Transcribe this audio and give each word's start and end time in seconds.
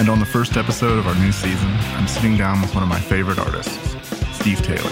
And 0.00 0.08
on 0.08 0.18
the 0.18 0.24
first 0.24 0.56
episode 0.56 0.98
of 0.98 1.06
our 1.06 1.14
new 1.16 1.30
season, 1.30 1.68
I'm 1.92 2.08
sitting 2.08 2.34
down 2.34 2.62
with 2.62 2.72
one 2.72 2.82
of 2.82 2.88
my 2.88 2.98
favorite 2.98 3.38
artists, 3.38 3.76
Steve 4.34 4.62
Taylor. 4.62 4.90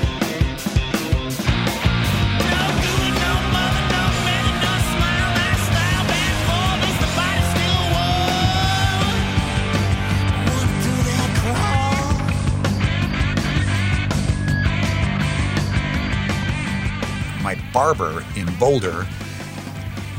My 17.42 17.58
barber 17.72 18.22
in 18.36 18.54
Boulder 18.58 19.06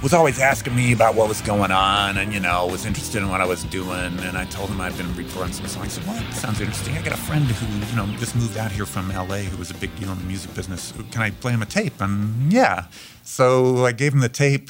was 0.01 0.13
always 0.13 0.39
asking 0.39 0.75
me 0.75 0.93
about 0.93 1.15
what 1.15 1.27
was 1.27 1.41
going 1.41 1.71
on 1.71 2.17
and, 2.17 2.33
you 2.33 2.39
know, 2.39 2.67
was 2.67 2.85
interested 2.85 3.21
in 3.21 3.27
what 3.29 3.41
I 3.41 3.45
was 3.45 3.63
doing. 3.65 4.17
And 4.19 4.37
I 4.37 4.45
told 4.45 4.69
him 4.69 4.79
I'd 4.79 4.97
been 4.97 5.13
recording 5.15 5.51
some 5.51 5.67
songs. 5.67 5.97
He 5.97 6.01
said, 6.01 6.07
well, 6.07 6.31
sounds 6.31 6.61
interesting. 6.61 6.97
I 6.97 7.01
got 7.01 7.13
a 7.13 7.17
friend 7.17 7.43
who, 7.45 7.87
you 7.87 7.95
know, 7.95 8.17
just 8.17 8.35
moved 8.35 8.57
out 8.57 8.71
here 8.71 8.85
from 8.85 9.09
LA 9.09 9.39
who 9.39 9.57
was 9.57 9.71
a 9.71 9.75
big 9.75 9.93
deal 9.99 10.11
in 10.11 10.17
the 10.17 10.23
music 10.23 10.53
business. 10.55 10.93
Can 11.11 11.21
I 11.21 11.31
play 11.31 11.51
him 11.51 11.61
a 11.61 11.65
tape? 11.65 11.99
And 11.99 12.51
yeah. 12.51 12.85
So 13.23 13.85
I 13.85 13.91
gave 13.91 14.13
him 14.13 14.21
the 14.21 14.29
tape. 14.29 14.69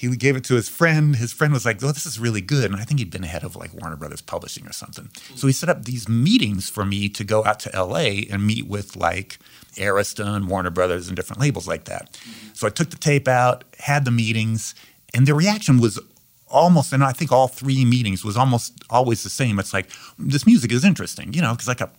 He 0.00 0.08
gave 0.16 0.34
it 0.34 0.44
to 0.44 0.54
his 0.54 0.66
friend. 0.66 1.14
His 1.14 1.30
friend 1.30 1.52
was 1.52 1.66
like, 1.66 1.82
oh, 1.82 1.92
this 1.92 2.06
is 2.06 2.18
really 2.18 2.40
good. 2.40 2.70
And 2.70 2.80
I 2.80 2.84
think 2.84 3.00
he'd 3.00 3.10
been 3.10 3.22
ahead 3.22 3.44
of 3.44 3.54
like 3.54 3.74
Warner 3.74 3.96
Brothers 3.96 4.22
Publishing 4.22 4.66
or 4.66 4.72
something. 4.72 5.10
So 5.34 5.46
he 5.46 5.52
set 5.52 5.68
up 5.68 5.84
these 5.84 6.08
meetings 6.08 6.70
for 6.70 6.86
me 6.86 7.10
to 7.10 7.22
go 7.22 7.44
out 7.44 7.60
to 7.60 7.70
LA 7.78 8.22
and 8.30 8.46
meet 8.46 8.66
with 8.66 8.96
like 8.96 9.38
Arista 9.74 10.24
and 10.34 10.48
Warner 10.48 10.70
Brothers 10.70 11.08
and 11.08 11.16
different 11.16 11.42
labels 11.42 11.68
like 11.68 11.84
that. 11.84 12.18
So 12.54 12.66
I 12.66 12.70
took 12.70 12.88
the 12.88 12.96
tape 12.96 13.28
out, 13.28 13.64
had 13.78 14.06
the 14.06 14.10
meetings, 14.10 14.74
and 15.12 15.26
the 15.26 15.34
reaction 15.34 15.78
was 15.82 16.00
almost, 16.48 16.94
and 16.94 17.04
I 17.04 17.12
think 17.12 17.30
all 17.30 17.46
three 17.46 17.84
meetings 17.84 18.24
was 18.24 18.38
almost 18.38 18.82
always 18.88 19.22
the 19.22 19.28
same. 19.28 19.58
It's 19.58 19.74
like, 19.74 19.90
this 20.18 20.46
music 20.46 20.72
is 20.72 20.82
interesting, 20.82 21.34
you 21.34 21.42
know, 21.42 21.52
because 21.52 21.68
like 21.68 21.82
a 21.82 21.90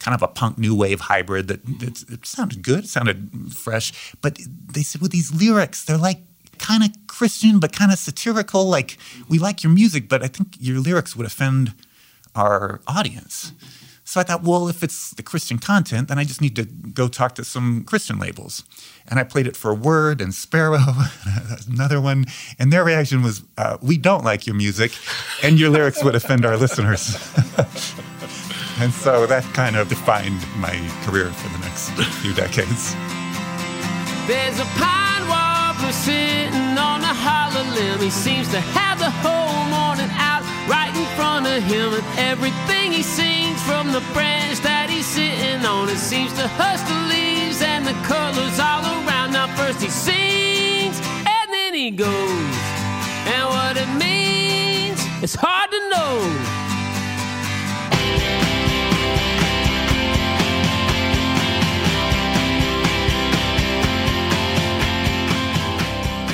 kind 0.00 0.14
of 0.14 0.20
a 0.20 0.28
punk 0.28 0.58
new 0.58 0.76
wave 0.76 1.00
hybrid 1.00 1.48
that 1.48 1.60
it 1.80 2.26
sounded 2.26 2.62
good, 2.62 2.84
it 2.84 2.88
sounded 2.88 3.54
fresh. 3.54 4.14
But 4.20 4.38
they 4.70 4.82
said, 4.82 5.00
with 5.00 5.12
these 5.12 5.32
lyrics, 5.32 5.82
they're 5.86 5.96
like 5.96 6.20
kind 6.58 6.84
of 6.84 6.90
Christian, 7.06 7.60
but 7.60 7.72
kind 7.72 7.92
of 7.92 7.98
satirical. 7.98 8.68
Like, 8.68 8.98
we 9.28 9.38
like 9.38 9.62
your 9.62 9.72
music, 9.72 10.08
but 10.08 10.22
I 10.22 10.28
think 10.28 10.56
your 10.58 10.80
lyrics 10.80 11.16
would 11.16 11.26
offend 11.26 11.74
our 12.34 12.80
audience. 12.86 13.52
So 14.04 14.20
I 14.20 14.22
thought, 14.22 14.44
well, 14.44 14.68
if 14.68 14.84
it's 14.84 15.10
the 15.10 15.22
Christian 15.24 15.58
content, 15.58 16.06
then 16.06 16.16
I 16.16 16.22
just 16.22 16.40
need 16.40 16.54
to 16.54 16.64
go 16.64 17.08
talk 17.08 17.34
to 17.34 17.44
some 17.44 17.82
Christian 17.82 18.20
labels. 18.20 18.62
And 19.08 19.18
I 19.18 19.24
played 19.24 19.48
it 19.48 19.56
for 19.56 19.74
Word 19.74 20.20
and 20.20 20.32
Sparrow, 20.32 20.78
another 21.68 22.00
one. 22.00 22.26
And 22.56 22.72
their 22.72 22.84
reaction 22.84 23.22
was, 23.22 23.42
uh, 23.58 23.78
we 23.82 23.98
don't 23.98 24.22
like 24.22 24.46
your 24.46 24.54
music, 24.54 24.92
and 25.42 25.58
your 25.58 25.70
lyrics 25.70 26.04
would 26.04 26.14
offend 26.14 26.46
our 26.46 26.56
listeners. 26.56 27.16
and 28.78 28.92
so 28.92 29.26
that 29.26 29.44
kind 29.54 29.74
of 29.74 29.88
defined 29.88 30.40
my 30.58 30.76
career 31.02 31.32
for 31.32 31.48
the 31.48 31.58
next 31.58 31.90
few 32.22 32.32
decades. 32.32 32.94
There's 34.28 34.60
a 34.60 34.66
pine 34.78 35.15
warbler 35.86 35.92
sitting 35.92 36.78
on 36.78 37.00
a 37.00 37.14
hollow 37.14 37.64
limb. 37.74 38.00
He 38.00 38.10
seems 38.10 38.48
to 38.48 38.60
have 38.60 38.98
the 38.98 39.10
whole 39.22 39.64
morning 39.70 40.10
out 40.18 40.42
right 40.68 40.92
in 40.94 41.06
front 41.16 41.46
of 41.46 41.62
him, 41.62 41.94
and 41.94 42.04
everything 42.18 42.92
he 42.92 43.02
sings 43.02 43.62
from 43.62 43.92
the 43.92 44.02
branch 44.12 44.60
that 44.60 44.90
he's 44.90 45.06
sitting 45.06 45.64
on, 45.64 45.88
it 45.88 45.98
seems 45.98 46.32
to 46.34 46.48
hush 46.58 46.82
the 46.82 46.98
leaves 47.14 47.62
and 47.62 47.86
the 47.86 47.94
colors 48.02 48.58
all 48.58 48.82
around. 48.82 49.32
Now, 49.32 49.46
first 49.56 49.80
he 49.80 49.88
sings, 49.88 50.98
and 51.22 51.46
then 51.50 51.74
he 51.74 51.90
goes, 51.90 52.56
and 53.30 53.46
what 53.48 53.76
it 53.76 53.90
means, 53.98 55.00
it's 55.22 55.36
hard 55.38 55.70
to 55.70 55.80
know. 55.90 56.55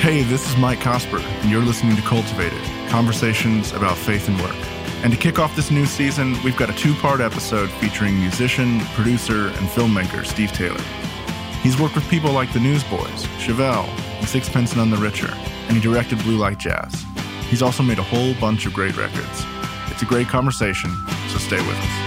Hey, 0.03 0.21
this 0.21 0.49
is 0.49 0.57
Mike 0.57 0.79
Cosper, 0.79 1.21
and 1.23 1.49
you're 1.49 1.61
listening 1.61 1.95
to 1.95 2.01
Cultivated 2.01 2.61
Conversations 2.89 3.71
about 3.71 3.97
Faith 3.97 4.27
and 4.27 4.37
Work. 4.41 4.57
And 5.01 5.13
to 5.13 5.17
kick 5.17 5.39
off 5.39 5.55
this 5.55 5.71
new 5.71 5.85
season, 5.85 6.35
we've 6.43 6.57
got 6.57 6.69
a 6.69 6.73
two 6.73 6.93
part 6.95 7.21
episode 7.21 7.69
featuring 7.71 8.19
musician, 8.19 8.81
producer, 8.95 9.47
and 9.47 9.69
filmmaker 9.69 10.25
Steve 10.25 10.51
Taylor. 10.51 10.83
He's 11.61 11.79
worked 11.79 11.95
with 11.95 12.05
people 12.09 12.33
like 12.33 12.51
the 12.51 12.59
Newsboys, 12.59 13.23
Chevelle, 13.39 13.87
and 14.19 14.27
Sixpence 14.27 14.75
None 14.75 14.89
the 14.89 14.97
Richer, 14.97 15.33
and 15.69 15.77
he 15.77 15.79
directed 15.79 16.21
Blue 16.23 16.35
Like 16.35 16.59
Jazz. 16.59 17.05
He's 17.49 17.61
also 17.61 17.81
made 17.81 17.97
a 17.97 18.03
whole 18.03 18.33
bunch 18.41 18.65
of 18.65 18.73
great 18.73 18.97
records. 18.97 19.45
It's 19.87 20.01
a 20.01 20.05
great 20.05 20.27
conversation, 20.27 20.93
so 21.29 21.37
stay 21.37 21.65
with 21.65 21.77
us. 21.77 22.02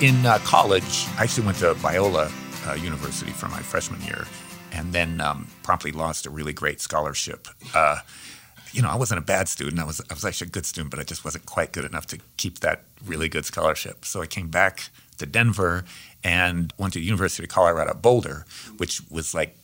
In 0.00 0.24
uh, 0.24 0.38
college, 0.44 1.06
I 1.16 1.24
actually 1.24 1.46
went 1.46 1.58
to 1.58 1.74
Biola 1.74 2.30
uh, 2.68 2.74
University 2.74 3.32
for 3.32 3.48
my 3.48 3.60
freshman 3.60 4.00
year, 4.02 4.26
and 4.72 4.92
then 4.92 5.20
um, 5.20 5.48
promptly 5.64 5.90
lost 5.90 6.24
a 6.26 6.30
really 6.30 6.52
great 6.52 6.80
scholarship. 6.80 7.48
Uh, 7.74 7.98
you 8.70 8.80
know, 8.80 8.90
I 8.90 8.94
wasn't 8.94 9.18
a 9.18 9.24
bad 9.24 9.48
student. 9.48 9.80
I 9.80 9.84
was 9.84 10.00
I 10.08 10.14
was 10.14 10.24
actually 10.24 10.48
a 10.48 10.50
good 10.50 10.66
student, 10.66 10.90
but 10.90 11.00
I 11.00 11.02
just 11.02 11.24
wasn't 11.24 11.46
quite 11.46 11.72
good 11.72 11.84
enough 11.84 12.06
to 12.08 12.18
keep 12.36 12.60
that 12.60 12.84
really 13.04 13.28
good 13.28 13.44
scholarship. 13.44 14.04
So 14.04 14.22
I 14.22 14.26
came 14.26 14.48
back 14.48 14.90
to 15.16 15.26
Denver 15.26 15.84
and 16.22 16.72
went 16.78 16.92
to 16.92 17.00
the 17.00 17.04
University 17.04 17.42
of 17.42 17.48
Colorado 17.48 17.94
Boulder, 17.94 18.44
which 18.76 19.00
was 19.10 19.34
like 19.34 19.56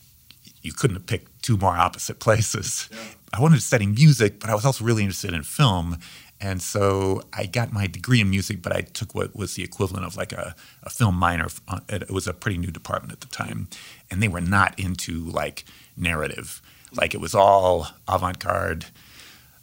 you 0.61 0.73
couldn't 0.73 0.97
have 0.97 1.05
picked 1.05 1.43
two 1.43 1.55
more 1.55 1.77
opposite 1.77 2.19
places. 2.19 2.89
Yeah. 2.91 2.99
I 3.33 3.41
wanted 3.41 3.55
to 3.55 3.61
study 3.61 3.85
music, 3.85 4.39
but 4.39 4.49
I 4.49 4.55
was 4.55 4.65
also 4.65 4.83
really 4.83 5.03
interested 5.03 5.33
in 5.33 5.43
film. 5.43 5.97
And 6.45 6.61
so 6.61 7.23
I 7.33 7.47
got 7.47 7.73
my 7.73 7.87
degree 7.87 8.21
in 8.21 8.29
music, 8.29 8.61
but 8.61 8.71
I 8.71 8.81
took 8.81 9.15
what 9.15 9.35
was 9.35 9.55
the 9.55 9.63
equivalent 9.63 10.05
of 10.05 10.15
like 10.15 10.31
a, 10.31 10.55
a 10.83 10.91
film 10.91 11.15
minor. 11.15 11.47
Uh, 11.67 11.79
it 11.89 12.11
was 12.11 12.27
a 12.27 12.33
pretty 12.33 12.59
new 12.59 12.69
department 12.69 13.13
at 13.13 13.21
the 13.21 13.35
time. 13.35 13.67
And 14.11 14.21
they 14.21 14.27
were 14.27 14.41
not 14.41 14.79
into 14.79 15.23
like 15.25 15.65
narrative. 15.97 16.61
Like 16.93 17.15
it 17.15 17.19
was 17.19 17.33
all 17.33 17.87
avant 18.07 18.37
garde. 18.37 18.85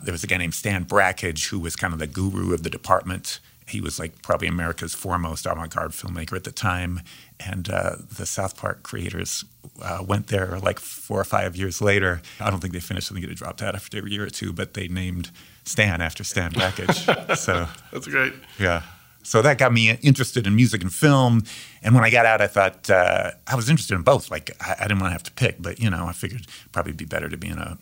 There 0.03 0.11
was 0.11 0.25
a 0.25 0.27
guy 0.27 0.39
named 0.39 0.55
Stan 0.55 0.83
Brakhage 0.83 1.51
who 1.51 1.61
was 1.61 1.77
kind 1.77 1.93
of 1.93 2.01
the 2.01 2.09
guru 2.09 2.53
of 2.53 2.65
the 2.65 2.71
department. 2.71 3.39
He 3.73 3.81
was 3.81 3.99
like 3.99 4.23
probably 4.23 4.49
America's 4.49 4.95
foremost 4.95 5.47
avant 5.47 5.75
garde 5.75 5.93
filmmaker 5.93 6.37
at 6.37 6.45
the 6.45 6.53
time. 6.53 7.01
And 7.41 7.69
uh, 7.69 7.97
the 8.17 8.27
South 8.27 8.57
Park 8.57 8.83
creators 8.83 9.45
uh, 9.83 10.05
went 10.07 10.29
there 10.29 10.59
like 10.61 10.79
four 10.79 11.21
or 11.21 11.25
five 11.25 11.57
years 11.57 11.81
later. 11.81 12.23
I 12.41 12.51
don't 12.51 12.61
think 12.61 12.73
they 12.73 12.81
finished. 12.81 13.11
I 13.11 13.15
think 13.15 13.27
it 13.27 13.35
dropped 13.35 13.63
out 13.63 13.75
after 13.75 13.99
a 13.99 14.09
year 14.09 14.25
or 14.25 14.31
two, 14.31 14.53
but 14.53 14.75
they 14.75 14.89
named 14.89 15.31
Stan 15.65 16.01
after 16.01 16.23
Stan 16.25 16.53
Brakhage. 16.53 17.37
so 17.39 17.69
that's 17.91 18.07
great. 18.07 18.35
Yeah. 18.59 18.83
So 19.25 19.41
that 19.43 19.59
got 19.59 19.73
me 19.73 19.91
interested 20.03 20.47
in 20.47 20.57
music 20.57 20.83
and 20.83 20.93
film. 20.93 21.45
And 21.83 21.95
when 21.95 22.05
I 22.05 22.11
got 22.11 22.27
out, 22.27 22.41
I 22.41 22.49
thought 22.49 22.91
uh, 22.91 23.31
I 23.47 23.55
was 23.55 23.69
interested 23.69 23.95
in 23.95 24.03
both. 24.03 24.31
Like 24.31 24.51
I, 24.61 24.77
I 24.81 24.83
didn't 24.83 25.01
want 25.01 25.11
to 25.11 25.15
have 25.15 25.23
to 25.25 25.33
pick, 25.33 25.57
but 25.61 25.81
you 25.81 25.91
know, 25.91 26.07
I 26.07 26.13
figured 26.13 26.47
probably 26.73 26.93
be 26.93 27.05
better 27.05 27.29
to 27.29 27.37
be 27.37 27.49
in 27.49 27.59
a 27.59 27.79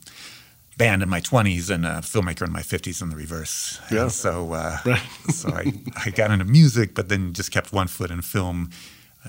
band 0.76 1.02
in 1.02 1.08
my 1.08 1.20
20s 1.20 1.69
and 1.70 1.84
a 1.84 2.00
filmmaker 2.00 2.46
in 2.46 2.52
my 2.52 2.62
50s 2.62 3.02
in 3.02 3.11
the 3.11 3.17
reverse. 3.17 3.81
Yeah. 3.90 4.02
And 4.02 4.12
so, 4.12 4.52
uh, 4.52 4.78
right. 4.87 5.02
so 5.28 5.50
I, 5.50 5.72
I 6.05 6.11
got 6.11 6.31
into 6.31 6.44
music, 6.44 6.94
but 6.94 7.08
then 7.08 7.32
just 7.32 7.50
kept 7.50 7.72
one 7.72 7.87
foot 7.87 8.11
in 8.11 8.22
film. 8.22 8.70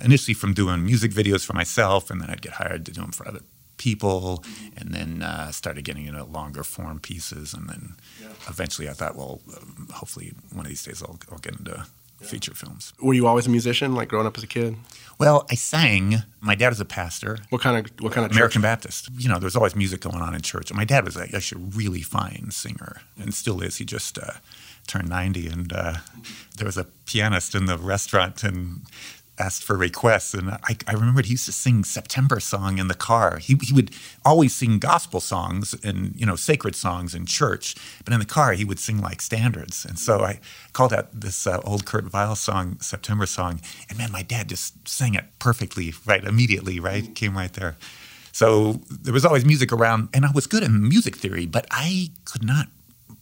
Initially, 0.01 0.33
from 0.33 0.53
doing 0.53 0.85
music 0.85 1.11
videos 1.11 1.45
for 1.45 1.51
myself, 1.53 2.09
and 2.09 2.21
then 2.21 2.29
I'd 2.29 2.41
get 2.41 2.53
hired 2.53 2.85
to 2.85 2.93
do 2.93 3.01
them 3.01 3.11
for 3.11 3.27
other 3.27 3.41
people, 3.81 4.43
and 4.77 4.93
then 4.93 5.23
uh, 5.23 5.51
started 5.51 5.83
getting 5.83 6.05
into 6.05 6.23
longer 6.23 6.63
form 6.63 6.99
pieces, 6.99 7.53
and 7.53 7.67
then 7.67 7.95
yeah. 8.21 8.27
eventually 8.47 8.87
I 8.87 8.93
thought, 8.93 9.15
well, 9.17 9.41
um, 9.57 9.89
hopefully 9.91 10.33
one 10.53 10.65
of 10.65 10.69
these 10.69 10.83
days 10.83 11.01
I'll, 11.01 11.19
I'll, 11.31 11.39
get 11.39 11.57
into 11.57 11.85
feature 12.21 12.53
films. 12.53 12.93
Were 13.01 13.13
you 13.13 13.27
always 13.27 13.47
a 13.47 13.49
musician, 13.49 13.95
like 13.95 14.09
growing 14.09 14.27
up 14.27 14.37
as 14.37 14.43
a 14.43 14.47
kid? 14.47 14.75
Well, 15.19 15.45
I 15.51 15.55
sang. 15.55 16.23
My 16.39 16.55
dad 16.55 16.69
was 16.69 16.79
a 16.79 16.85
pastor. 16.85 17.37
What 17.49 17.61
kind 17.61 17.85
of 17.85 17.91
what 18.01 18.11
kind 18.11 18.25
of 18.25 18.31
American 18.31 18.61
church? 18.61 18.63
Baptist. 18.63 19.09
You 19.17 19.29
know, 19.29 19.37
there's 19.37 19.55
always 19.55 19.75
music 19.75 20.01
going 20.01 20.21
on 20.21 20.33
in 20.33 20.41
church. 20.41 20.71
And 20.71 20.77
my 20.77 20.85
dad 20.85 21.05
was 21.05 21.15
actually 21.15 21.61
a 21.61 21.65
really 21.65 22.01
fine 22.01 22.49
singer 22.49 23.01
and 23.19 23.33
still 23.33 23.61
is. 23.61 23.77
He 23.77 23.85
just 23.85 24.17
uh, 24.17 24.33
turned 24.87 25.09
90. 25.09 25.47
And 25.47 25.73
uh, 25.73 25.93
there 26.57 26.65
was 26.65 26.77
a 26.77 26.85
pianist 27.05 27.53
in 27.53 27.65
the 27.65 27.77
restaurant 27.77 28.43
and 28.43 28.81
asked 29.41 29.63
for 29.63 29.75
requests. 29.75 30.33
And 30.33 30.51
I, 30.51 30.77
I 30.87 30.93
remembered 30.93 31.25
he 31.25 31.31
used 31.31 31.47
to 31.47 31.51
sing 31.51 31.83
September 31.83 32.39
song 32.39 32.77
in 32.77 32.87
the 32.87 32.93
car. 33.09 33.39
He, 33.39 33.57
he 33.61 33.73
would 33.73 33.91
always 34.23 34.55
sing 34.55 34.79
gospel 34.79 35.19
songs 35.19 35.75
and, 35.83 36.13
you 36.15 36.25
know, 36.25 36.35
sacred 36.35 36.75
songs 36.75 37.15
in 37.15 37.25
church. 37.25 37.75
But 38.05 38.13
in 38.13 38.19
the 38.19 38.25
car, 38.25 38.53
he 38.53 38.65
would 38.65 38.79
sing 38.79 39.01
like 39.01 39.21
standards. 39.21 39.85
And 39.85 39.97
so 39.97 40.21
I 40.21 40.39
called 40.73 40.93
out 40.93 41.07
this 41.11 41.47
uh, 41.47 41.59
old 41.65 41.85
Kurt 41.85 42.13
Weill 42.13 42.35
song, 42.35 42.79
September 42.79 43.25
song. 43.25 43.59
And 43.89 43.97
man, 43.97 44.11
my 44.11 44.21
dad 44.21 44.49
just 44.49 44.87
sang 44.87 45.15
it 45.15 45.25
perfectly, 45.39 45.93
right? 46.05 46.23
Immediately, 46.23 46.79
right? 46.79 47.13
Came 47.15 47.35
right 47.35 47.53
there. 47.53 47.75
So 48.31 48.81
there 48.89 49.13
was 49.13 49.25
always 49.25 49.43
music 49.43 49.73
around, 49.73 50.09
and 50.13 50.25
I 50.25 50.31
was 50.31 50.47
good 50.47 50.63
in 50.63 50.87
music 50.87 51.17
theory, 51.17 51.45
but 51.45 51.65
I 51.69 52.11
could 52.23 52.45
not 52.45 52.67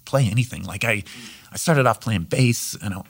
play 0.06 0.28
anything. 0.30 0.64
Like 0.64 0.84
I, 0.84 1.04
I 1.52 1.58
started 1.58 1.88
off 1.88 2.00
playing 2.00 2.24
bass, 2.24 2.76
and 2.82 2.94
I 2.94 3.02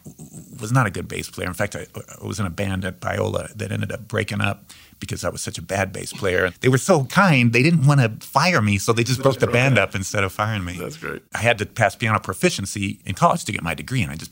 was 0.59 0.71
not 0.71 0.87
a 0.87 0.89
good 0.89 1.07
bass 1.07 1.29
player. 1.29 1.47
In 1.47 1.53
fact, 1.53 1.75
I, 1.75 1.85
I 1.95 2.25
was 2.25 2.39
in 2.39 2.45
a 2.45 2.49
band 2.49 2.85
at 2.85 2.99
Biola 2.99 3.53
that 3.55 3.71
ended 3.71 3.91
up 3.91 4.07
breaking 4.07 4.41
up 4.41 4.63
because 4.99 5.23
I 5.23 5.29
was 5.29 5.41
such 5.41 5.57
a 5.57 5.61
bad 5.61 5.91
bass 5.91 6.13
player. 6.13 6.51
They 6.61 6.69
were 6.69 6.77
so 6.77 7.05
kind; 7.05 7.51
they 7.51 7.63
didn't 7.63 7.85
want 7.85 7.99
to 8.01 8.25
fire 8.25 8.61
me, 8.61 8.77
so 8.77 8.93
they 8.93 9.03
just 9.03 9.21
broke 9.21 9.39
the 9.39 9.47
band 9.47 9.77
up 9.77 9.95
instead 9.95 10.23
of 10.23 10.31
firing 10.31 10.63
me. 10.63 10.77
That's 10.77 10.97
great. 10.97 11.21
I 11.33 11.39
had 11.39 11.57
to 11.59 11.65
pass 11.65 11.95
piano 11.95 12.19
proficiency 12.19 12.99
in 13.05 13.15
college 13.15 13.45
to 13.45 13.51
get 13.51 13.63
my 13.63 13.73
degree, 13.73 14.01
and 14.01 14.11
I 14.11 14.15
just 14.15 14.31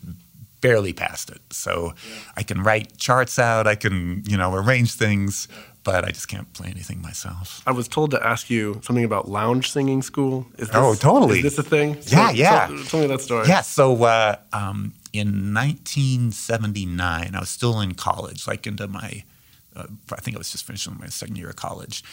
barely 0.62 0.94
passed 0.94 1.30
it. 1.30 1.42
So 1.52 1.94
I 2.36 2.44
can 2.44 2.64
write 2.64 2.98
charts 2.98 3.38
out, 3.38 3.68
I 3.68 3.76
can 3.76 4.24
you 4.26 4.38
know 4.38 4.54
arrange 4.54 4.94
things, 4.94 5.48
but 5.88 6.04
I 6.04 6.12
just 6.12 6.28
can't 6.28 6.52
play 6.52 6.68
anything 6.68 7.02
myself. 7.02 7.62
I 7.66 7.72
was 7.72 7.88
told 7.88 8.12
to 8.12 8.22
ask 8.22 8.50
you 8.50 8.82
something 8.84 9.06
about 9.06 9.30
lounge 9.30 9.72
singing 9.72 10.02
school. 10.02 10.46
Is 10.58 10.68
this, 10.68 10.76
Oh, 10.76 10.96
totally. 10.96 11.38
Is 11.38 11.44
this 11.44 11.58
a 11.60 11.64
thing? 11.64 11.96
Yeah, 12.08 12.32
yeah. 12.32 12.68
Tell, 12.68 12.84
tell 12.84 13.00
me 13.00 13.08
that 13.08 13.22
story. 13.22 13.48
Yeah. 13.48 13.62
So 13.62 14.04
uh, 14.04 14.36
um, 14.52 14.94
in 15.14 15.54
1979, 15.54 17.36
I 17.36 17.40
was 17.40 17.48
still 17.48 17.80
in 17.80 17.94
college, 17.94 18.46
like 18.48 18.68
into 18.68 18.86
my, 18.90 19.24
uh, 19.78 19.86
I 20.12 20.18
think 20.18 20.36
I 20.36 20.40
was 20.40 20.52
just 20.52 20.66
finishing 20.66 20.98
my 21.00 21.08
second 21.08 21.38
year 21.38 21.52
of 21.52 21.56
college. 21.56 22.04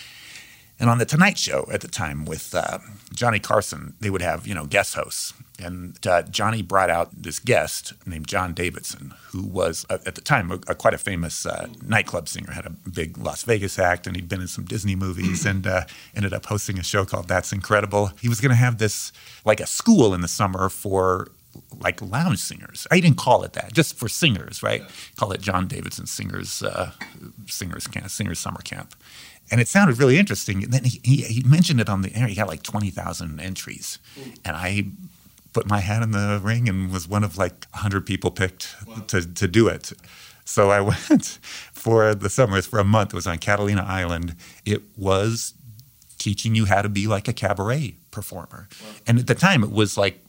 And 0.79 0.89
on 0.89 0.99
the 0.99 1.05
Tonight 1.05 1.37
Show 1.37 1.67
at 1.73 1.81
the 1.81 1.89
time 1.89 2.25
with 2.27 2.55
uh, 2.55 2.79
Johnny 3.13 3.41
Carson, 3.41 3.95
they 3.99 4.09
would 4.11 4.23
have 4.23 4.47
you 4.47 4.55
know 4.55 4.67
guest 4.67 4.95
hosts, 4.95 5.35
and 5.59 6.05
uh, 6.07 6.23
Johnny 6.23 6.63
brought 6.63 6.91
out 6.91 7.11
this 7.15 7.39
guest 7.39 7.93
named 8.07 8.27
John 8.27 8.55
Davidson, 8.55 9.15
who 9.29 9.47
was 9.47 9.87
uh, 9.89 9.99
at 10.05 10.15
the 10.17 10.21
time 10.21 10.51
a, 10.51 10.55
a, 10.67 10.75
quite 10.75 10.95
a 10.95 10.99
famous 10.99 11.47
uh, 11.47 11.69
nightclub 11.83 12.29
singer, 12.29 12.53
had 12.53 12.67
a 12.67 12.71
big 12.71 13.17
Las 13.19 13.45
Vegas 13.45 13.79
act, 13.79 14.07
and 14.07 14.17
he'd 14.17 14.29
been 14.29 14.41
in 14.41 14.49
some 14.49 14.65
Disney 14.65 14.97
movies, 14.97 15.47
and 15.47 15.67
uh, 15.67 15.85
ended 16.15 16.33
up 16.33 16.47
hosting 16.47 16.79
a 16.79 16.83
show 16.83 17.05
called 17.05 17.29
That's 17.29 17.53
Incredible. 17.53 18.11
He 18.21 18.29
was 18.29 18.41
going 18.41 18.51
to 18.51 18.57
have 18.57 18.79
this 18.79 19.13
like 19.45 19.61
a 19.61 19.67
school 19.67 20.13
in 20.13 20.23
the 20.23 20.29
summer 20.29 20.69
for 20.69 21.29
like 21.81 22.03
lounge 22.03 22.41
singers. 22.41 22.87
I 22.91 22.99
didn't 22.99 23.19
call 23.19 23.45
it 23.45 23.53
that, 23.53 23.73
just 23.73 23.97
for 23.97 24.09
singers, 24.09 24.63
right? 24.63 24.83
Call 25.17 25.31
it 25.33 25.41
John 25.41 25.69
Davidson 25.69 26.07
Singers 26.07 26.63
uh, 26.63 26.93
Singers 27.47 27.87
Camp, 27.87 28.11
Singers 28.11 28.41
Summer 28.41 28.61
Camp. 28.65 28.95
And 29.51 29.61
it 29.61 29.69
sounded 29.69 29.99
really 29.99 30.19
interesting. 30.19 30.65
And 30.65 30.73
then 30.73 30.85
he, 30.85 31.01
he, 31.05 31.17
he 31.23 31.43
mentioned 31.43 31.81
it 31.81 31.89
on 31.89 32.03
the 32.03 32.15
air. 32.17 32.27
He 32.27 32.35
had 32.35 32.49
like 32.49 32.63
20,000 32.63 33.41
entries. 33.41 33.99
And 34.45 34.57
I 34.57 34.87
put 35.55 35.67
my 35.67 35.81
hat 35.81 36.03
in 36.03 36.11
the 36.11 36.41
ring 36.43 36.69
and 36.69 36.93
was 36.93 37.09
one 37.09 37.25
of 37.25 37.39
like 37.39 37.67
100 37.71 38.05
people 38.05 38.31
picked 38.31 38.75
to, 39.09 39.23
to 39.35 39.49
do 39.49 39.69
it. 39.69 39.93
So 40.45 40.71
I 40.71 40.81
went 41.09 41.39
for 41.73 42.15
the 42.15 42.29
summers 42.29 42.67
for 42.67 42.79
a 42.79 42.85
month. 42.85 43.15
It 43.15 43.17
was 43.17 43.27
on 43.27 43.39
Catalina 43.39 43.85
Island. 43.87 44.37
It 44.67 44.83
was 44.99 45.55
teaching 46.19 46.55
you 46.55 46.67
how 46.67 46.83
to 46.83 46.89
be 46.89 47.07
like 47.07 47.29
a 47.29 47.33
cabaret 47.33 47.97
performer. 48.11 48.69
And 49.07 49.19
at 49.19 49.27
the 49.27 49.35
time, 49.35 49.63
it 49.63 49.71
was 49.71 49.97
like 49.97 50.24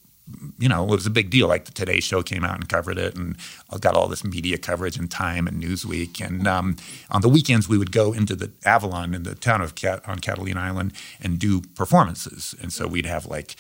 you 0.58 0.68
know, 0.68 0.84
it 0.84 0.90
was 0.90 1.06
a 1.06 1.12
big 1.12 1.30
deal. 1.30 1.48
Like 1.48 1.66
the 1.66 1.72
Today 1.72 2.00
Show 2.00 2.24
came 2.24 2.44
out 2.44 2.56
and 2.56 2.68
covered 2.68 2.98
it, 2.98 3.16
and 3.16 3.38
I 3.70 3.78
got 3.78 3.96
all 3.96 4.08
this 4.08 4.24
media 4.24 4.58
coverage 4.58 4.98
and 4.98 5.10
Time 5.10 5.48
and 5.48 5.62
Newsweek. 5.62 6.26
And 6.26 6.48
um, 6.48 6.78
on 7.12 7.22
the 7.22 7.30
weekends, 7.30 7.70
we 7.70 7.78
would 7.78 7.92
go 7.92 8.12
into 8.12 8.36
the 8.36 8.52
Avalon 8.66 9.14
in 9.14 9.24
the 9.24 9.36
town 9.36 9.62
of 9.62 9.76
Cat- 9.76 10.08
on 10.08 10.20
Catalina 10.20 10.60
Island 10.60 10.94
and 11.22 11.38
do 11.38 11.62
performances. 11.62 12.56
And 12.62 12.74
so 12.74 12.88
we'd 12.88 13.06
have 13.06 13.28
like 13.28 13.56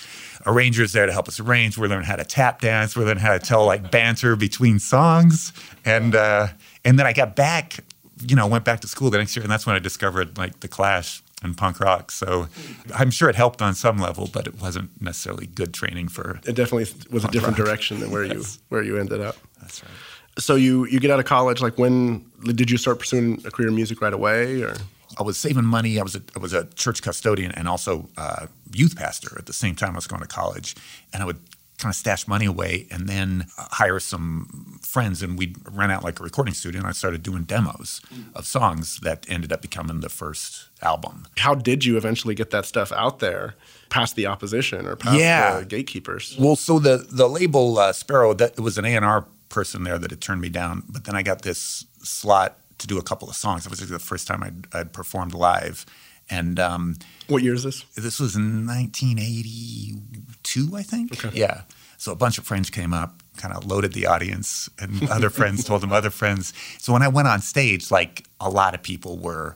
arrangers 0.45 0.93
there 0.93 1.05
to 1.05 1.11
help 1.11 1.27
us 1.27 1.39
arrange. 1.39 1.77
We 1.77 1.87
learned 1.87 2.05
how 2.05 2.15
to 2.15 2.25
tap 2.25 2.61
dance. 2.61 2.95
We 2.95 3.05
learned 3.05 3.19
how 3.19 3.33
to 3.33 3.39
tell 3.39 3.65
like 3.65 3.91
banter 3.91 4.35
between 4.35 4.79
songs. 4.79 5.53
And 5.83 6.15
uh, 6.15 6.47
and 6.83 6.97
then 6.97 7.05
I 7.05 7.13
got 7.13 7.35
back, 7.35 7.79
you 8.27 8.35
know, 8.35 8.47
went 8.47 8.65
back 8.65 8.79
to 8.81 8.87
school 8.87 9.11
the 9.11 9.17
next 9.19 9.35
year, 9.35 9.43
and 9.43 9.51
that's 9.51 9.67
when 9.67 9.75
I 9.75 9.79
discovered 9.79 10.37
like 10.37 10.61
the 10.61 10.67
Clash 10.67 11.21
and 11.45 11.55
punk 11.55 11.79
rock. 11.79 12.11
So 12.11 12.47
I'm 12.93 13.11
sure 13.11 13.29
it 13.29 13.35
helped 13.35 13.61
on 13.61 13.73
some 13.75 13.97
level, 13.99 14.29
but 14.31 14.47
it 14.47 14.59
wasn't 14.59 15.01
necessarily 15.01 15.47
good 15.47 15.73
training 15.73 16.09
for. 16.09 16.41
It 16.45 16.55
definitely 16.55 16.87
was 17.11 17.23
a 17.23 17.29
different 17.29 17.57
rock. 17.57 17.65
direction 17.65 17.99
than 17.99 18.11
where 18.11 18.25
you 18.25 18.43
where 18.69 18.83
you 18.83 18.97
ended 18.97 19.21
up. 19.21 19.37
That's 19.61 19.83
right. 19.83 19.91
So 20.37 20.55
you 20.55 20.85
you 20.87 20.99
get 20.99 21.11
out 21.11 21.19
of 21.19 21.25
college. 21.25 21.61
Like 21.61 21.77
when 21.77 22.25
did 22.43 22.69
you 22.69 22.77
start 22.77 22.99
pursuing 22.99 23.41
a 23.45 23.51
career 23.51 23.69
in 23.69 23.75
music 23.75 24.01
right 24.01 24.13
away? 24.13 24.61
Or 24.61 24.75
I 25.17 25.23
was 25.23 25.37
saving 25.37 25.65
money. 25.65 25.99
I 25.99 26.03
was 26.03 26.15
a, 26.15 26.21
I 26.35 26.39
was 26.39 26.53
a 26.53 26.65
church 26.73 27.01
custodian 27.01 27.51
and 27.53 27.67
also 27.67 28.09
uh, 28.17 28.47
youth 28.73 28.95
pastor 28.97 29.37
at 29.37 29.45
the 29.45 29.53
same 29.53 29.75
time 29.75 29.91
I 29.91 29.95
was 29.95 30.07
going 30.07 30.21
to 30.21 30.27
college, 30.27 30.75
and 31.13 31.23
I 31.23 31.25
would 31.25 31.39
kind 31.77 31.91
of 31.91 31.95
stash 31.95 32.27
money 32.27 32.45
away 32.45 32.87
and 32.89 33.07
then 33.09 33.47
uh, 33.57 33.65
hire 33.71 33.99
some 33.99 34.79
friends, 34.81 35.21
and 35.21 35.37
we'd 35.37 35.57
rent 35.71 35.91
out 35.91 36.03
like 36.03 36.19
a 36.19 36.23
recording 36.23 36.53
studio, 36.53 36.79
and 36.79 36.87
I 36.87 36.93
started 36.93 37.21
doing 37.23 37.43
demos 37.43 38.01
of 38.33 38.45
songs 38.45 38.99
that 39.01 39.25
ended 39.27 39.51
up 39.51 39.61
becoming 39.61 39.99
the 39.99 40.09
first 40.09 40.69
album. 40.81 41.27
how 41.37 41.53
did 41.55 41.83
you 41.85 41.97
eventually 41.97 42.35
get 42.35 42.49
that 42.51 42.65
stuff 42.65 42.91
out 42.91 43.19
there 43.19 43.55
past 43.89 44.15
the 44.15 44.25
opposition 44.27 44.85
or 44.87 44.95
past 44.95 45.19
Yeah. 45.19 45.59
the 45.59 45.65
gatekeepers? 45.65 46.35
Well, 46.39 46.55
so 46.55 46.79
the 46.79 47.05
the 47.11 47.27
label 47.27 47.77
uh, 47.77 47.91
Sparrow, 47.93 48.33
that 48.35 48.51
it 48.57 48.61
was 48.61 48.77
an 48.77 48.85
A 48.85 48.95
and 48.95 49.03
R 49.05 49.25
person 49.49 49.83
there 49.83 49.97
that 49.97 50.11
had 50.11 50.21
turned 50.21 50.41
me 50.41 50.49
down, 50.49 50.83
but 50.89 51.03
then 51.05 51.15
I 51.15 51.23
got 51.23 51.41
this 51.43 51.85
slot 52.03 52.57
to 52.77 52.87
do 52.87 52.97
a 52.97 53.01
couple 53.03 53.29
of 53.29 53.35
songs. 53.35 53.65
It 53.65 53.69
was 53.69 53.79
the 53.87 53.99
first 53.99 54.27
time 54.27 54.43
I'd, 54.43 54.67
I'd 54.73 54.91
performed 54.93 55.33
live, 55.33 55.85
and 56.29 56.59
um, 56.59 56.95
What 57.27 57.43
year 57.43 57.53
is 57.53 57.63
this? 57.63 57.83
this 57.95 58.19
was 58.19 58.35
in 58.35 58.65
1982, 58.65 60.75
I 60.75 60.83
think. 60.83 61.25
Okay. 61.25 61.37
Yeah. 61.37 61.61
So 61.97 62.11
a 62.11 62.15
bunch 62.15 62.37
of 62.37 62.45
friends 62.45 62.69
came 62.69 62.93
up, 62.93 63.21
kind 63.37 63.53
of 63.53 63.65
loaded 63.65 63.93
the 63.93 64.05
audience, 64.05 64.69
and 64.79 65.09
other 65.09 65.29
friends 65.29 65.63
told 65.63 65.81
them 65.81 65.91
other 65.91 66.09
friends. 66.09 66.53
So 66.79 66.93
when 66.93 67.01
I 67.01 67.07
went 67.07 67.27
on 67.27 67.41
stage, 67.41 67.91
like 67.91 68.25
a 68.39 68.49
lot 68.49 68.75
of 68.75 68.83
people 68.83 69.17
were 69.17 69.55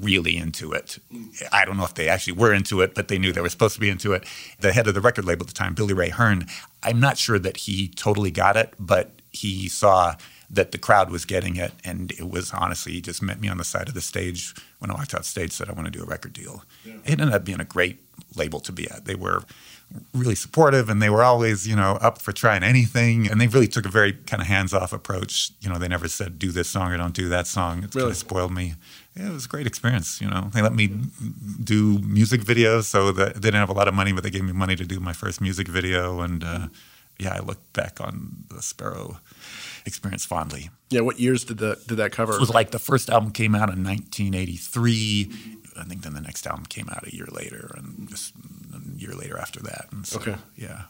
really 0.00 0.36
into 0.36 0.72
it. 0.72 0.98
I 1.52 1.64
don't 1.64 1.76
know 1.76 1.84
if 1.84 1.94
they 1.94 2.08
actually 2.08 2.32
were 2.34 2.52
into 2.52 2.80
it, 2.80 2.94
but 2.94 3.08
they 3.08 3.18
knew 3.18 3.32
they 3.32 3.40
were 3.40 3.48
supposed 3.48 3.74
to 3.74 3.80
be 3.80 3.88
into 3.88 4.12
it. 4.12 4.24
The 4.58 4.72
head 4.72 4.88
of 4.88 4.94
the 4.94 5.00
record 5.00 5.24
label 5.24 5.44
at 5.44 5.48
the 5.48 5.54
time, 5.54 5.74
Billy 5.74 5.94
Ray 5.94 6.08
Hearn, 6.08 6.46
I'm 6.82 6.98
not 6.98 7.18
sure 7.18 7.38
that 7.38 7.56
he 7.56 7.88
totally 7.88 8.32
got 8.32 8.56
it, 8.56 8.74
but 8.80 9.12
he 9.30 9.68
saw 9.68 10.16
that 10.52 10.72
the 10.72 10.78
crowd 10.78 11.10
was 11.10 11.24
getting 11.24 11.56
it, 11.56 11.72
and 11.84 12.10
it 12.12 12.28
was 12.28 12.52
honestly, 12.52 12.92
he 12.92 13.00
just 13.00 13.22
met 13.22 13.40
me 13.40 13.48
on 13.48 13.56
the 13.56 13.64
side 13.64 13.88
of 13.88 13.94
the 13.94 14.00
stage 14.00 14.52
when 14.80 14.90
I 14.90 14.94
walked 14.94 15.14
out 15.14 15.24
stage, 15.24 15.52
said 15.52 15.68
I 15.68 15.72
want 15.72 15.86
to 15.86 15.90
do 15.92 16.02
a 16.02 16.06
record 16.06 16.32
deal. 16.32 16.64
It 16.84 17.20
ended 17.20 17.32
up 17.32 17.44
being 17.44 17.60
a 17.60 17.64
great 17.64 18.00
label 18.34 18.60
to 18.60 18.72
be 18.72 18.90
at. 18.90 19.04
They 19.04 19.14
were 19.14 19.42
really 20.14 20.34
supportive 20.36 20.88
and 20.88 21.02
they 21.02 21.10
were 21.10 21.22
always, 21.22 21.66
you 21.66 21.74
know, 21.74 21.98
up 22.00 22.20
for 22.22 22.32
trying 22.32 22.62
anything. 22.62 23.28
And 23.28 23.40
they 23.40 23.48
really 23.48 23.66
took 23.66 23.86
a 23.86 23.88
very 23.88 24.12
kind 24.12 24.40
of 24.40 24.46
hands 24.46 24.72
off 24.72 24.92
approach. 24.92 25.50
You 25.60 25.68
know, 25.68 25.78
they 25.78 25.88
never 25.88 26.06
said, 26.08 26.38
do 26.38 26.52
this 26.52 26.68
song 26.68 26.92
or 26.92 26.96
don't 26.96 27.14
do 27.14 27.28
that 27.28 27.46
song. 27.48 27.78
It 27.78 27.80
kind 27.82 27.94
Really? 27.96 28.10
of 28.12 28.16
spoiled 28.16 28.52
me. 28.52 28.74
Yeah, 29.16 29.30
it 29.30 29.32
was 29.32 29.46
a 29.46 29.48
great 29.48 29.66
experience. 29.66 30.20
You 30.20 30.30
know, 30.30 30.48
they 30.54 30.62
let 30.62 30.74
me 30.74 30.88
do 31.62 31.98
music 32.00 32.42
videos. 32.42 32.84
So 32.84 33.10
that 33.12 33.34
they 33.34 33.40
didn't 33.40 33.54
have 33.60 33.68
a 33.70 33.72
lot 33.74 33.88
of 33.88 33.94
money, 33.94 34.12
but 34.12 34.22
they 34.22 34.30
gave 34.30 34.44
me 34.44 34.52
money 34.52 34.76
to 34.76 34.84
do 34.84 35.00
my 35.00 35.12
first 35.12 35.40
music 35.40 35.66
video. 35.68 36.20
And 36.20 36.44
uh, 36.44 36.68
yeah, 37.20 37.34
I 37.34 37.40
look 37.40 37.58
back 37.72 38.00
on 38.00 38.44
the 38.48 38.62
Sparrow 38.62 39.18
experience 39.86 40.24
fondly. 40.24 40.70
Yeah, 40.90 41.00
what 41.00 41.20
years 41.20 41.44
did 41.44 41.58
the 41.58 41.78
did 41.86 41.98
that 41.98 42.12
cover? 42.12 42.34
It 42.34 42.40
was 42.40 42.50
like 42.50 42.70
the 42.70 42.78
first 42.78 43.10
album 43.10 43.30
came 43.30 43.54
out 43.54 43.70
in 43.70 43.84
1983. 43.84 45.30
I 45.78 45.84
think 45.84 46.02
then 46.02 46.14
the 46.14 46.20
next 46.20 46.46
album 46.46 46.66
came 46.66 46.88
out 46.88 47.06
a 47.06 47.14
year 47.14 47.28
later, 47.30 47.72
and 47.76 48.08
just 48.08 48.34
a 48.74 48.98
year 48.98 49.12
later 49.12 49.38
after 49.38 49.60
that. 49.60 49.86
And 49.92 50.06
so, 50.06 50.18
Okay. 50.18 50.36
Yeah. 50.56 50.82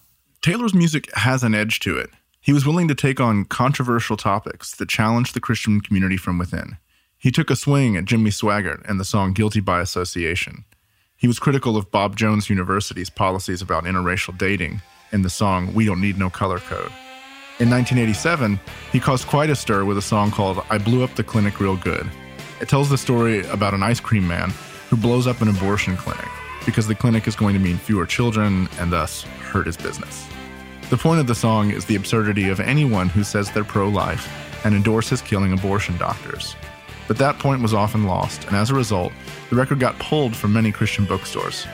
Taylor's 0.42 0.75
music 0.75 1.12
has 1.16 1.42
an 1.42 1.54
edge 1.54 1.80
to 1.80 1.99
it. 1.99 2.10
He 2.40 2.52
was 2.54 2.64
willing 2.66 2.88
to 2.88 2.94
take 2.94 3.20
on 3.20 3.44
controversial 3.44 4.16
topics 4.16 4.75
that 4.76 4.88
challenged 4.88 5.34
the 5.34 5.40
Christian 5.40 5.80
community 5.82 6.16
from 6.16 6.38
within. 6.38 6.78
He 7.18 7.30
took 7.30 7.50
a 7.50 7.56
swing 7.56 7.96
at 7.99 8.06
Jimmy 8.06 8.30
Swaggart 8.30 8.88
and 8.88 8.99
the 8.99 9.04
song 9.04 9.34
Guilty 9.34 9.60
by 9.60 9.82
Association. 9.82 10.64
He 11.14 11.26
was 11.26 11.38
critical 11.38 11.76
of 11.76 11.90
Bob 11.90 12.16
Jones 12.16 12.49
University's 12.49 13.10
policies 13.10 13.60
about 13.60 13.84
interracial 13.84 14.37
dating 14.38 14.80
in 15.12 15.22
the 15.22 15.30
song 15.30 15.74
We 15.74 15.84
Don't 15.86 16.00
Need 16.00 16.18
No 16.18 16.30
Color 16.30 16.58
Code. 16.60 16.92
In 17.58 17.68
1987, 17.68 18.58
he 18.92 19.00
caused 19.00 19.26
quite 19.26 19.50
a 19.50 19.56
stir 19.56 19.84
with 19.84 19.98
a 19.98 20.02
song 20.02 20.30
called 20.30 20.64
I 20.70 20.78
Blew 20.78 21.02
Up 21.02 21.14
the 21.14 21.24
Clinic 21.24 21.60
Real 21.60 21.76
Good. 21.76 22.08
It 22.60 22.68
tells 22.68 22.88
the 22.88 22.98
story 22.98 23.46
about 23.48 23.74
an 23.74 23.82
ice 23.82 24.00
cream 24.00 24.26
man 24.26 24.52
who 24.88 24.96
blows 24.96 25.26
up 25.26 25.40
an 25.40 25.48
abortion 25.48 25.96
clinic 25.96 26.28
because 26.64 26.86
the 26.86 26.94
clinic 26.94 27.28
is 27.28 27.36
going 27.36 27.54
to 27.54 27.60
mean 27.60 27.76
fewer 27.76 28.06
children 28.06 28.68
and 28.78 28.92
thus 28.92 29.22
hurt 29.22 29.66
his 29.66 29.76
business. 29.76 30.26
The 30.90 30.96
point 30.96 31.20
of 31.20 31.26
the 31.26 31.34
song 31.34 31.70
is 31.70 31.84
the 31.84 31.96
absurdity 31.96 32.48
of 32.48 32.60
anyone 32.60 33.08
who 33.08 33.24
says 33.24 33.50
they're 33.50 33.64
pro 33.64 33.88
life 33.88 34.28
and 34.64 34.74
endorses 34.74 35.22
killing 35.22 35.52
abortion 35.52 35.96
doctors. 35.96 36.56
But 37.08 37.18
that 37.18 37.38
point 37.38 37.62
was 37.62 37.74
often 37.74 38.04
lost, 38.04 38.44
and 38.46 38.56
as 38.56 38.70
a 38.70 38.74
result, 38.74 39.12
the 39.48 39.56
record 39.56 39.80
got 39.80 39.98
pulled 39.98 40.36
from 40.36 40.52
many 40.52 40.70
Christian 40.70 41.04
bookstores. 41.04 41.66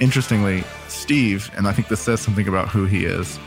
Interestingly, 0.00 0.64
Steve, 0.92 1.50
and 1.56 1.66
I 1.66 1.72
think 1.72 1.88
this 1.88 2.00
says 2.00 2.20
something 2.20 2.48
about 2.48 2.68
who 2.68 2.86
he 2.86 3.04
is, 3.04 3.38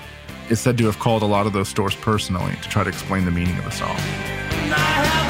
is 0.50 0.60
said 0.60 0.78
to 0.78 0.86
have 0.86 1.00
called 1.00 1.24
a 1.24 1.26
lot 1.26 1.48
of 1.48 1.54
those 1.54 1.70
stores 1.70 1.96
personally 1.96 2.56
to 2.62 2.70
try 2.70 2.84
to 2.84 2.90
explain 2.90 3.26
the 3.26 3.32
meaning 3.32 3.58
of 3.58 3.64
the 3.64 3.72
song. 3.72 5.25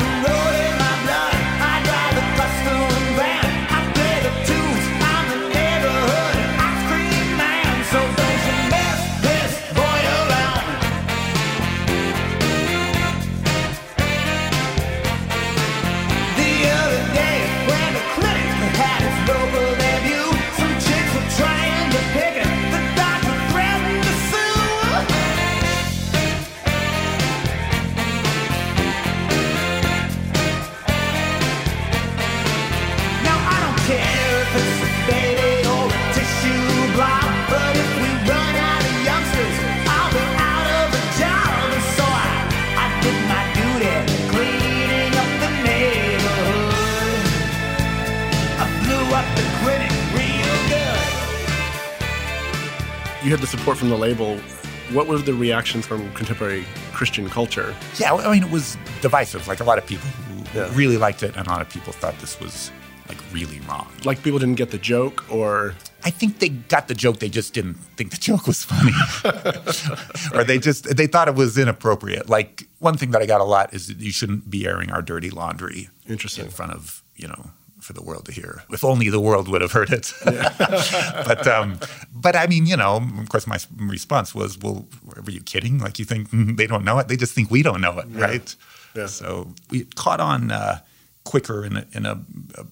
Had 53.36 53.42
the 53.44 53.48
support 53.48 53.78
from 53.78 53.90
the 53.90 53.98
label. 53.98 54.38
What 54.94 55.08
were 55.08 55.18
the 55.18 55.34
reactions 55.34 55.86
from 55.86 56.10
contemporary 56.14 56.64
Christian 56.94 57.30
culture? 57.30 57.76
Yeah, 58.00 58.14
I 58.14 58.32
mean, 58.34 58.44
it 58.44 58.50
was 58.52 58.78
divisive. 59.02 59.46
Like 59.48 59.60
a 59.60 59.66
lot 59.66 59.78
of 59.78 59.86
people 59.86 60.08
Yeah. 60.54 60.72
really 60.74 60.96
liked 60.98 61.22
it, 61.22 61.36
and 61.36 61.46
a 61.46 61.50
lot 61.50 61.60
of 61.62 61.68
people 61.70 61.92
thought 61.92 62.18
this 62.20 62.40
was 62.40 62.72
like 63.10 63.18
really 63.34 63.60
wrong. 63.68 63.88
Like 64.06 64.24
people 64.24 64.40
didn't 64.40 64.56
get 64.56 64.72
the 64.72 64.78
joke, 64.78 65.26
or 65.30 65.74
I 66.06 66.12
think 66.12 66.40
they 66.40 66.48
got 66.48 66.88
the 66.88 66.94
joke. 66.96 67.20
They 67.20 67.28
just 67.28 67.54
didn't 67.54 67.74
think 67.98 68.12
the 68.12 68.18
joke 68.18 68.48
was 68.48 68.64
funny, 68.64 68.94
or 70.34 70.44
they 70.46 70.58
just 70.60 70.96
they 70.96 71.08
thought 71.08 71.28
it 71.28 71.36
was 71.36 71.58
inappropriate. 71.58 72.30
Like 72.30 72.70
one 72.80 72.96
thing 72.96 73.12
that 73.12 73.22
I 73.22 73.26
got 73.26 73.42
a 73.42 73.44
lot 73.44 73.74
is 73.74 73.88
that 73.88 73.98
you 73.98 74.12
shouldn't 74.14 74.50
be 74.50 74.66
airing 74.66 74.92
our 74.92 75.02
dirty 75.02 75.30
laundry 75.30 75.90
Interesting. 76.08 76.46
in 76.46 76.52
front 76.52 76.72
of 76.72 77.04
you 77.18 77.28
know 77.28 77.50
for 77.80 77.94
the 77.94 78.02
world 78.02 78.26
to 78.26 78.32
hear. 78.32 78.64
If 78.70 78.84
only 78.84 79.10
the 79.10 79.20
world 79.20 79.48
would 79.48 79.62
have 79.62 79.72
heard 79.72 79.92
it. 79.92 80.14
but 80.26 81.48
um, 81.48 81.80
but 82.14 82.36
I 82.36 82.48
mean, 82.48 82.66
you 82.66 82.78
know, 82.78 82.98
of 83.20 83.30
course, 83.30 83.48
my 83.48 83.58
response 83.78 84.34
was, 84.34 84.58
"Well, 84.58 84.88
were 85.04 85.32
you 85.32 85.42
kidding? 85.42 85.80
Like 85.80 86.00
you 86.00 86.06
think 86.06 86.30
mm, 86.30 86.58
they 86.58 86.68
don't 86.68 86.84
know 86.84 86.98
it? 87.00 87.08
They 87.08 87.18
just 87.18 87.34
think 87.34 87.52
we 87.52 87.64
don't 87.64 87.82
know 87.82 88.00
it, 88.00 88.06
right?" 88.10 88.56
Yeah. 88.96 89.08
So 89.08 89.54
we 89.70 89.84
caught 89.96 90.20
on 90.20 90.52
uh, 90.52 90.80
quicker 91.26 91.66
in 91.66 91.78
a, 91.78 91.86
in 91.92 92.06
a, 92.06 92.22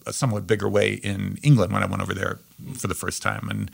a 0.05 0.13
somewhat 0.13 0.47
bigger 0.47 0.69
way 0.69 0.93
in 0.93 1.37
England 1.43 1.73
when 1.73 1.83
I 1.83 1.85
went 1.85 2.01
over 2.01 2.13
there 2.13 2.39
for 2.75 2.87
the 2.87 2.95
first 2.95 3.21
time, 3.21 3.49
and 3.49 3.69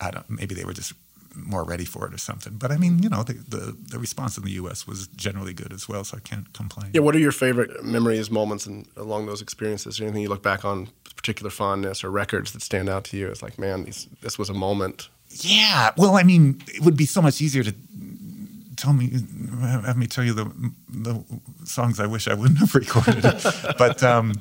I 0.00 0.10
don't 0.10 0.28
maybe 0.28 0.54
they 0.54 0.64
were 0.64 0.74
just 0.74 0.92
more 1.34 1.64
ready 1.64 1.84
for 1.84 2.06
it 2.06 2.14
or 2.14 2.18
something. 2.18 2.54
But 2.54 2.70
I 2.70 2.76
mean, 2.76 3.02
you 3.02 3.08
know, 3.08 3.22
the 3.22 3.34
the, 3.34 3.76
the 3.90 3.98
response 3.98 4.36
in 4.38 4.44
the 4.44 4.52
U.S. 4.52 4.86
was 4.86 5.08
generally 5.08 5.52
good 5.54 5.72
as 5.72 5.88
well, 5.88 6.04
so 6.04 6.16
I 6.16 6.20
can't 6.20 6.52
complain. 6.52 6.90
yeah. 6.94 7.00
What 7.00 7.14
are 7.14 7.18
your 7.20 7.32
favorite 7.32 7.84
memories, 7.84 8.30
moments, 8.30 8.66
and 8.66 8.86
along 8.96 9.26
those 9.26 9.42
experiences? 9.42 10.00
Anything 10.00 10.22
you 10.22 10.28
look 10.28 10.42
back 10.42 10.64
on, 10.64 10.88
with 11.04 11.16
particular 11.16 11.50
fondness 11.50 12.04
or 12.04 12.10
records 12.10 12.52
that 12.52 12.62
stand 12.62 12.88
out 12.88 13.04
to 13.04 13.16
you? 13.16 13.28
It's 13.28 13.42
like, 13.42 13.58
man, 13.58 13.84
these, 13.84 14.08
this 14.20 14.38
was 14.38 14.48
a 14.50 14.54
moment. 14.54 15.08
Yeah. 15.30 15.90
Well, 15.96 16.16
I 16.16 16.22
mean, 16.22 16.62
it 16.68 16.82
would 16.82 16.96
be 16.96 17.06
so 17.06 17.20
much 17.20 17.40
easier 17.40 17.62
to 17.64 17.74
tell 18.76 18.92
me, 18.92 19.10
have 19.60 19.96
me 19.96 20.06
tell 20.06 20.24
you 20.24 20.34
the 20.34 20.50
the 20.88 21.24
songs 21.64 21.98
I 22.00 22.06
wish 22.06 22.28
I 22.28 22.34
wouldn't 22.34 22.58
have 22.58 22.74
recorded. 22.82 23.22
but 23.78 24.02
um, 24.02 24.34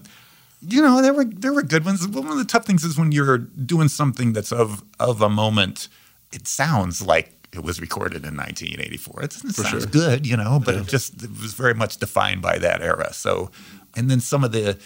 you 0.62 0.82
know, 0.82 1.02
there 1.02 1.14
were 1.14 1.26
there 1.26 1.54
were 1.54 1.64
good 1.64 1.86
ones. 1.86 2.08
One 2.08 2.28
of 2.28 2.38
the 2.38 2.46
tough 2.46 2.66
things 2.66 2.84
is 2.84 2.98
when 2.98 3.12
you're 3.12 3.38
doing 3.38 3.88
something 3.90 4.34
that's 4.34 4.52
of 4.52 4.84
of 5.00 5.22
a 5.22 5.30
moment. 5.30 5.88
It 6.34 6.48
sounds 6.48 7.02
like 7.02 7.48
it 7.54 7.64
was 7.64 7.80
recorded 7.80 8.26
in 8.26 8.36
1984. 8.36 9.22
It, 9.24 9.36
it 9.36 9.56
sounds 9.56 9.70
sure. 9.70 9.80
good, 9.92 10.26
you 10.26 10.36
know, 10.36 10.60
but 10.64 10.76
it 10.76 10.88
just 10.88 11.24
it 11.24 11.30
was 11.30 11.54
very 11.54 11.74
much 11.76 11.98
defined 11.98 12.42
by 12.42 12.58
that 12.58 12.82
era. 12.82 13.14
So, 13.14 13.52
and 13.96 14.10
then 14.10 14.20
some 14.20 14.44
of 14.44 14.52
the 14.52 14.78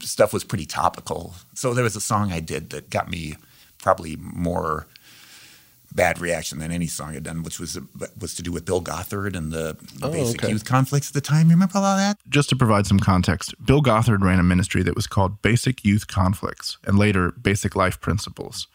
stuff 0.00 0.32
was 0.32 0.42
pretty 0.44 0.66
topical. 0.66 1.34
So 1.54 1.74
there 1.74 1.84
was 1.84 1.94
a 1.94 2.00
song 2.00 2.32
I 2.32 2.40
did 2.40 2.70
that 2.70 2.90
got 2.90 3.10
me 3.10 3.36
probably 3.78 4.16
more 4.16 4.86
bad 5.94 6.18
reaction 6.18 6.58
than 6.58 6.72
any 6.72 6.86
song 6.86 7.14
I'd 7.14 7.22
done, 7.24 7.42
which 7.42 7.60
was 7.60 7.78
was 8.18 8.34
to 8.36 8.42
do 8.42 8.50
with 8.50 8.64
Bill 8.64 8.80
Gothard 8.80 9.36
and 9.36 9.52
the, 9.52 9.76
the 9.98 10.06
Oh, 10.06 10.10
basic 10.12 10.42
okay. 10.42 10.50
youth 10.52 10.64
conflicts 10.64 11.08
at 11.08 11.14
the 11.14 11.20
time. 11.20 11.48
You 11.48 11.54
remember 11.56 11.76
all 11.76 11.82
that? 11.96 12.16
Just 12.30 12.48
to 12.48 12.56
provide 12.56 12.86
some 12.86 12.98
context, 12.98 13.54
Bill 13.64 13.82
Gothard 13.82 14.22
ran 14.24 14.38
a 14.38 14.42
ministry 14.42 14.82
that 14.84 14.96
was 14.96 15.06
called 15.06 15.42
Basic 15.42 15.84
Youth 15.84 16.06
Conflicts 16.06 16.78
and 16.84 16.98
later 16.98 17.32
Basic 17.32 17.76
Life 17.76 18.00
Principles. 18.00 18.66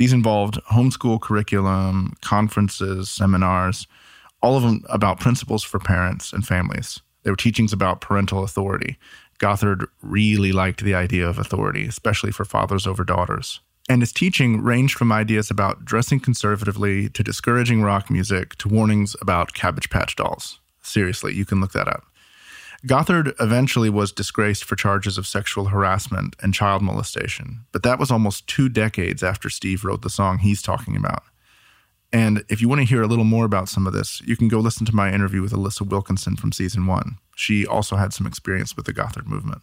These 0.00 0.14
involved 0.14 0.58
homeschool 0.72 1.20
curriculum, 1.20 2.16
conferences, 2.22 3.10
seminars, 3.10 3.86
all 4.40 4.56
of 4.56 4.62
them 4.62 4.82
about 4.88 5.20
principles 5.20 5.62
for 5.62 5.78
parents 5.78 6.32
and 6.32 6.42
families. 6.42 7.00
They 7.22 7.30
were 7.30 7.36
teachings 7.36 7.74
about 7.74 8.00
parental 8.00 8.42
authority. 8.42 8.96
Gothard 9.38 9.86
really 10.00 10.52
liked 10.52 10.82
the 10.82 10.94
idea 10.94 11.28
of 11.28 11.38
authority, 11.38 11.86
especially 11.86 12.32
for 12.32 12.46
fathers 12.46 12.86
over 12.86 13.04
daughters. 13.04 13.60
And 13.90 14.00
his 14.00 14.10
teaching 14.10 14.62
ranged 14.62 14.96
from 14.96 15.12
ideas 15.12 15.50
about 15.50 15.84
dressing 15.84 16.18
conservatively 16.18 17.10
to 17.10 17.22
discouraging 17.22 17.82
rock 17.82 18.08
music 18.08 18.56
to 18.56 18.68
warnings 18.68 19.14
about 19.20 19.52
Cabbage 19.52 19.90
Patch 19.90 20.16
dolls. 20.16 20.60
Seriously, 20.80 21.34
you 21.34 21.44
can 21.44 21.60
look 21.60 21.72
that 21.72 21.88
up. 21.88 22.04
Gothard 22.86 23.34
eventually 23.38 23.90
was 23.90 24.10
disgraced 24.10 24.64
for 24.64 24.74
charges 24.74 25.18
of 25.18 25.26
sexual 25.26 25.66
harassment 25.66 26.34
and 26.40 26.54
child 26.54 26.82
molestation, 26.82 27.66
but 27.72 27.82
that 27.82 27.98
was 27.98 28.10
almost 28.10 28.46
two 28.46 28.68
decades 28.68 29.22
after 29.22 29.50
Steve 29.50 29.84
wrote 29.84 30.02
the 30.02 30.08
song 30.08 30.38
he's 30.38 30.62
talking 30.62 30.96
about. 30.96 31.22
And 32.12 32.42
if 32.48 32.60
you 32.60 32.68
want 32.68 32.80
to 32.80 32.86
hear 32.86 33.02
a 33.02 33.06
little 33.06 33.24
more 33.24 33.44
about 33.44 33.68
some 33.68 33.86
of 33.86 33.92
this, 33.92 34.20
you 34.22 34.36
can 34.36 34.48
go 34.48 34.58
listen 34.58 34.86
to 34.86 34.94
my 34.94 35.12
interview 35.12 35.42
with 35.42 35.52
Alissa 35.52 35.86
Wilkinson 35.86 36.36
from 36.36 36.52
season 36.52 36.86
one. 36.86 37.18
She 37.36 37.66
also 37.66 37.96
had 37.96 38.12
some 38.12 38.26
experience 38.26 38.76
with 38.76 38.86
the 38.86 38.92
Gothard 38.92 39.26
movement. 39.26 39.62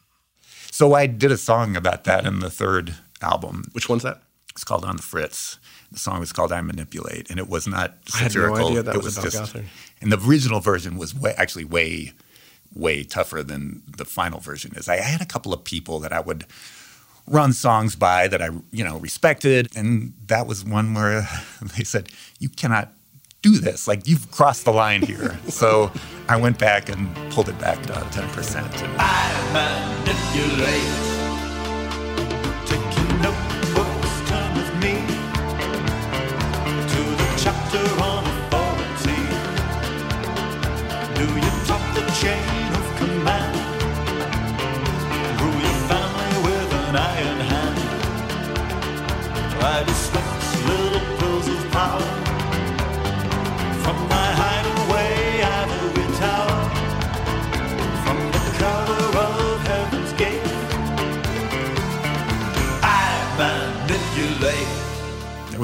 So 0.72 0.94
I 0.94 1.08
did 1.08 1.32
a 1.32 1.38
song 1.38 1.76
about 1.76 2.04
that 2.06 2.26
in 2.26 2.40
the 2.40 2.50
third 2.50 2.96
album. 3.22 3.64
Which 3.74 3.90
one's 3.90 4.04
that? 4.04 4.22
It's 4.52 4.64
called 4.64 4.86
On 4.86 4.96
the 4.96 5.02
Fritz. 5.02 5.60
The 5.92 6.00
song 6.00 6.20
was 6.20 6.32
called 6.32 6.52
I 6.52 6.62
Manipulate, 6.62 7.30
and 7.30 7.40
it 7.40 7.50
was 7.50 7.68
not 7.68 7.96
I 8.14 8.18
had 8.18 8.24
no 8.24 8.30
satirical. 8.30 8.68
idea 8.68 8.84
that 8.84 8.96
it 8.96 9.04
was 9.04 9.18
about 9.18 9.32
Gothard. 9.32 9.66
And 10.02 10.12
the 10.12 10.20
original 10.20 10.60
version 10.60 10.98
was 10.98 11.14
way, 11.14 11.34
actually 11.38 11.66
way, 11.66 12.14
way 12.76 13.04
tougher 13.04 13.44
than 13.44 13.84
the 13.98 14.06
final 14.06 14.40
version 14.40 14.74
is. 14.76 14.88
I 14.88 14.98
had 14.98 15.22
a 15.22 15.26
couple 15.26 15.54
of 15.54 15.64
people 15.64 16.00
that 16.00 16.12
I 16.14 16.20
would 16.20 16.46
run 17.28 17.54
songs 17.54 17.96
by 17.96 18.28
that 18.28 18.42
I, 18.42 18.50
you 18.72 18.84
know, 18.84 18.98
respected, 18.98 19.76
and 19.76 20.14
that 20.28 20.48
was 20.48 20.64
one 20.64 20.94
where 20.94 21.28
they 21.78 21.84
said, 21.84 22.10
"You 22.40 22.50
cannot 22.50 22.94
do 23.42 23.58
this. 23.58 23.88
Like 23.88 24.08
you've 24.08 24.32
crossed 24.32 24.66
the 24.66 24.74
line 24.74 25.02
here." 25.02 25.38
so 25.48 25.92
I 26.28 26.38
went 26.38 26.58
back 26.60 26.90
and 26.90 27.14
pulled 27.32 27.50
it 27.50 27.60
back 27.60 27.86
down 27.86 28.10
ten 28.12 28.28
percent. 28.30 28.72
manipulate. 29.54 31.17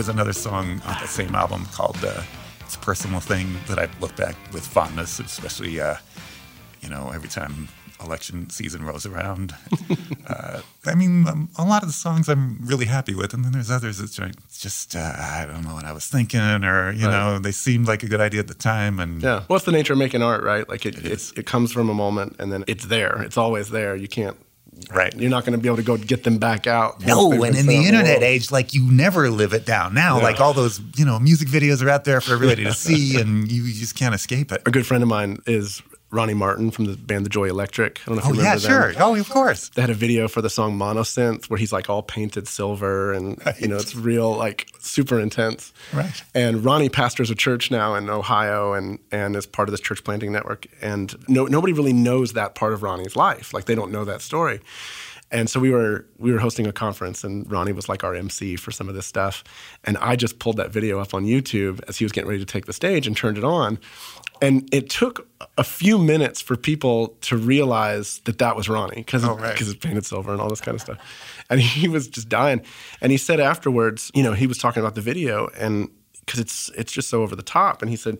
Was 0.03 0.09
another 0.09 0.33
song 0.33 0.81
on 0.85 0.97
the 1.01 1.07
same 1.07 1.33
album 1.33 1.65
called 1.71 1.95
uh, 2.03 2.21
"It's 2.59 2.75
a 2.75 2.79
Personal 2.79 3.21
Thing" 3.21 3.55
that 3.67 3.79
I 3.79 3.87
look 4.01 4.13
back 4.17 4.35
with 4.51 4.65
fondness, 4.67 5.17
especially 5.21 5.79
uh, 5.79 5.95
you 6.81 6.89
know 6.89 7.11
every 7.15 7.29
time 7.29 7.69
election 8.03 8.49
season 8.49 8.83
rolls 8.83 9.05
around. 9.05 9.55
uh, 10.27 10.59
I 10.85 10.95
mean, 10.95 11.25
um, 11.25 11.49
a 11.57 11.63
lot 11.63 11.83
of 11.83 11.87
the 11.87 11.93
songs 11.93 12.27
I'm 12.27 12.57
really 12.65 12.83
happy 12.85 13.15
with, 13.15 13.33
and 13.33 13.45
then 13.45 13.53
there's 13.53 13.71
others 13.71 13.99
that's 13.99 14.17
just 14.59 14.93
uh, 14.93 15.13
I 15.17 15.45
don't 15.45 15.63
know 15.63 15.73
what 15.75 15.85
I 15.85 15.93
was 15.93 16.05
thinking, 16.07 16.41
or 16.65 16.91
you 16.91 17.07
Right. 17.07 17.11
know, 17.13 17.39
they 17.39 17.53
seemed 17.53 17.87
like 17.87 18.03
a 18.03 18.07
good 18.09 18.19
idea 18.19 18.41
at 18.41 18.49
the 18.49 18.55
time, 18.55 18.99
and 18.99 19.23
Yeah. 19.23 19.43
What's 19.47 19.63
the 19.63 19.71
nature 19.71 19.93
of 19.93 19.99
making 19.99 20.21
art, 20.21 20.43
right? 20.43 20.67
Like 20.67 20.85
it, 20.85 20.97
It 20.97 21.05
it, 21.13 21.31
it, 21.37 21.45
comes 21.45 21.71
from 21.71 21.89
a 21.89 21.93
moment 21.93 22.35
and 22.39 22.51
then 22.51 22.65
it's 22.67 22.87
there. 22.87 23.21
It's 23.21 23.37
always 23.37 23.69
there. 23.69 23.95
You 23.95 24.09
can't, 24.09 24.35
right. 24.93 25.13
you're 25.15 25.29
not 25.29 25.45
going 25.45 25.53
to 25.57 25.61
be 25.61 25.67
able 25.67 25.77
to 25.77 25.83
go 25.83 25.97
get 25.97 26.23
them 26.23 26.37
back 26.37 26.67
out. 26.67 27.05
No, 27.05 27.31
and 27.43 27.55
in 27.55 27.65
the 27.67 27.75
internet 27.75 28.19
world. 28.19 28.23
age, 28.23 28.51
like 28.51 28.73
you 28.73 28.91
never 28.91 29.29
live 29.29 29.53
it 29.53 29.65
down. 29.65 29.93
Now, 29.93 30.17
Yeah. 30.17 30.23
like 30.23 30.39
all 30.39 30.53
those, 30.53 30.81
you 30.95 31.05
know, 31.05 31.19
music 31.19 31.47
videos 31.47 31.81
are 31.83 31.89
out 31.89 32.03
there 32.05 32.21
for 32.21 32.33
everybody 32.33 32.63
to 32.65 32.73
see, 32.87 33.19
and 33.19 33.51
you 33.51 33.71
just 33.73 33.95
can't 33.95 34.15
escape 34.15 34.51
it. 34.51 34.61
A 34.65 34.71
good 34.71 34.85
friend 34.85 35.03
of 35.03 35.09
mine 35.09 35.37
is 35.47 35.81
Ronnie 36.13 36.33
Martin 36.35 36.69
from 36.71 36.85
the 36.85 36.95
band 36.95 37.25
The 37.25 37.29
Joy 37.29 37.49
Electric. 37.49 37.99
I 38.01 38.05
don't 38.05 38.15
know 38.15 38.21
if 38.21 38.25
Oh 38.27 38.33
you 38.33 38.41
yeah, 38.41 38.53
remember 38.53 38.67
them. 38.67 38.93
sure. 38.93 39.03
Oh, 39.03 39.15
of 39.15 39.29
course. 39.29 39.69
They 39.69 39.81
had 39.81 39.89
a 39.89 39.95
video 39.95 40.27
for 40.27 40.41
the 40.41 40.49
song 40.49 40.77
Monosynth 40.77 41.49
where 41.49 41.57
he's 41.57 41.73
like 41.73 41.89
all 41.89 42.03
painted 42.03 42.47
silver 42.47 43.11
and 43.13 43.41
you 43.59 43.67
know 43.67 43.77
it's 43.77 43.95
real 43.95 44.35
like 44.35 44.69
super 44.79 45.19
intense. 45.19 45.73
Right. 45.91 46.23
And 46.35 46.63
Ronnie 46.63 46.89
pastors 46.89 47.29
a 47.31 47.35
church 47.35 47.71
now 47.71 47.95
in 47.95 48.09
Ohio 48.09 48.73
and 48.73 48.99
and 49.11 49.35
is 49.35 49.45
part 49.47 49.67
of 49.67 49.71
this 49.73 49.81
church 49.81 50.03
planting 50.03 50.31
network. 50.31 50.67
And 50.81 51.15
no 51.27 51.45
nobody 51.45 51.73
really 51.73 51.93
knows 51.93 52.33
that 52.33 52.55
part 52.55 52.73
of 52.73 52.83
Ronnie's 52.83 53.15
life. 53.15 53.53
Like 53.53 53.65
they 53.65 53.75
don't 53.75 53.91
know 53.91 54.05
that 54.05 54.21
story. 54.21 54.61
And 55.31 55.49
so 55.49 55.59
we 55.59 55.71
were 55.71 56.05
we 56.19 56.31
were 56.31 56.37
hosting 56.37 56.67
a 56.67 56.71
conference 56.71 57.23
and 57.23 57.51
Ronnie 57.51 57.71
was 57.71 57.89
like 57.89 58.03
our 58.03 58.13
MC 58.13 58.55
for 58.55 58.69
some 58.69 58.87
of 58.87 58.93
this 58.93 59.07
stuff. 59.07 59.43
And 59.83 59.97
I 59.97 60.15
just 60.15 60.37
pulled 60.37 60.57
that 60.57 60.69
video 60.69 60.99
up 60.99 61.15
on 61.15 61.25
YouTube 61.25 61.81
as 61.87 61.97
he 61.97 62.05
was 62.05 62.11
getting 62.11 62.29
ready 62.29 62.39
to 62.39 62.45
take 62.45 62.65
the 62.67 62.73
stage 62.73 63.07
and 63.07 63.17
turned 63.17 63.39
it 63.39 63.43
on. 63.43 63.79
And 64.41 64.67
it 64.73 64.89
took 64.89 65.27
a 65.57 65.63
few 65.63 65.97
minutes 65.97 66.41
for 66.41 66.55
people 66.57 67.15
to 67.21 67.37
realize 67.37 68.19
that 68.25 68.39
that 68.39 68.55
was 68.55 68.67
Ronnie 68.67 68.97
because 68.97 69.23
Oh, 69.23 69.37
right. 69.37 69.59
it's 69.59 69.73
painted 69.75 70.05
silver 70.05 70.31
and 70.31 70.41
all 70.41 70.49
this 70.49 70.59
kind 70.61 70.75
of 70.75 70.81
stuff. 70.81 70.97
And 71.49 71.59
he 71.77 71.87
was 71.87 72.07
just 72.07 72.27
dying. 72.29 72.61
And 73.01 73.11
he 73.11 73.17
said 73.17 73.39
afterwards, 73.39 74.11
you 74.13 74.23
know, 74.23 74.33
he 74.33 74.47
was 74.47 74.57
talking 74.57 74.81
about 74.81 74.95
the 74.95 75.01
video 75.01 75.47
and 75.57 75.89
because 76.25 76.39
it's 76.39 76.69
it's 76.77 76.91
just 76.91 77.09
so 77.09 77.21
over 77.21 77.35
the 77.35 77.43
top. 77.43 77.81
And 77.81 77.89
he 77.89 77.95
said, 77.97 78.17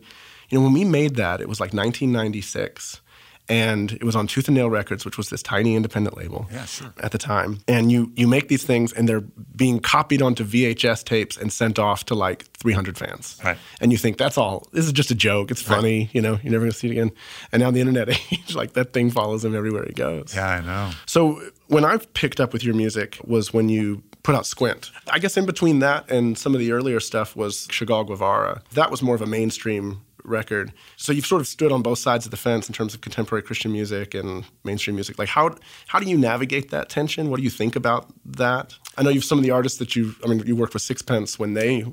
you 0.50 0.58
know, 0.58 0.64
when 0.64 0.72
we 0.72 0.84
made 0.84 1.16
that, 1.16 1.40
it 1.40 1.48
was 1.48 1.58
like 1.60 1.72
1996. 1.72 3.00
And 3.48 3.92
it 3.92 4.04
was 4.04 4.16
on 4.16 4.26
Tooth 4.26 4.48
and 4.48 4.56
Nail 4.56 4.70
Records, 4.70 5.04
which 5.04 5.18
was 5.18 5.28
this 5.28 5.42
tiny 5.42 5.76
independent 5.76 6.16
label 6.16 6.46
Yeah, 6.50 6.64
sure. 6.64 6.94
at 6.98 7.12
the 7.12 7.18
time. 7.18 7.58
And 7.68 7.92
you 7.92 8.10
you 8.16 8.26
make 8.26 8.48
these 8.48 8.64
things 8.64 8.92
and 8.92 9.06
they're 9.08 9.20
being 9.54 9.80
copied 9.80 10.22
onto 10.22 10.44
VHS 10.44 11.04
tapes 11.04 11.36
and 11.36 11.52
sent 11.52 11.78
off 11.78 12.04
to 12.06 12.14
like 12.14 12.44
300 12.56 12.96
fans. 12.96 13.38
Right. 13.44 13.58
And 13.80 13.92
you 13.92 13.98
think 13.98 14.16
that's 14.16 14.38
all. 14.38 14.66
This 14.72 14.86
is 14.86 14.92
just 14.92 15.10
a 15.10 15.14
joke. 15.14 15.50
It's 15.50 15.60
funny. 15.62 16.08
You 16.14 16.22
know, 16.22 16.38
you're 16.42 16.52
never 16.52 16.64
gonna 16.64 16.72
see 16.72 16.88
it 16.88 16.92
again. 16.92 17.12
And 17.52 17.60
now 17.62 17.70
the 17.70 17.80
internet 17.80 18.08
age, 18.32 18.54
like 18.54 18.72
that 18.72 18.92
thing 18.94 19.10
follows 19.10 19.44
him 19.44 19.54
everywhere 19.54 19.84
he 19.84 19.92
goes. 19.92 20.34
Yeah, 20.34 20.48
I 20.48 20.60
know. 20.62 20.90
So 21.04 21.42
when 21.68 21.84
I 21.84 21.98
picked 22.14 22.40
up 22.40 22.52
with 22.54 22.64
your 22.64 22.74
music 22.74 23.18
was 23.24 23.52
when 23.52 23.68
you 23.68 24.02
put 24.22 24.34
out 24.34 24.46
Squint. 24.46 24.90
I 25.10 25.18
guess 25.18 25.36
in 25.36 25.44
between 25.44 25.80
that 25.80 26.10
and 26.10 26.38
some 26.38 26.54
of 26.54 26.58
the 26.60 26.72
earlier 26.72 26.98
stuff 26.98 27.36
was 27.36 27.66
Chagall 27.68 28.06
Guevara. 28.06 28.62
That 28.72 28.90
was 28.90 29.02
more 29.02 29.14
of 29.14 29.20
a 29.20 29.26
mainstream 29.26 30.00
record. 30.24 30.72
So 30.96 31.12
you've 31.12 31.26
sort 31.26 31.40
of 31.40 31.46
stood 31.46 31.70
on 31.70 31.82
both 31.82 31.98
sides 31.98 32.24
of 32.24 32.30
the 32.30 32.36
fence 32.36 32.68
in 32.68 32.74
terms 32.74 32.94
of 32.94 33.00
contemporary 33.00 33.42
Christian 33.42 33.72
music 33.72 34.14
and 34.14 34.44
mainstream 34.64 34.96
music. 34.96 35.18
Like 35.18 35.28
how 35.28 35.56
how 35.86 35.98
do 35.98 36.06
you 36.06 36.18
navigate 36.18 36.70
that 36.70 36.88
tension? 36.88 37.30
What 37.30 37.38
do 37.38 37.42
you 37.42 37.50
think 37.50 37.76
about 37.76 38.12
that? 38.24 38.74
I 38.96 39.02
know 39.02 39.10
you've 39.10 39.24
some 39.24 39.38
of 39.38 39.44
the 39.44 39.50
artists 39.50 39.78
that 39.78 39.94
you 39.94 40.14
I 40.24 40.28
mean 40.28 40.42
you 40.46 40.56
worked 40.56 40.74
with 40.74 40.82
Sixpence 40.82 41.38
when 41.38 41.54
they 41.54 41.86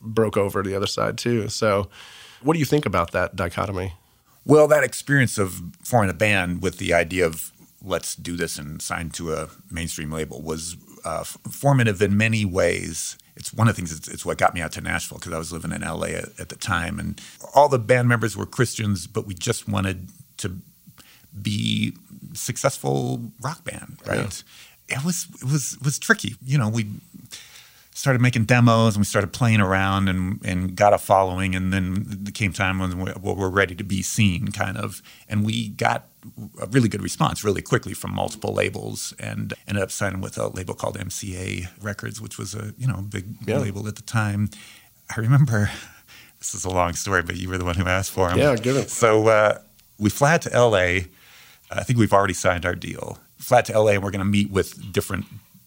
broke 0.00 0.36
over 0.36 0.62
to 0.62 0.68
the 0.68 0.76
other 0.76 0.86
side 0.86 1.18
too. 1.18 1.48
So 1.48 1.88
what 2.42 2.54
do 2.54 2.58
you 2.58 2.66
think 2.66 2.86
about 2.86 3.12
that 3.12 3.36
dichotomy? 3.36 3.94
Well, 4.44 4.68
that 4.68 4.84
experience 4.84 5.38
of 5.38 5.60
forming 5.82 6.10
a 6.10 6.14
band 6.14 6.62
with 6.62 6.78
the 6.78 6.94
idea 6.94 7.26
of 7.26 7.52
let's 7.82 8.14
do 8.14 8.36
this 8.36 8.58
and 8.58 8.80
sign 8.80 9.10
to 9.10 9.32
a 9.32 9.48
mainstream 9.70 10.10
label 10.10 10.42
was 10.42 10.76
uh, 11.06 11.22
formative 11.24 12.02
in 12.02 12.16
many 12.16 12.44
ways. 12.44 13.16
It's 13.36 13.54
one 13.54 13.68
of 13.68 13.76
the 13.76 13.80
things. 13.80 13.96
It's, 13.96 14.08
it's 14.08 14.26
what 14.26 14.38
got 14.38 14.54
me 14.54 14.60
out 14.60 14.72
to 14.72 14.80
Nashville 14.80 15.18
because 15.18 15.32
I 15.32 15.38
was 15.38 15.52
living 15.52 15.70
in 15.70 15.82
LA 15.82 16.08
at, 16.08 16.40
at 16.40 16.48
the 16.48 16.56
time, 16.56 16.98
and 16.98 17.20
all 17.54 17.68
the 17.68 17.78
band 17.78 18.08
members 18.08 18.36
were 18.36 18.46
Christians, 18.46 19.06
but 19.06 19.26
we 19.26 19.34
just 19.34 19.68
wanted 19.68 20.08
to 20.38 20.56
be 21.40 21.94
successful 22.32 23.22
rock 23.40 23.62
band, 23.64 23.98
right? 24.06 24.18
It 24.88 25.04
was 25.04 25.28
it 25.40 25.50
was 25.52 25.74
it 25.74 25.84
was 25.84 25.98
tricky. 25.98 26.34
You 26.44 26.58
know, 26.58 26.68
we 26.68 26.86
started 27.96 28.20
making 28.20 28.44
demos 28.44 28.94
and 28.94 29.00
we 29.00 29.04
started 29.06 29.32
playing 29.32 29.58
around 29.58 30.06
and, 30.08 30.38
and 30.44 30.76
got 30.76 30.92
a 30.92 30.98
following 30.98 31.54
and 31.54 31.72
then 31.72 32.24
came 32.34 32.52
time 32.52 32.78
when 32.78 32.98
we 32.98 33.10
well, 33.22 33.34
we're 33.34 33.48
ready 33.48 33.74
to 33.74 33.82
be 33.84 34.02
seen 34.02 34.48
kind 34.48 34.76
of 34.76 35.00
and 35.30 35.46
we 35.46 35.70
got 35.70 36.06
a 36.60 36.66
really 36.66 36.88
good 36.90 37.02
response 37.02 37.42
really 37.42 37.62
quickly 37.62 37.94
from 37.94 38.14
multiple 38.14 38.52
labels 38.52 39.14
and 39.18 39.54
ended 39.66 39.82
up 39.82 39.90
signing 39.90 40.20
with 40.20 40.36
a 40.36 40.48
label 40.48 40.74
called 40.74 40.98
MCA 40.98 41.68
Records 41.82 42.20
which 42.20 42.36
was 42.36 42.54
a 42.54 42.74
you 42.76 42.86
know 42.86 43.00
big 43.08 43.24
Yeah. 43.46 43.58
label 43.58 43.88
at 43.88 43.96
the 43.96 44.02
time 44.02 44.50
I 45.16 45.18
remember 45.20 45.70
this 46.38 46.54
is 46.54 46.66
a 46.66 46.70
long 46.70 46.92
story 46.92 47.22
but 47.22 47.36
you 47.36 47.48
were 47.48 47.56
the 47.58 47.64
one 47.64 47.76
who 47.76 47.86
asked 47.86 48.10
for 48.10 48.28
them 48.28 48.38
Yeah, 48.38 48.56
give 48.56 48.76
it. 48.76 48.90
so 48.90 49.28
uh, 49.28 49.58
we 49.98 50.10
fly 50.10 50.34
out 50.34 50.42
to 50.42 50.50
LA 50.50 51.06
I 51.70 51.82
think 51.82 51.98
we've 51.98 52.12
already 52.12 52.34
signed 52.34 52.64
our 52.64 52.76
deal. 52.76 53.18
Flat 53.38 53.64
to 53.64 53.72
LA, 53.78 53.90
and 53.92 54.02
we're 54.04 54.12
going 54.12 54.20
to 54.20 54.24
meet 54.24 54.50
with 54.52 54.92
different 54.92 55.24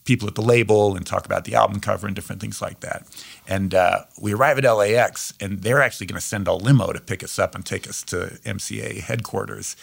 people 0.09 0.27
at 0.27 0.33
the 0.33 0.41
label 0.41 0.95
and 0.95 1.05
talk 1.05 1.23
about 1.27 1.45
the 1.45 1.53
album 1.53 1.79
cover 1.79 2.07
and 2.07 2.15
different 2.15 2.41
things 2.41 2.63
like 2.63 2.79
that. 2.79 3.05
And 3.47 3.75
uh, 3.75 4.05
we 4.19 4.33
arrive 4.33 4.57
at 4.57 4.63
LAX, 4.63 5.35
and 5.39 5.61
they're 5.61 5.83
actually 5.83 6.07
going 6.07 6.19
to 6.19 6.25
send 6.25 6.47
a 6.47 6.53
limo 6.53 6.91
to 6.93 6.99
pick 6.99 7.23
us 7.23 7.37
up 7.37 7.53
and 7.53 7.63
take 7.63 7.87
us 7.87 8.01
to 8.05 8.39
MCA 8.43 9.01
headquarters. 9.01 9.75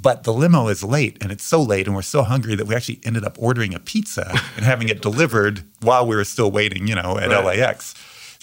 But 0.00 0.24
the 0.24 0.32
limo 0.32 0.68
is 0.68 0.82
late, 0.82 1.18
and 1.20 1.30
it's 1.30 1.44
so 1.44 1.60
late, 1.62 1.86
and 1.86 1.94
we're 1.94 2.00
so 2.00 2.22
hungry 2.22 2.54
that 2.54 2.66
we 2.66 2.74
actually 2.74 3.00
ended 3.04 3.24
up 3.24 3.36
ordering 3.38 3.74
a 3.74 3.78
pizza 3.78 4.26
and 4.56 4.64
having 4.64 4.88
it 4.88 5.02
delivered 5.02 5.64
while 5.82 6.06
we 6.06 6.16
were 6.16 6.24
still 6.24 6.50
waiting, 6.50 6.88
you 6.88 6.94
know, 6.94 7.18
at 7.18 7.28
Right. 7.28 7.58
LAX. 7.60 7.94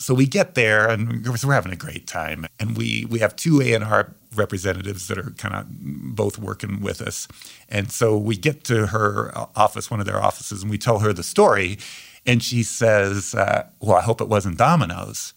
So 0.02 0.16
we 0.16 0.26
get 0.26 0.56
there 0.56 0.90
and 0.90 1.26
we're 1.26 1.54
having 1.54 1.72
a 1.72 1.78
great 1.78 2.08
time. 2.08 2.48
And 2.60 2.76
we 2.76 3.06
we 3.10 3.20
have 3.20 3.36
two 3.36 3.62
A 3.62 3.74
and 3.74 3.84
R 3.84 4.14
representatives 4.36 5.08
that 5.08 5.18
are 5.18 5.32
kind 5.38 5.54
of 5.54 5.68
both 5.70 6.38
working 6.38 6.82
with 6.82 7.02
us. 7.02 7.28
And 7.70 7.92
so 7.92 8.18
we 8.18 8.36
get 8.36 8.64
to 8.66 8.88
her 8.88 9.32
office, 9.56 9.92
one 9.92 10.00
of 10.00 10.06
their 10.06 10.22
offices, 10.22 10.64
and 10.64 10.72
we 10.72 10.78
tell 10.78 11.00
her 11.00 11.14
the 11.14 11.24
story. 11.24 11.78
And 12.26 12.42
she 12.42 12.64
says, 12.64 13.36
uh, 13.36 13.68
"Well, 13.80 13.98
I 13.98 14.02
hope 14.02 14.22
it 14.22 14.28
wasn't 14.28 14.58
Domino's 14.58 15.34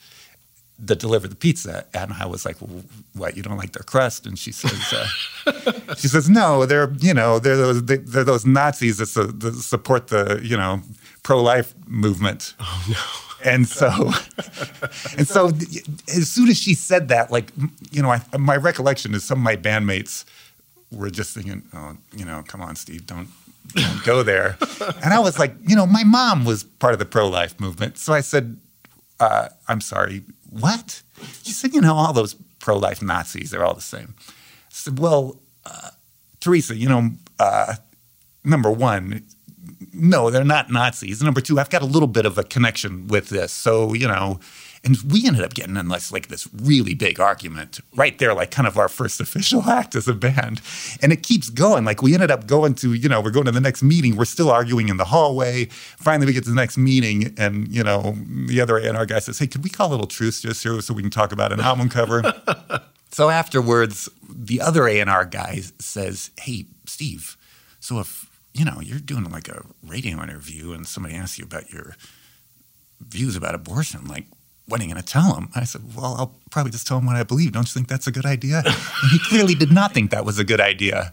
that 0.79 0.98
delivered 0.98 1.31
the 1.31 1.37
pizza." 1.37 1.87
And 1.92 2.12
I 2.14 2.27
was 2.27 2.44
like, 2.46 2.61
well, 2.61 2.85
"What? 3.14 3.37
You 3.37 3.42
don't 3.42 3.57
like 3.59 3.72
their 3.72 3.83
crust?" 3.85 4.27
And 4.27 4.38
she 4.38 4.53
says, 4.53 4.92
uh, 4.92 5.94
"She 5.96 6.09
says 6.09 6.29
no, 6.29 6.64
they're 6.66 6.90
you 7.00 7.14
know 7.14 7.38
they're 7.38 7.57
those 7.57 7.85
they're 7.85 8.24
those 8.24 8.46
Nazis 8.46 8.96
that, 8.98 9.07
su- 9.07 9.33
that 9.33 9.55
support 9.57 10.09
the 10.09 10.40
you 10.42 10.57
know 10.57 10.81
pro 11.22 11.42
life 11.42 11.74
movement." 11.87 12.55
Oh 12.61 12.85
no. 12.88 13.33
And 13.44 13.68
so, 13.68 13.88
and 15.18 15.28
so, 15.28 15.48
as 16.09 16.30
soon 16.30 16.48
as 16.48 16.59
she 16.59 16.74
said 16.74 17.09
that, 17.09 17.30
like, 17.30 17.52
you 17.90 18.02
know, 18.02 18.11
I, 18.11 18.22
my 18.38 18.57
recollection 18.57 19.14
is 19.14 19.22
some 19.22 19.38
of 19.38 19.44
my 19.44 19.54
bandmates 19.54 20.24
were 20.90 21.11
just 21.11 21.35
thinking, 21.35 21.62
"Oh, 21.74 21.96
you 22.16 22.24
know, 22.24 22.42
come 22.46 22.62
on, 22.62 22.74
Steve, 22.74 23.07
don't, 23.07 23.28
don't 23.74 24.04
go 24.04 24.22
there." 24.22 24.57
and 25.02 25.12
I 25.12 25.18
was 25.18 25.38
like, 25.38 25.54
you 25.66 25.76
know, 25.76 25.87
my 25.87 26.04
mom 26.04 26.46
was 26.46 26.64
part 26.64 26.94
of 26.94 26.98
the 26.98 27.04
pro-life 27.04 27.61
movement, 27.61 27.98
so 27.98 28.14
I 28.14 28.22
said, 28.22 28.57
uh, 29.20 29.48
"I'm 29.68 29.83
sorry, 29.83 30.22
what?" 30.48 31.02
She 31.42 31.52
said, 31.52 31.74
"You 31.74 31.83
know, 31.83 31.94
all 31.94 32.14
those 32.14 32.35
pro-life 32.61 33.02
Nazis, 33.02 33.50
they're 33.50 33.64
all 33.64 33.74
the 33.74 33.83
same." 33.83 34.14
I 34.18 34.70
said, 34.70 34.98
"Well, 34.98 35.37
uh, 35.66 35.90
Teresa, 36.40 36.74
you 36.74 36.88
know, 36.88 37.11
uh, 37.38 37.74
number 38.42 38.70
one." 38.70 39.24
No, 39.94 40.30
they're 40.30 40.44
not 40.44 40.70
Nazis. 40.70 41.22
Number 41.22 41.40
two, 41.40 41.59
I've 41.59 41.70
got 41.70 41.83
a 41.83 41.87
little 41.87 42.09
bit 42.09 42.26
of 42.26 42.38
a 42.38 42.44
connection 42.44 43.07
with 43.09 43.28
this. 43.28 43.52
So, 43.52 43.94
you 43.94 44.09
know, 44.09 44.40
and 44.85 44.98
we 45.11 45.26
ended 45.26 45.42
up 45.42 45.54
getting 45.54 45.76
in 45.76 45.88
this 45.88 46.12
like 46.12 46.28
this 46.28 46.46
really 46.52 46.94
big 46.94 47.18
argument 47.18 47.80
right 47.96 48.18
there, 48.18 48.35
like 48.35 48.50
kind 48.50 48.68
of 48.68 48.76
our 48.78 48.88
first 48.88 49.20
official 49.20 49.62
act 49.68 49.94
as 49.94 50.07
a 50.07 50.12
band. 50.12 50.61
And 51.00 51.12
it 51.12 51.22
keeps 51.22 51.48
going. 51.48 51.85
Like 51.85 52.02
we 52.02 52.12
ended 52.12 52.30
up 52.30 52.46
going 52.46 52.74
to, 52.76 52.92
you 52.92 53.09
know, 53.09 53.20
we're 53.20 53.30
going 53.30 53.46
to 53.46 53.52
the 53.52 53.61
next 53.61 53.83
meeting. 53.83 54.16
We're 54.16 54.26
still 54.26 54.50
arguing 54.50 54.90
in 54.90 54.98
the 54.98 55.07
hallway. 55.07 55.66
Finally, 55.66 56.26
we 56.26 56.33
get 56.35 56.44
to 56.44 56.50
the 56.50 56.57
next 56.57 56.76
meeting, 56.76 57.35
and 57.38 57.68
you 57.68 57.83
know, 57.83 58.14
the 58.46 58.61
other 58.61 58.76
A&R 58.76 59.07
guy 59.07 59.18
says, 59.20 59.38
"Hey, 59.38 59.46
could 59.46 59.64
we 59.64 59.70
call 59.70 59.88
a 59.88 59.92
little 59.92 60.07
truce 60.07 60.42
just 60.42 60.62
here 60.62 60.80
so 60.80 60.92
we 60.92 61.02
can 61.02 61.11
talk 61.11 61.33
about 61.33 61.52
an 61.52 61.61
album 61.61 61.88
cover?" 61.88 62.22
so 63.11 63.30
afterwards, 63.30 64.09
the 64.28 64.61
other 64.61 64.87
A&R 64.87 65.24
guy 65.24 65.62
says, 65.78 66.30
"Hey, 66.38 66.66
Steve, 66.87 67.38
so 67.80 68.00
if 68.00 68.23
you 68.54 68.64
know, 68.64 68.80
you're 68.80 69.00
doing 69.00 69.24
like 69.24 69.48
a 69.48 69.64
radio 69.86 70.22
interview 70.22 70.72
and 70.72 70.86
somebody 70.86 71.16
asks 71.16 71.38
you 71.38 71.44
about 71.44 71.72
your 71.72 71.96
views 73.00 73.36
about 73.36 73.54
abortion, 73.54 74.06
like, 74.06 74.26
what 74.66 74.80
are 74.80 74.84
you 74.84 74.90
going 74.90 75.02
to 75.02 75.06
tell 75.06 75.34
them? 75.34 75.50
I 75.54 75.64
said, 75.64 75.82
well, 75.94 76.14
I'll 76.18 76.34
probably 76.50 76.72
just 76.72 76.86
tell 76.86 76.96
them 76.96 77.06
what 77.06 77.16
I 77.16 77.22
believe. 77.22 77.52
Don't 77.52 77.68
you 77.68 77.72
think 77.72 77.88
that's 77.88 78.06
a 78.06 78.12
good 78.12 78.24
idea? 78.24 78.58
and 78.64 79.10
he 79.10 79.18
clearly 79.18 79.54
did 79.54 79.70
not 79.70 79.92
think 79.92 80.10
that 80.12 80.24
was 80.24 80.38
a 80.38 80.44
good 80.44 80.60
idea. 80.60 81.12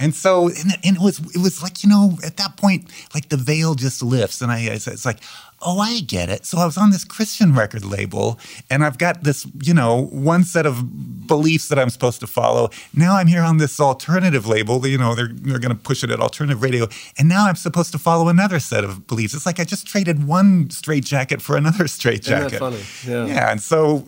And 0.00 0.14
so, 0.14 0.48
and, 0.48 0.72
and 0.82 0.96
it 0.96 1.02
was, 1.02 1.20
it 1.34 1.40
was 1.40 1.62
like, 1.62 1.84
you 1.84 1.90
know, 1.90 2.18
at 2.24 2.38
that 2.38 2.56
point, 2.56 2.90
like 3.14 3.28
the 3.28 3.36
veil 3.36 3.74
just 3.74 4.02
lifts. 4.02 4.40
And 4.40 4.50
I, 4.50 4.60
it's, 4.60 4.88
it's 4.88 5.06
like, 5.06 5.18
oh, 5.64 5.78
I 5.78 6.00
get 6.00 6.28
it. 6.28 6.44
So 6.44 6.58
I 6.58 6.66
was 6.66 6.76
on 6.76 6.90
this 6.90 7.04
Christian 7.04 7.54
record 7.54 7.84
label 7.84 8.38
and 8.70 8.84
I've 8.84 8.98
got 8.98 9.24
this, 9.24 9.46
you 9.62 9.74
know, 9.74 10.06
one 10.06 10.44
set 10.44 10.66
of 10.66 11.26
beliefs 11.26 11.68
that 11.68 11.78
I'm 11.78 11.90
supposed 11.90 12.20
to 12.20 12.26
follow. 12.26 12.70
Now 12.94 13.16
I'm 13.16 13.26
here 13.26 13.42
on 13.42 13.58
this 13.58 13.80
alternative 13.80 14.46
label. 14.46 14.86
You 14.86 14.98
know, 14.98 15.14
they're, 15.14 15.30
they're 15.32 15.58
going 15.58 15.74
to 15.74 15.82
push 15.82 16.02
it 16.04 16.10
at 16.10 16.20
alternative 16.20 16.62
radio. 16.62 16.88
And 17.18 17.28
now 17.28 17.46
I'm 17.46 17.56
supposed 17.56 17.92
to 17.92 17.98
follow 17.98 18.28
another 18.28 18.60
set 18.60 18.84
of 18.84 19.06
beliefs. 19.06 19.34
It's 19.34 19.46
like 19.46 19.60
I 19.60 19.64
just 19.64 19.86
traded 19.86 20.26
one 20.26 20.70
straight 20.70 21.04
jacket 21.04 21.40
for 21.40 21.56
another 21.56 21.86
straight 21.88 22.20
Isn't 22.20 22.50
that 22.50 22.58
funny? 22.58 22.80
Yeah. 23.06 23.26
Yeah. 23.26 23.50
And 23.50 23.60
so, 23.60 24.06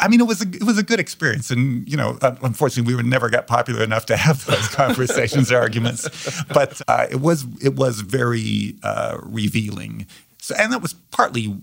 I 0.00 0.08
mean, 0.08 0.20
it 0.20 0.26
was 0.26 0.42
a, 0.42 0.48
it 0.48 0.64
was 0.64 0.78
a 0.78 0.82
good 0.82 1.00
experience. 1.00 1.50
And, 1.50 1.88
you 1.88 1.96
know, 1.96 2.18
unfortunately, 2.22 2.94
we 2.94 3.02
never 3.02 3.28
got 3.30 3.46
popular 3.46 3.82
enough 3.82 4.06
to 4.06 4.16
have 4.16 4.44
those 4.46 4.68
conversations 4.74 5.52
or 5.52 5.58
arguments. 5.58 6.08
But 6.52 6.80
uh, 6.88 7.06
it 7.10 7.20
was 7.20 7.46
it 7.62 7.74
was 7.74 8.00
very 8.00 8.76
uh, 8.82 9.18
revealing. 9.22 10.06
So, 10.44 10.54
and 10.58 10.70
that 10.74 10.82
was 10.82 10.92
partly 10.92 11.56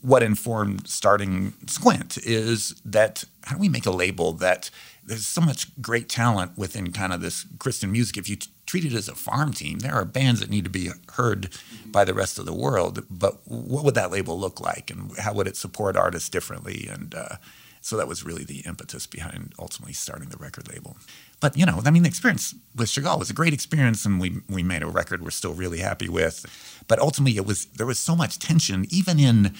what 0.00 0.22
informed 0.22 0.88
starting 0.88 1.52
Squint 1.66 2.16
is 2.16 2.80
that 2.82 3.24
how 3.44 3.56
do 3.56 3.60
we 3.60 3.68
make 3.68 3.84
a 3.84 3.90
label 3.90 4.32
that 4.32 4.70
there's 5.04 5.26
so 5.26 5.42
much 5.42 5.78
great 5.82 6.08
talent 6.08 6.56
within 6.56 6.92
kind 6.92 7.12
of 7.12 7.20
this 7.20 7.44
Christian 7.58 7.92
music. 7.92 8.16
If 8.16 8.30
you 8.30 8.36
t- 8.36 8.50
treat 8.64 8.86
it 8.86 8.94
as 8.94 9.06
a 9.06 9.14
farm 9.14 9.52
team, 9.52 9.80
there 9.80 9.92
are 9.92 10.06
bands 10.06 10.40
that 10.40 10.48
need 10.48 10.64
to 10.64 10.70
be 10.70 10.88
heard 11.12 11.50
by 11.84 12.06
the 12.06 12.14
rest 12.14 12.38
of 12.38 12.46
the 12.46 12.54
world. 12.54 13.04
But 13.10 13.40
what 13.44 13.84
would 13.84 13.96
that 13.96 14.10
label 14.10 14.40
look 14.40 14.60
like, 14.60 14.90
and 14.90 15.14
how 15.18 15.34
would 15.34 15.46
it 15.46 15.58
support 15.58 15.94
artists 15.94 16.30
differently? 16.30 16.88
And 16.90 17.14
uh, 17.14 17.36
so 17.82 17.98
that 17.98 18.08
was 18.08 18.24
really 18.24 18.44
the 18.44 18.60
impetus 18.60 19.06
behind 19.06 19.52
ultimately 19.58 19.92
starting 19.92 20.30
the 20.30 20.38
record 20.38 20.72
label. 20.72 20.96
But 21.42 21.58
you 21.58 21.66
know, 21.66 21.82
I 21.84 21.90
mean, 21.90 22.04
the 22.04 22.08
experience 22.08 22.54
with 22.74 22.88
Chagall 22.88 23.18
was 23.18 23.28
a 23.28 23.34
great 23.34 23.52
experience, 23.52 24.06
and 24.06 24.20
we 24.20 24.40
we 24.48 24.62
made 24.62 24.82
a 24.82 24.86
record 24.86 25.22
we're 25.22 25.30
still 25.30 25.52
really 25.52 25.80
happy 25.80 26.08
with. 26.08 26.46
But 26.88 27.00
ultimately, 27.00 27.36
it 27.36 27.44
was 27.44 27.66
there 27.66 27.86
was 27.86 27.98
so 27.98 28.16
much 28.16 28.38
tension, 28.38 28.86
even 28.88 29.18
in 29.18 29.52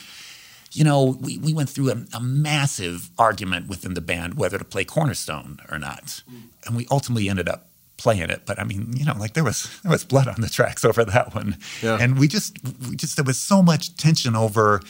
you 0.75 0.85
know, 0.85 1.19
we, 1.21 1.37
we 1.37 1.53
went 1.53 1.69
through 1.69 1.91
a, 1.91 1.97
a 2.15 2.21
massive 2.21 3.11
argument 3.19 3.69
within 3.69 3.93
the 3.93 4.01
band 4.01 4.35
whether 4.35 4.57
to 4.57 4.65
play 4.65 4.85
Cornerstone 4.85 5.59
or 5.71 5.79
not. 5.79 6.23
Mm. 6.31 6.43
And 6.67 6.77
we 6.77 6.87
ultimately 6.91 7.29
ended 7.29 7.47
up 7.47 7.69
playing 7.99 8.31
it. 8.31 8.47
But 8.47 8.59
I 8.59 8.65
mean, 8.65 8.95
you 8.97 9.05
know, 9.05 9.15
like 9.19 9.35
there 9.35 9.45
was 9.45 9.69
there 9.83 9.91
was 9.93 10.05
blood 10.05 10.29
on 10.29 10.41
the 10.41 10.49
tracks 10.49 10.85
over 10.85 11.05
that 11.05 11.35
one. 11.35 11.59
Yeah. 11.83 11.99
And 12.01 12.19
we 12.19 12.29
just 12.29 12.57
we 12.89 12.97
just 12.97 13.17
there 13.17 13.25
was 13.25 13.39
so 13.39 13.63
much 13.63 13.97
tension 13.97 14.35
over 14.35 14.81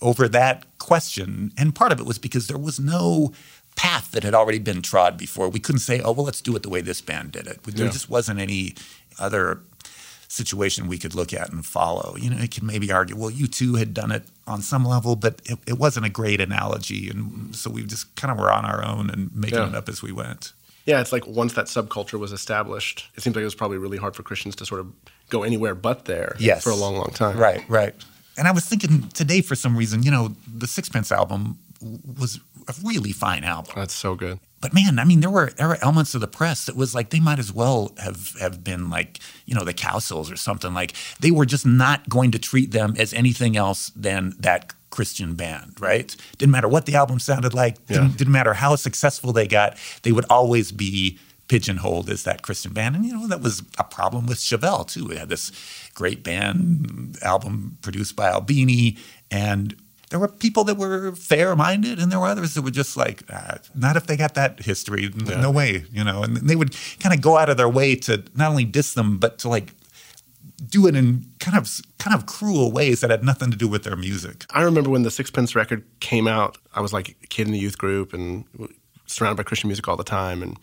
over 0.00 0.28
that 0.28 0.66
question. 0.78 1.52
And 1.56 1.74
part 1.74 1.92
of 1.92 2.00
it 2.00 2.06
was 2.06 2.18
because 2.18 2.46
there 2.46 2.58
was 2.58 2.78
no 2.78 3.32
path 3.76 4.10
that 4.12 4.22
had 4.24 4.34
already 4.34 4.58
been 4.58 4.82
trod 4.82 5.16
before. 5.16 5.48
We 5.48 5.60
couldn't 5.60 5.80
say, 5.80 6.00
oh 6.00 6.12
well 6.12 6.24
let's 6.24 6.40
do 6.40 6.56
it 6.56 6.62
the 6.62 6.68
way 6.70 6.80
this 6.80 7.00
band 7.00 7.32
did 7.32 7.46
it. 7.46 7.62
There 7.62 7.86
Yeah. 7.86 7.92
just 7.92 8.10
wasn't 8.10 8.40
any 8.40 8.74
other 9.18 9.60
situation 10.28 10.88
we 10.88 10.98
could 10.98 11.14
look 11.14 11.32
at 11.32 11.50
and 11.52 11.64
follow. 11.64 12.16
You 12.18 12.30
know, 12.30 12.38
it 12.38 12.50
could 12.52 12.64
maybe 12.64 12.90
argue, 12.90 13.16
well, 13.16 13.30
U2 13.30 13.78
had 13.78 13.94
done 13.94 14.10
it 14.10 14.24
on 14.46 14.60
some 14.60 14.84
level, 14.84 15.14
but 15.16 15.40
it, 15.44 15.58
it 15.66 15.78
wasn't 15.78 16.04
a 16.06 16.08
great 16.10 16.40
analogy. 16.40 17.08
And 17.08 17.54
so 17.54 17.70
we 17.70 17.84
just 17.84 18.14
kind 18.16 18.32
of 18.32 18.38
were 18.38 18.50
on 18.50 18.64
our 18.64 18.84
own 18.84 19.08
and 19.10 19.34
making 19.34 19.58
Yeah. 19.58 19.68
it 19.68 19.74
up 19.74 19.88
as 19.88 20.02
we 20.02 20.10
went. 20.12 20.52
Yeah, 20.84 21.00
it's 21.00 21.12
like 21.12 21.26
once 21.26 21.52
that 21.54 21.66
subculture 21.66 22.18
was 22.18 22.32
established, 22.32 23.06
it 23.14 23.22
seems 23.22 23.34
like 23.36 23.42
it 23.42 23.46
was 23.46 23.54
probably 23.54 23.78
really 23.78 23.98
hard 23.98 24.14
for 24.16 24.22
Christians 24.22 24.54
to 24.56 24.66
sort 24.66 24.80
of 24.80 24.92
go 25.30 25.42
anywhere 25.42 25.74
but 25.74 26.04
there 26.06 26.36
Yes. 26.38 26.62
for 26.64 26.70
a 26.70 26.76
long, 26.76 26.96
long 26.96 27.10
time. 27.12 27.36
Right, 27.36 27.62
right. 27.68 27.94
And 28.36 28.46
I 28.46 28.50
was 28.52 28.64
thinking 28.66 29.08
today 29.10 29.40
for 29.40 29.54
some 29.54 29.76
reason, 29.76 30.02
you 30.02 30.10
know, 30.10 30.34
the 30.52 30.66
Sixpence 30.66 31.10
album 31.10 31.58
was 31.80 32.40
a 32.68 32.74
really 32.84 33.12
fine 33.12 33.44
album. 33.44 33.72
That's 33.76 33.94
so 33.94 34.14
good. 34.14 34.40
But 34.60 34.72
man, 34.72 34.98
I 34.98 35.04
mean, 35.04 35.20
there 35.20 35.30
were 35.30 35.50
there 35.50 35.68
were 35.68 35.78
elements 35.82 36.14
of 36.14 36.20
the 36.20 36.26
press 36.28 36.66
that 36.66 36.76
was 36.76 36.94
like 36.94 37.10
they 37.10 37.20
might 37.20 37.38
as 37.38 37.52
well 37.52 37.92
have 37.98 38.34
have 38.40 38.64
been 38.64 38.90
like 38.90 39.20
you 39.44 39.54
know 39.54 39.64
the 39.64 39.74
Cowsills 39.74 40.32
or 40.32 40.36
something 40.36 40.74
like 40.74 40.94
they 41.20 41.30
were 41.30 41.46
just 41.46 41.66
not 41.66 42.08
going 42.08 42.30
to 42.32 42.38
treat 42.38 42.72
them 42.72 42.94
as 42.98 43.12
anything 43.12 43.56
else 43.56 43.90
than 43.90 44.34
that 44.40 44.72
Christian 44.90 45.34
band, 45.34 45.78
right? 45.78 46.16
Didn't 46.38 46.52
matter 46.52 46.68
what 46.68 46.86
the 46.86 46.94
album 46.94 47.18
sounded 47.18 47.52
like. 47.52 47.84
Didn't, 47.86 48.16
didn't 48.16 48.32
matter 48.32 48.54
how 48.54 48.76
successful 48.76 49.32
they 49.32 49.46
got. 49.46 49.76
They 50.02 50.12
would 50.12 50.24
always 50.30 50.72
be 50.72 51.18
pigeonholed 51.48 52.08
as 52.08 52.24
that 52.24 52.42
Christian 52.42 52.72
band, 52.72 52.96
and 52.96 53.04
you 53.04 53.12
know 53.12 53.26
that 53.28 53.42
was 53.42 53.62
a 53.78 53.84
problem 53.84 54.26
with 54.26 54.38
Chevelle 54.38 54.86
too. 54.86 55.10
It 55.10 55.18
had 55.18 55.28
this 55.28 55.52
great 55.94 56.24
band 56.24 57.18
album 57.22 57.78
produced 57.82 58.16
by 58.16 58.28
Albini, 58.28 58.96
and 59.30 59.76
there 60.10 60.20
were 60.20 60.28
people 60.28 60.64
that 60.64 60.76
were 60.76 61.12
fair-minded, 61.12 61.98
and 61.98 62.12
there 62.12 62.20
were 62.20 62.26
others 62.26 62.54
that 62.54 62.62
were 62.62 62.70
just 62.70 62.96
like, 62.96 63.22
ah, 63.32 63.58
not 63.74 63.96
if 63.96 64.06
they 64.06 64.16
got 64.16 64.34
that 64.34 64.60
history, 64.60 65.06
N- 65.06 65.40
no 65.40 65.50
way, 65.50 65.84
you 65.92 66.04
know. 66.04 66.22
And 66.22 66.36
they 66.36 66.56
would 66.56 66.76
kind 67.00 67.14
of 67.14 67.20
go 67.20 67.36
out 67.36 67.48
of 67.48 67.56
their 67.56 67.68
way 67.68 67.96
to 67.96 68.22
not 68.34 68.50
only 68.50 68.64
diss 68.64 68.94
them, 68.94 69.18
but 69.18 69.38
to 69.40 69.48
like 69.48 69.72
do 70.68 70.86
it 70.86 70.96
in 70.96 71.26
kind 71.38 71.56
of 71.56 71.68
kind 71.98 72.14
of 72.14 72.26
cruel 72.26 72.72
ways 72.72 73.00
that 73.00 73.10
had 73.10 73.24
nothing 73.24 73.50
to 73.50 73.56
do 73.56 73.68
with 73.68 73.84
their 73.84 73.96
music. 73.96 74.44
I 74.50 74.62
remember 74.62 74.90
when 74.90 75.02
the 75.02 75.10
Sixpence 75.10 75.54
record 75.54 75.84
came 76.00 76.26
out, 76.28 76.56
I 76.74 76.80
was 76.80 76.92
like 76.92 77.16
a 77.22 77.26
kid 77.26 77.46
in 77.46 77.52
the 77.52 77.58
youth 77.58 77.78
group 77.78 78.14
and 78.14 78.44
surrounded 79.06 79.36
by 79.36 79.42
Christian 79.42 79.68
music 79.68 79.86
all 79.88 79.96
the 79.96 80.04
time. 80.04 80.42
And, 80.42 80.56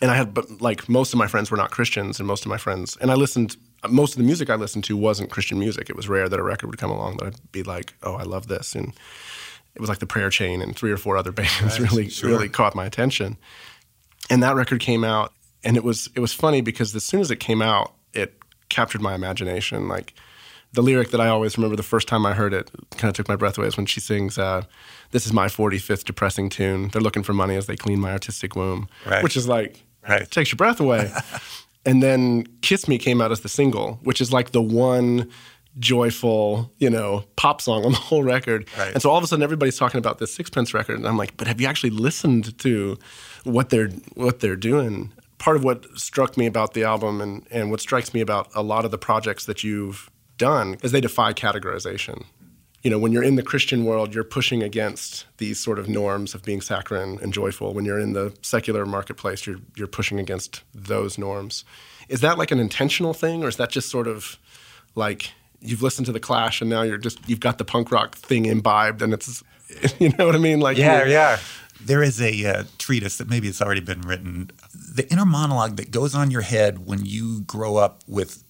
and 0.00 0.10
I 0.10 0.16
had, 0.16 0.34
but 0.34 0.60
like 0.60 0.88
most 0.88 1.12
of 1.12 1.18
my 1.18 1.26
friends 1.26 1.50
were 1.50 1.56
not 1.56 1.70
Christians 1.70 2.18
and 2.18 2.26
most 2.26 2.44
of 2.44 2.48
my 2.48 2.58
friends, 2.58 2.96
and 3.00 3.10
I 3.10 3.14
listened, 3.14 3.56
most 3.88 4.12
of 4.14 4.18
the 4.18 4.24
music 4.24 4.50
I 4.50 4.54
listened 4.56 4.84
to 4.84 4.96
wasn't 4.96 5.30
Christian 5.30 5.58
music. 5.58 5.88
It 5.88 5.96
was 5.96 6.08
rare 6.08 6.28
that 6.28 6.38
a 6.38 6.42
record 6.42 6.68
would 6.68 6.78
come 6.78 6.90
along 6.90 7.18
that 7.18 7.26
I'd 7.26 7.52
be 7.52 7.62
like, 7.62 7.94
oh, 8.02 8.14
I 8.14 8.22
love 8.24 8.48
this. 8.48 8.74
And 8.74 8.92
it 9.74 9.80
was 9.80 9.88
like 9.88 9.98
the 9.98 10.06
prayer 10.06 10.30
chain 10.30 10.60
and 10.60 10.74
three 10.74 10.90
or 10.90 10.96
four 10.96 11.16
other 11.16 11.32
bands 11.40 11.78
really, 11.78 12.10
really 12.22 12.48
caught 12.48 12.74
my 12.74 12.86
attention. 12.86 13.36
And 14.30 14.42
that 14.42 14.56
record 14.56 14.80
came 14.80 15.04
out 15.04 15.32
and 15.64 15.76
it 15.76 15.84
was, 15.84 16.08
it 16.14 16.20
was 16.20 16.32
funny 16.32 16.60
because 16.60 16.94
as 16.94 17.04
soon 17.04 17.20
as 17.20 17.30
it 17.30 17.36
came 17.36 17.62
out, 17.62 17.94
it 18.14 18.34
captured 18.68 19.00
my 19.00 19.14
imagination. 19.14 19.88
Like, 19.88 20.14
the 20.72 20.82
lyric 20.82 21.10
that 21.12 21.20
I 21.20 21.28
always 21.28 21.56
remember 21.56 21.76
the 21.76 21.82
first 21.82 22.08
time 22.08 22.26
I 22.26 22.34
heard 22.34 22.52
it 22.52 22.70
kind 22.98 23.08
of 23.08 23.14
took 23.14 23.26
my 23.26 23.36
breath 23.36 23.56
away 23.56 23.68
is 23.68 23.76
when 23.78 23.86
she 23.86 24.00
sings, 24.00 24.36
uh, 24.38 24.62
This 25.12 25.24
is 25.24 25.32
my 25.32 25.46
45th 25.46 26.04
depressing 26.04 26.50
tune. 26.50 26.88
They're 26.88 27.00
looking 27.00 27.22
for 27.22 27.32
money 27.32 27.56
as 27.56 27.66
they 27.66 27.76
clean 27.76 28.00
my 28.00 28.12
artistic 28.12 28.54
womb. 28.54 28.86
Right. 29.06 29.22
Which 29.22 29.36
is 29.36 29.48
like, 29.48 29.82
Right. 30.06 30.30
takes 30.30 30.50
your 30.52 30.56
breath 30.56 30.78
away. 30.80 31.10
and 31.88 32.02
then 32.02 32.44
Kiss 32.60 32.86
Me 32.86 32.98
came 32.98 33.22
out 33.22 33.32
as 33.32 33.40
the 33.40 33.48
single, 33.48 33.98
which 34.02 34.20
is 34.20 34.30
like 34.30 34.50
the 34.50 34.60
one 34.60 35.30
joyful, 35.78 36.70
you 36.76 36.90
know, 36.90 37.24
pop 37.36 37.62
song 37.62 37.86
on 37.86 37.92
the 37.92 37.98
whole 37.98 38.22
record. 38.22 38.68
Right. 38.76 38.92
And 38.92 39.00
so 39.00 39.08
all 39.08 39.16
of 39.16 39.24
a 39.24 39.26
sudden 39.26 39.42
everybody's 39.42 39.78
talking 39.78 39.96
about 39.96 40.18
this 40.18 40.34
Sixpence 40.34 40.74
record. 40.74 40.98
And 40.98 41.08
I'm 41.08 41.16
like, 41.16 41.34
but 41.38 41.46
have 41.46 41.62
you 41.62 41.66
actually 41.66 41.90
listened 41.90 42.58
to 42.58 42.98
what 43.44 43.70
they're 43.70 43.88
what 44.14 44.40
they're 44.40 44.54
doing? 44.54 45.14
Part 45.38 45.56
of 45.56 45.64
what 45.64 45.86
struck 45.98 46.36
me 46.36 46.44
about 46.44 46.74
the 46.74 46.84
album 46.84 47.22
and, 47.22 47.46
and 47.50 47.70
what 47.70 47.80
strikes 47.80 48.12
me 48.12 48.20
about 48.20 48.50
a 48.54 48.62
lot 48.62 48.84
of 48.84 48.90
the 48.90 48.98
projects 48.98 49.46
that 49.46 49.64
you've 49.64 50.10
done 50.36 50.76
is 50.82 50.92
they 50.92 51.00
defy 51.00 51.32
categorization. 51.32 52.26
You 52.82 52.90
know, 52.90 52.98
when 52.98 53.10
you're 53.12 53.24
in 53.24 53.34
the 53.34 53.42
Christian 53.42 53.84
world, 53.84 54.14
you're 54.14 54.22
pushing 54.24 54.62
against 54.62 55.26
these 55.38 55.58
sort 55.58 55.78
of 55.80 55.88
norms 55.88 56.34
of 56.34 56.44
being 56.44 56.60
saccharine 56.60 57.18
and 57.20 57.32
joyful. 57.32 57.74
When 57.74 57.84
you're 57.84 57.98
in 57.98 58.12
the 58.12 58.32
secular 58.42 58.86
marketplace, 58.86 59.46
you're 59.46 59.58
you're 59.76 59.88
pushing 59.88 60.20
against 60.20 60.62
those 60.74 61.18
norms. 61.18 61.64
Is 62.08 62.20
that 62.20 62.38
like 62.38 62.50
an 62.52 62.60
intentional 62.60 63.14
thing, 63.14 63.42
or 63.42 63.48
is 63.48 63.56
that 63.56 63.70
just 63.70 63.90
sort 63.90 64.06
of 64.06 64.38
like 64.94 65.32
you've 65.60 65.82
listened 65.82 66.06
to 66.06 66.12
the 66.12 66.20
Clash 66.20 66.60
and 66.60 66.70
now 66.70 66.82
you're 66.82 66.98
just 66.98 67.18
you've 67.28 67.40
got 67.40 67.58
the 67.58 67.64
punk 67.64 67.90
rock 67.90 68.14
thing 68.16 68.46
imbibed 68.46 69.02
and 69.02 69.12
it's 69.12 69.42
you 69.98 70.10
know 70.16 70.26
what 70.26 70.36
I 70.36 70.38
mean? 70.38 70.60
Like 70.60 70.76
you're- 71.00 71.10
yeah. 71.12 71.38
There 71.80 72.02
is 72.02 72.20
a 72.20 72.44
uh, 72.44 72.64
treatise 72.78 73.18
that 73.18 73.28
maybe 73.28 73.46
it's 73.46 73.62
already 73.62 73.80
been 73.80 74.00
written. 74.00 74.50
The 74.74 75.08
inner 75.12 75.24
monologue 75.24 75.76
that 75.76 75.92
goes 75.92 76.12
on 76.12 76.30
your 76.32 76.40
head 76.40 76.86
when 76.86 77.04
you 77.04 77.42
grow 77.42 77.76
up 77.76 78.02
with 78.08 78.42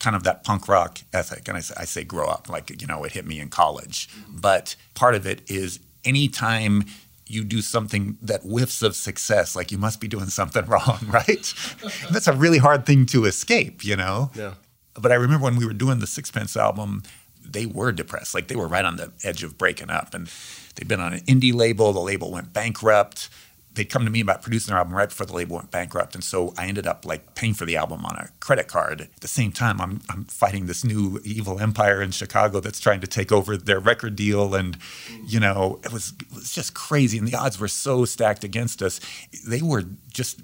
kind 0.00 0.16
of 0.16 0.24
that 0.24 0.42
punk 0.42 0.66
rock 0.66 0.98
ethic. 1.12 1.46
And 1.46 1.56
I 1.56 1.60
say, 1.60 1.74
I 1.76 1.84
say 1.84 2.04
grow 2.04 2.26
up, 2.26 2.48
like, 2.48 2.80
you 2.80 2.86
know, 2.86 3.04
it 3.04 3.12
hit 3.12 3.26
me 3.26 3.38
in 3.38 3.48
college. 3.48 4.08
But 4.28 4.74
part 4.94 5.14
of 5.14 5.26
it 5.26 5.42
is 5.48 5.78
anytime 6.04 6.84
you 7.26 7.44
do 7.44 7.60
something 7.60 8.18
that 8.22 8.42
whiffs 8.42 8.82
of 8.82 8.96
success, 8.96 9.54
like 9.54 9.70
you 9.70 9.78
must 9.78 10.00
be 10.00 10.08
doing 10.08 10.26
something 10.26 10.64
wrong, 10.66 10.98
right? 11.08 11.54
That's 12.10 12.26
a 12.26 12.32
really 12.32 12.58
hard 12.58 12.86
thing 12.86 13.06
to 13.06 13.26
escape, 13.26 13.84
you 13.84 13.94
know? 13.94 14.30
Yeah. 14.34 14.54
But 14.94 15.12
I 15.12 15.14
remember 15.14 15.44
when 15.44 15.56
we 15.56 15.66
were 15.66 15.72
doing 15.72 16.00
the 16.00 16.06
Sixpence 16.06 16.56
album, 16.56 17.02
they 17.44 17.66
were 17.66 17.92
depressed. 17.92 18.34
Like 18.34 18.48
they 18.48 18.56
were 18.56 18.66
right 18.66 18.84
on 18.84 18.96
the 18.96 19.12
edge 19.22 19.42
of 19.42 19.56
breaking 19.56 19.90
up. 19.90 20.14
And 20.14 20.28
they'd 20.74 20.88
been 20.88 21.00
on 21.00 21.12
an 21.12 21.20
indie 21.20 21.54
label. 21.54 21.92
The 21.92 22.00
label 22.00 22.32
went 22.32 22.52
bankrupt. 22.52 23.28
They'd 23.74 23.88
come 23.88 24.04
to 24.04 24.10
me 24.10 24.20
about 24.20 24.42
producing 24.42 24.72
their 24.72 24.78
album 24.78 24.94
right 24.94 25.08
before 25.08 25.26
the 25.26 25.32
label 25.32 25.56
went 25.56 25.70
bankrupt. 25.70 26.14
And 26.14 26.24
so 26.24 26.52
I 26.58 26.66
ended 26.66 26.86
up 26.86 27.06
like 27.06 27.34
paying 27.34 27.54
for 27.54 27.64
the 27.64 27.76
album 27.76 28.04
on 28.04 28.16
a 28.16 28.28
credit 28.40 28.66
card. 28.66 29.02
At 29.02 29.20
the 29.20 29.28
same 29.28 29.52
time, 29.52 29.80
I'm, 29.80 30.00
I'm 30.08 30.24
fighting 30.24 30.66
this 30.66 30.84
new 30.84 31.20
evil 31.24 31.60
empire 31.60 32.02
in 32.02 32.10
Chicago 32.10 32.60
that's 32.60 32.80
trying 32.80 33.00
to 33.00 33.06
take 33.06 33.30
over 33.30 33.56
their 33.56 33.78
record 33.78 34.16
deal. 34.16 34.54
And, 34.54 34.76
you 35.24 35.38
know, 35.38 35.78
it 35.84 35.92
was, 35.92 36.12
it 36.20 36.34
was 36.34 36.52
just 36.52 36.74
crazy. 36.74 37.16
And 37.16 37.28
the 37.28 37.36
odds 37.36 37.60
were 37.60 37.68
so 37.68 38.04
stacked 38.04 38.42
against 38.42 38.82
us. 38.82 39.00
They 39.46 39.62
were 39.62 39.84
just 40.12 40.40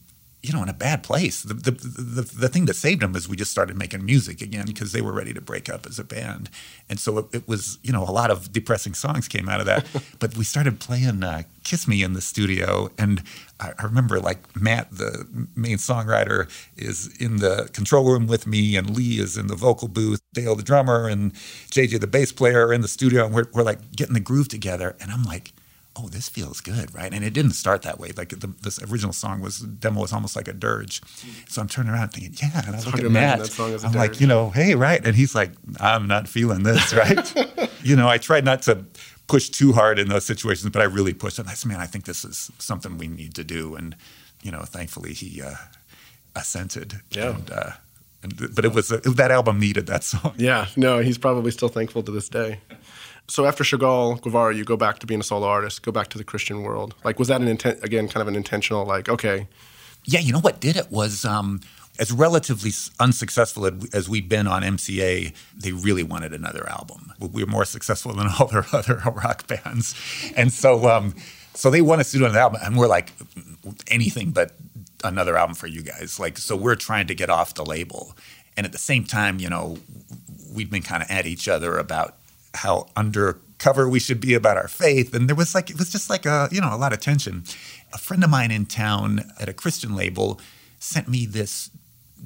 you 0.47 0.53
know, 0.53 0.63
in 0.63 0.69
a 0.69 0.75
bad 0.75 1.03
place. 1.03 1.43
The, 1.43 1.55
the, 1.55 1.71
the, 1.73 2.23
the 2.23 2.49
thing 2.49 2.67
that 2.67 2.75
saved 2.75 3.03
them 3.03 3.17
is 3.17 3.29
we 3.29 3.37
just 3.37 3.51
started 3.51 3.77
making 3.77 4.05
music 4.05 4.41
again 4.41 4.67
because 4.67 4.93
they 4.93 5.01
were 5.01 5.13
ready 5.13 5.35
to 5.35 5.41
break 5.41 5.69
up 5.69 5.87
as 5.87 5.99
a 5.99 6.05
band. 6.05 6.49
And 6.89 7.01
so 7.01 7.19
it, 7.19 7.27
it, 7.33 7.49
was, 7.49 7.79
you 7.83 7.93
know, 7.93 8.05
a 8.05 8.13
lot 8.13 8.31
of 8.31 8.53
depressing 8.53 8.95
songs 8.95 9.27
came 9.27 9.49
out 9.49 9.59
of 9.59 9.67
that. 9.67 9.87
but 10.21 10.37
we 10.37 10.45
started 10.45 10.79
playing 10.79 11.25
uh, 11.25 11.43
Kiss 11.65 11.89
Me 11.89 12.03
in 12.03 12.13
the 12.13 12.21
studio. 12.21 12.91
And 12.97 13.25
I, 13.59 13.73
I, 13.77 13.83
remember 13.83 14.21
like 14.21 14.39
Matt, 14.55 14.93
the 14.93 15.27
main 15.57 15.79
songwriter, 15.79 16.49
is 16.77 17.15
in 17.21 17.39
the 17.39 17.69
control 17.73 18.05
room 18.13 18.29
with 18.29 18.47
me, 18.47 18.77
and 18.77 18.97
Leigh 18.97 19.19
is 19.19 19.37
in 19.37 19.49
the 19.49 19.57
vocal 19.57 19.89
booth, 19.89 20.21
Dale, 20.33 20.55
the 20.55 20.63
drummer, 20.63 21.09
and 21.09 21.35
JJ, 21.35 22.01
the 22.01 22.07
bass 22.07 22.31
player, 22.31 22.69
are 22.69 22.73
in 22.73 22.83
the 22.83 22.89
studio. 22.89 23.27
And 23.27 23.35
we're, 23.35 23.47
we're 23.53 23.65
like 23.65 23.93
getting 23.93 24.15
the 24.15 24.21
groove 24.21 24.49
together. 24.49 24.97
And 25.01 25.11
I'm 25.11 25.25
like, 25.25 25.53
oh, 25.99 26.09
this 26.09 26.29
feels 26.29 26.61
good, 26.61 26.95
right? 26.95 27.13
And 27.13 27.25
it 27.25 27.33
didn't 27.33 27.53
start 27.53 27.83
that 27.83 27.99
way. 27.99 28.13
Like 28.17 28.31
the, 28.31 28.53
this 28.63 28.83
original 28.83 29.13
song 29.13 29.41
was 29.41 29.61
demo 29.61 30.03
was 30.03 30.13
almost 30.13 30.37
like 30.37 30.49
a 30.49 30.53
dirge. 30.53 31.01
So 31.49 31.63
I'm 31.63 31.69
turning 31.69 31.93
around 31.93 32.11
thinking, 32.11 32.35
yeah. 32.41 32.63
And 32.67 32.75
I 32.75 32.79
it's 32.79 32.87
look 32.87 32.99
at 32.99 33.11
Matt. 33.11 33.59
I'm 33.85 33.93
like, 33.93 34.21
you 34.21 34.27
know, 34.27 34.51
hey, 34.51 34.75
right? 34.75 35.05
And 35.05 35.17
he's 35.17 35.35
like, 35.35 35.53
I'm 35.81 36.07
not 36.07 36.29
feeling 36.29 36.63
this, 36.65 36.93
right? 36.93 37.71
you 37.83 37.97
know, 37.97 38.09
I 38.09 38.19
tried 38.19 38.45
not 38.45 38.63
to 38.63 38.85
push 39.27 39.49
too 39.49 39.73
hard 39.73 39.99
in 39.99 40.09
those 40.09 40.25
situations, 40.25 40.71
but 40.71 40.83
I 40.83 40.85
really 40.85 41.15
pushed. 41.15 41.39
And 41.39 41.49
I 41.49 41.55
said, 41.55 41.69
man, 41.69 41.81
I 41.81 41.87
think 41.87 42.05
this 42.05 42.25
is 42.25 42.51
something 42.59 42.99
we 42.99 43.09
need 43.09 43.35
to 43.35 43.45
do. 43.45 43.75
And 43.75 43.97
you 44.43 44.53
know, 44.53 44.63
thankfully 44.63 45.13
he 45.13 45.43
uh, 45.43 45.55
assented. 46.35 47.01
Yeah. 47.11 47.31
And, 47.31 47.51
uh, 47.51 47.71
and, 48.23 48.55
but 48.55 48.65
it 48.65 48.73
was 48.73 48.93
uh, 48.93 49.01
that 49.17 49.31
album 49.31 49.59
needed 49.59 49.87
that 49.87 50.05
song. 50.05 50.35
Yeah, 50.37 50.67
no, 50.77 51.01
he's 51.01 51.19
probably 51.19 51.51
still 51.51 51.69
thankful 51.69 52.03
to 52.05 52.13
this 52.13 52.29
day. 52.29 52.61
So 53.29 53.45
after 53.47 53.65
Chagall, 53.65 54.21
Guevara, 54.21 54.55
you 54.55 54.65
go 54.65 54.77
back 54.77 55.01
to 55.01 55.07
being 55.07 55.21
a 55.21 55.25
solo 55.25 55.47
artist, 55.47 55.83
go 55.83 55.93
back 55.93 56.09
to 56.09 56.19
the 56.19 56.25
Christian 56.25 56.63
world. 56.63 56.95
Like, 57.03 57.19
was 57.19 57.29
that 57.29 57.41
an 57.41 57.49
intent 57.49 57.83
again, 57.83 58.09
kind 58.09 58.23
of 58.23 58.29
an 58.29 58.37
intentional, 58.37 58.85
like, 58.85 59.09
okay? 59.09 59.49
Yeah, 60.05 60.21
you 60.21 60.33
know 60.33 60.41
what 60.41 60.61
did 60.61 60.77
it 60.77 60.93
was 60.93 61.25
um, 61.25 61.61
as 61.99 62.13
relatively 62.13 62.71
unsuccessful 63.01 63.71
as 63.93 64.09
we'd 64.09 64.29
been 64.29 64.47
on 64.47 64.63
MCA, 64.63 65.33
they 65.55 65.73
really 65.73 66.03
wanted 66.03 66.33
another 66.33 66.69
album. 66.69 67.13
We 67.19 67.43
were 67.45 67.51
more 67.51 67.65
successful 67.65 68.13
than 68.15 68.29
all 68.39 68.47
their 68.47 68.67
other 68.73 69.03
rock 69.05 69.47
bands, 69.47 69.95
and 70.37 70.53
so 70.53 70.89
um, 70.89 71.15
so 71.55 71.71
they 71.71 71.81
want 71.81 72.01
us 72.01 72.13
to 72.13 72.19
do 72.19 72.25
another 72.25 72.41
album, 72.41 72.61
and 72.63 72.77
we're 72.77 72.87
like 72.87 73.13
anything 73.89 74.31
but 74.31 74.55
another 75.05 75.37
album 75.37 75.55
for 75.55 75.67
you 75.67 75.83
guys. 75.83 76.21
Like, 76.21 76.39
so 76.39 76.57
we're 76.57 76.75
trying 76.75 77.07
to 77.07 77.15
get 77.15 77.31
off 77.31 77.55
the 77.55 77.65
label, 77.65 78.15
and 78.57 78.67
at 78.67 78.73
the 78.73 78.79
same 78.79 79.05
time, 79.05 79.41
you 79.41 79.49
know, 79.49 79.79
we'd 80.53 80.71
been 80.71 80.83
kind 80.83 81.03
of 81.03 81.11
at 81.11 81.27
each 81.27 81.49
other 81.49 81.79
about 81.79 82.17
how 82.57 82.89
undercover 82.97 83.89
we 83.89 84.01
should 84.01 84.21
be 84.21 84.35
about 84.35 84.57
our 84.57 84.69
faith. 84.69 85.15
And 85.15 85.29
there 85.29 85.37
was 85.37 85.55
like, 85.55 85.71
it 85.71 85.79
was 85.79 85.91
just 85.91 86.11
like 86.11 86.27
a, 86.27 86.49
you 86.51 86.61
know, 86.61 86.75
a 86.75 86.77
lot 86.77 86.93
of 86.93 87.01
tension. 87.01 87.45
A 87.93 87.99
friend 87.99 88.25
of 88.25 88.31
mine 88.31 88.51
in 88.51 88.67
town 88.67 89.31
at 89.41 89.49
a 89.49 89.53
Christian 89.53 89.95
label 89.95 90.41
sent 90.79 91.09
me 91.09 91.27
this 91.27 91.71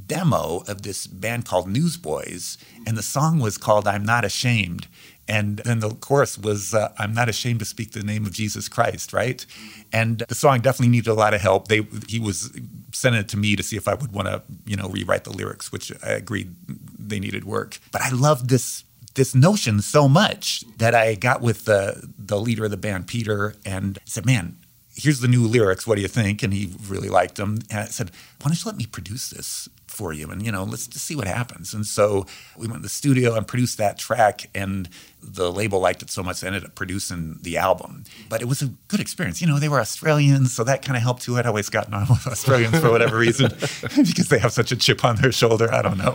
demo 0.07 0.62
of 0.66 0.83
this 0.83 1.07
band 1.07 1.45
called 1.45 1.69
Newsboys, 1.69 2.59
and 2.87 2.97
the 2.97 3.03
song 3.03 3.38
was 3.38 3.59
called 3.59 3.87
"I'm 3.87 4.05
Not 4.05 4.25
Ashamed." 4.25 4.87
And 5.29 5.59
then 5.59 5.79
the 5.79 5.90
chorus 5.90 6.37
was, 6.38 6.75
uh, 6.75 6.93
"I'm 6.99 7.14
not 7.14 7.29
ashamed 7.29 7.61
to 7.61 7.64
speak 7.64 7.93
the 7.93 8.03
name 8.03 8.27
of 8.27 8.33
Jesus 8.33 8.69
Christ." 8.69 9.12
Right, 9.12 9.45
and 9.93 10.25
the 10.29 10.35
song 10.35 10.61
definitely 10.61 10.88
needed 10.88 11.11
a 11.11 11.14
lot 11.14 11.35
of 11.35 11.40
help. 11.40 11.69
They 11.69 11.87
he 12.09 12.19
was 12.19 12.51
sending 12.93 13.21
it 13.21 13.29
to 13.29 13.37
me 13.37 13.57
to 13.57 13.62
see 13.62 13.77
if 13.77 13.87
I 13.88 13.95
would 13.95 14.12
want 14.12 14.29
to, 14.29 14.43
you 14.66 14.77
know, 14.77 14.88
rewrite 14.88 15.25
the 15.25 15.31
lyrics, 15.33 15.71
which 15.73 15.93
I 16.03 16.11
agreed 16.11 16.55
they 16.99 17.21
needed 17.21 17.45
work. 17.45 17.79
But 17.93 18.03
I 18.03 18.11
loved 18.11 18.49
this 18.49 18.85
this 19.14 19.35
notion 19.35 19.81
so 19.83 20.09
much 20.09 20.64
that 20.79 20.94
I 20.94 21.14
got 21.14 21.40
with 21.40 21.64
the 21.64 22.09
the 22.18 22.40
leader 22.40 22.64
of 22.64 22.70
the 22.70 22.77
band, 22.77 23.07
Peter, 23.07 23.55
and 23.64 23.99
said, 24.05 24.25
"Man, 24.25 24.57
here's 24.94 25.20
the 25.20 25.29
new 25.29 25.46
lyrics. 25.46 25.87
What 25.87 25.96
do 25.96 26.03
you 26.03 26.09
think?" 26.09 26.42
And 26.42 26.53
he 26.53 26.73
really 26.87 27.09
liked 27.09 27.37
them. 27.37 27.59
And 27.70 27.81
I 27.81 27.85
said, 27.87 28.11
"Why 28.40 28.51
don't 28.51 28.64
you 28.64 28.70
let 28.70 28.77
me 28.77 28.87
produce 28.87 29.31
this 29.31 29.68
for 29.87 30.12
you? 30.12 30.31
And 30.31 30.44
you 30.44 30.53
know, 30.53 30.62
let's 30.62 30.87
just 30.87 31.05
see 31.05 31.16
what 31.16 31.27
happens." 31.27 31.75
And 31.75 31.85
so 31.87 32.27
we 32.57 32.68
went 32.68 32.79
to 32.79 32.83
the 32.83 32.88
studio 32.88 33.35
and 33.35 33.46
produced 33.46 33.79
that 33.79 33.99
track, 33.99 34.49
and 34.55 34.88
the 35.20 35.51
label 35.53 35.81
liked 35.81 36.03
it 36.03 36.11
so 36.11 36.23
much 36.23 36.40
they 36.40 36.46
ended 36.46 36.64
up 36.64 36.77
producing 36.77 37.38
the 37.42 37.59
album. 37.59 38.05
But 38.29 38.42
it 38.42 38.49
was 38.49 38.62
a 38.62 38.66
good 38.87 39.01
experience. 39.01 39.40
You 39.40 39.49
know, 39.49 39.59
they 39.59 39.68
were 39.68 39.81
Australians, 39.81 40.55
so 40.55 40.62
that 40.64 40.83
kind 40.83 40.96
of 40.96 41.03
helped 41.03 41.23
too. 41.23 41.37
I'd 41.37 41.46
always 41.46 41.68
gotten 41.68 41.94
on 41.94 42.07
with 42.09 42.29
Australians 42.29 42.79
for 42.79 42.92
whatever 42.92 43.18
reason 43.18 43.51
because 43.83 44.29
they 44.29 44.38
have 44.38 44.53
such 44.53 44.70
a 44.70 44.77
chip 44.77 45.05
on 45.05 45.16
their 45.16 45.33
shoulder. 45.33 45.73
I 45.73 45.83
don't 45.83 45.99
know, 45.99 46.14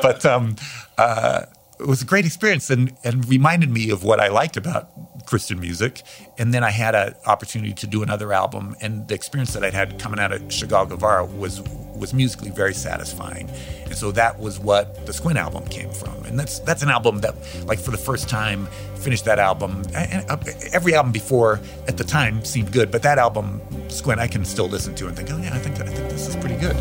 but. 0.00 0.24
Um, 0.24 0.54
uh, 0.96 1.46
it 1.78 1.86
was 1.86 2.02
a 2.02 2.04
great 2.04 2.24
experience 2.24 2.70
and, 2.70 2.96
and 3.04 3.28
reminded 3.28 3.70
me 3.70 3.90
of 3.90 4.02
what 4.02 4.20
I 4.20 4.28
liked 4.28 4.56
about 4.56 4.88
Christian 5.26 5.60
music. 5.60 6.02
And 6.38 6.54
then 6.54 6.64
I 6.64 6.70
had 6.70 6.94
an 6.94 7.14
opportunity 7.26 7.72
to 7.74 7.86
do 7.86 8.02
another 8.02 8.32
album, 8.32 8.76
and 8.80 9.08
the 9.08 9.14
experience 9.14 9.52
that 9.54 9.64
I'd 9.64 9.74
had 9.74 9.98
coming 9.98 10.20
out 10.20 10.32
of 10.32 10.42
Chagall 10.42 10.88
Guevara 10.88 11.24
was 11.24 11.62
was 11.96 12.12
musically 12.12 12.50
very 12.50 12.74
satisfying. 12.74 13.48
And 13.84 13.96
so 13.96 14.12
that 14.12 14.38
was 14.38 14.58
what 14.58 15.06
the 15.06 15.12
Squint 15.14 15.38
album 15.38 15.66
came 15.68 15.90
from. 15.90 16.14
And 16.26 16.38
that's 16.38 16.58
that's 16.60 16.82
an 16.82 16.90
album 16.90 17.20
that, 17.20 17.34
like, 17.66 17.78
for 17.78 17.90
the 17.90 17.98
first 17.98 18.28
time, 18.28 18.66
finished 18.96 19.24
that 19.24 19.38
album. 19.38 19.82
And 19.94 20.30
uh, 20.30 20.36
every 20.72 20.94
album 20.94 21.12
before 21.12 21.60
at 21.88 21.96
the 21.96 22.04
time 22.04 22.44
seemed 22.44 22.72
good, 22.72 22.90
but 22.90 23.02
that 23.02 23.18
album, 23.18 23.60
Squint, 23.88 24.20
I 24.20 24.28
can 24.28 24.44
still 24.44 24.68
listen 24.68 24.94
to 24.96 25.06
and 25.06 25.16
think, 25.16 25.30
oh 25.30 25.38
yeah, 25.38 25.54
I 25.54 25.58
think 25.58 25.80
I 25.80 25.86
think 25.86 26.10
this 26.10 26.28
is 26.28 26.36
pretty 26.36 26.56
good. 26.56 26.76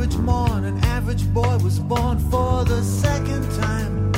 Average 0.00 0.18
morn, 0.20 0.64
an 0.64 0.78
average 0.84 1.26
boy 1.34 1.58
was 1.58 1.78
born 1.78 2.18
for 2.30 2.64
the 2.64 2.82
second 2.82 3.44
time. 3.60 4.12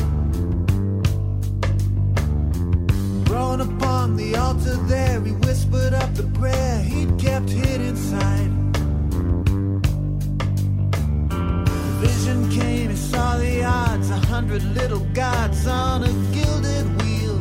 Thrown 3.24 3.60
upon 3.60 4.14
the 4.14 4.36
altar 4.36 4.76
there, 4.86 5.20
he 5.22 5.32
whispered 5.32 5.92
up 5.92 6.14
the 6.14 6.28
prayer 6.38 6.80
he'd 6.82 7.18
kept 7.18 7.50
hid 7.50 7.80
inside. 7.80 8.52
Vision 11.98 12.48
came, 12.50 12.90
he 12.90 12.96
saw 12.96 13.36
the 13.38 13.64
odds, 13.64 14.08
a 14.10 14.18
hundred 14.18 14.62
little 14.76 15.04
gods 15.14 15.66
on 15.66 16.04
a 16.04 16.12
gilded 16.32 16.86
wheel. 17.02 17.38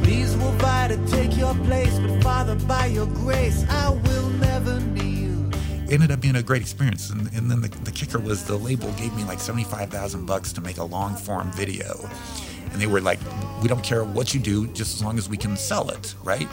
These 0.00 0.34
will 0.38 0.52
vie 0.52 0.88
to 0.88 0.96
take 1.08 1.36
your 1.36 1.54
place, 1.66 1.98
but 1.98 2.22
Father, 2.22 2.54
by 2.66 2.86
your 2.86 3.06
grace, 3.08 3.66
I 3.68 3.90
will. 3.90 4.13
Ended 5.94 6.10
up 6.10 6.20
being 6.20 6.36
a 6.36 6.42
great 6.42 6.62
experience. 6.62 7.10
And, 7.10 7.32
and 7.34 7.50
then 7.50 7.60
the, 7.60 7.68
the 7.68 7.90
kicker 7.90 8.18
was 8.18 8.44
the 8.44 8.56
label 8.56 8.90
gave 8.92 9.14
me 9.14 9.24
like 9.24 9.40
75,000 9.40 10.26
bucks 10.26 10.52
to 10.52 10.60
make 10.60 10.78
a 10.78 10.84
long 10.84 11.14
form 11.14 11.50
video. 11.52 12.08
And 12.72 12.80
they 12.80 12.86
were 12.86 13.00
like, 13.00 13.20
we 13.62 13.68
don't 13.68 13.82
care 13.82 14.04
what 14.04 14.34
you 14.34 14.40
do, 14.40 14.66
just 14.68 14.96
as 14.96 15.04
long 15.04 15.16
as 15.18 15.28
we 15.28 15.36
can 15.36 15.56
sell 15.56 15.90
it, 15.90 16.14
right? 16.24 16.48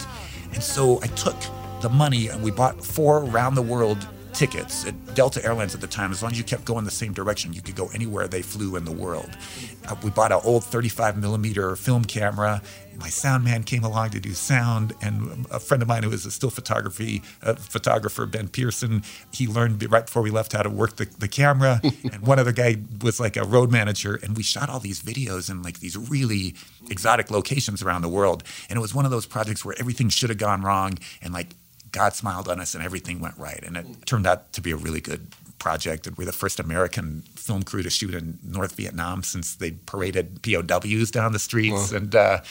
And 0.54 0.62
so 0.62 1.01
I 1.01 1.08
took 1.08 1.36
the 1.82 1.89
money 1.89 2.27
and 2.27 2.43
we 2.43 2.51
bought 2.51 2.84
four 2.84 3.23
around 3.25 3.56
the 3.56 3.62
world 3.62 4.08
tickets 4.41 4.88
at 4.88 5.13
Delta 5.13 5.45
Airlines 5.45 5.75
at 5.75 5.82
the 5.82 5.88
time. 5.88 6.12
As 6.12 6.23
long 6.23 6.32
as 6.32 6.38
you 6.39 6.43
kept 6.43 6.65
going 6.65 6.84
the 6.84 6.89
same 6.89 7.13
direction, 7.13 7.54
you 7.54 7.62
could 7.62 7.75
go 7.75 7.89
anywhere 7.93 8.27
they 8.27 8.41
flew 8.41 8.75
in 8.75 8.86
the 8.86 8.91
world. 8.91 9.30
Uh, 9.88 9.95
we 10.04 10.10
bought 10.10 10.32
an 10.32 10.39
old 10.43 10.63
35 10.63 11.15
millimeter 11.15 11.75
film 11.75 12.04
camera. 12.04 12.60
My 12.97 13.10
sound 13.10 13.43
man 13.43 13.62
came 13.62 13.84
along 13.84 14.10
to 14.12 14.19
do 14.19 14.34
sound, 14.34 14.93
and 14.99 15.45
a 15.51 15.60
friend 15.60 15.84
of 15.84 15.88
mine 15.88 16.01
who 16.01 16.10
was 16.10 16.25
a 16.25 16.32
still 16.32 16.49
photography 16.49 17.21
uh, 17.43 17.54
photographer, 17.54 18.25
Ben 18.25 18.47
Pearson, 18.47 19.04
he 19.32 19.45
learned 19.45 19.84
right 19.91 20.08
before 20.08 20.23
we 20.23 20.32
left 20.32 20.54
how 20.54 20.63
to 20.63 20.71
work 20.71 20.95
the, 20.95 21.06
the 21.19 21.27
camera. 21.27 21.80
and 22.12 22.25
one 22.25 22.39
other 22.39 22.51
guy 22.51 22.77
was 22.99 23.19
like 23.19 23.38
a 23.38 23.43
road 23.43 23.71
manager, 23.71 24.19
and 24.23 24.36
we 24.36 24.41
shot 24.41 24.69
all 24.69 24.80
these 24.80 25.04
videos 25.04 25.51
in 25.51 25.62
like 25.62 25.82
these 25.82 25.95
really 25.95 26.56
exotic 26.89 27.30
locations 27.30 27.84
around 27.84 28.01
the 28.01 28.10
world. 28.10 28.43
And 28.71 28.77
it 28.77 28.82
was 28.82 28.95
one 28.95 29.06
of 29.06 29.12
those 29.12 29.27
projects 29.27 29.63
where 29.63 29.75
everything 29.77 30.10
should 30.10 30.30
have 30.32 30.39
gone 30.39 30.63
wrong, 30.63 30.97
and 31.21 31.32
like 31.32 31.49
God 31.91 32.13
smiled 32.13 32.47
on 32.47 32.60
us 32.60 32.73
and 32.73 32.84
everything 32.84 33.19
went 33.19 33.38
right. 33.38 33.62
And 33.63 33.77
it 33.77 33.86
turned 34.06 34.27
out 34.27 34.54
to 34.54 34.62
be 34.62 34.71
a 34.71 34.75
really 34.77 35.01
good 35.01 35.27
project. 35.60 36.08
And 36.08 36.17
we're 36.17 36.25
the 36.25 36.32
first 36.32 36.60
American 36.60 37.23
film 37.36 37.63
crew 37.63 37.84
to 37.84 37.89
shoot 37.89 38.13
in 38.13 38.39
North 38.43 38.75
Vietnam 38.75 39.23
since 39.23 39.56
they 39.56 39.71
paraded 39.71 40.41
POWs 40.41 41.12
down 41.12 41.34
the 41.34 41.39
streets. 41.39 41.91
And 41.91 42.15
uh, 42.15 42.41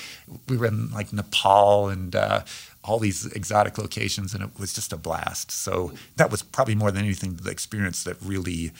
we 0.48 0.56
were 0.56 0.66
in 0.66 0.90
like 0.90 1.12
Nepal 1.12 1.88
and 1.88 2.14
uh, 2.14 2.42
all 2.82 2.98
these 2.98 3.26
exotic 3.26 3.76
locations, 3.78 4.32
and 4.32 4.42
it 4.42 4.50
was 4.58 4.72
just 4.72 4.92
a 4.92 4.96
blast. 4.96 5.50
So 5.50 5.92
that 6.16 6.30
was 6.30 6.42
probably 6.42 6.74
more 6.74 6.90
than 6.90 7.04
anything 7.04 7.34
the 7.34 7.50
experience 7.50 8.04
that 8.04 8.16
really 8.22 8.72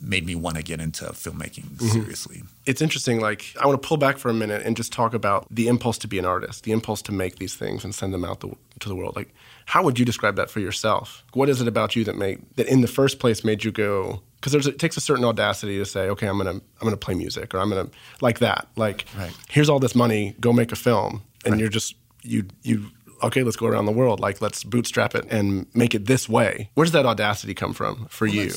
made 0.00 0.26
me 0.26 0.34
want 0.34 0.56
to 0.56 0.62
get 0.62 0.80
into 0.80 1.04
filmmaking 1.04 1.80
seriously. 1.80 2.42
It's 2.66 2.82
interesting. 2.82 3.20
Like, 3.20 3.54
I 3.60 3.66
want 3.66 3.80
to 3.80 3.86
pull 3.86 3.96
back 3.96 4.18
for 4.18 4.28
a 4.28 4.34
minute 4.34 4.62
and 4.64 4.76
just 4.76 4.92
talk 4.92 5.14
about 5.14 5.46
the 5.50 5.68
impulse 5.68 5.98
to 5.98 6.08
be 6.08 6.18
an 6.18 6.24
artist, 6.24 6.64
the 6.64 6.72
impulse 6.72 7.00
to 7.02 7.12
make 7.12 7.36
these 7.36 7.54
things 7.54 7.84
and 7.84 7.94
send 7.94 8.12
them 8.12 8.24
out 8.24 8.40
the, 8.40 8.56
to 8.82 8.88
the 8.88 8.94
world. 8.96 9.16
Like, 9.16 9.34
how 9.66 9.82
would 9.82 9.98
you 9.98 10.04
describe 10.04 10.36
that 10.36 10.50
for 10.50 10.60
yourself? 10.60 11.24
What 11.34 11.48
is 11.48 11.60
it 11.60 11.68
about 11.68 11.96
you 11.96 12.04
that 12.04 12.16
made 12.16 12.42
that 12.56 12.66
in 12.68 12.80
the 12.82 12.88
first 12.88 13.18
place 13.18 13.42
made 13.44 13.64
you 13.64 13.72
go? 13.72 14.22
Because 14.40 14.66
it 14.66 14.78
takes 14.78 14.96
a 14.96 15.00
certain 15.00 15.24
audacity 15.24 15.78
to 15.78 15.84
say, 15.86 16.08
okay, 16.10 16.26
I'm 16.26 16.36
gonna 16.36 16.50
I'm 16.50 16.62
gonna 16.82 16.96
play 16.96 17.14
music, 17.14 17.54
or 17.54 17.58
I'm 17.58 17.68
gonna 17.70 17.88
like 18.20 18.40
that. 18.40 18.66
Like, 18.76 19.06
Right. 19.16 19.32
here's 19.48 19.68
all 19.68 19.78
this 19.78 19.94
money, 19.94 20.34
go 20.40 20.52
make 20.52 20.72
a 20.72 20.76
film, 20.76 21.22
and 21.44 21.52
Right. 21.52 21.60
you're 21.60 21.68
just 21.68 21.94
you 22.22 22.44
you 22.62 22.86
okay, 23.22 23.44
let's 23.44 23.56
go 23.56 23.66
around 23.66 23.86
the 23.86 23.92
world. 23.92 24.18
Like, 24.18 24.40
let's 24.40 24.64
bootstrap 24.64 25.14
it 25.14 25.24
and 25.30 25.66
make 25.74 25.94
it 25.94 26.06
this 26.06 26.28
way. 26.28 26.70
Where 26.74 26.84
does 26.84 26.92
that 26.92 27.06
audacity 27.06 27.54
come 27.54 27.72
from 27.72 28.06
for 28.10 28.26
you? 28.26 28.50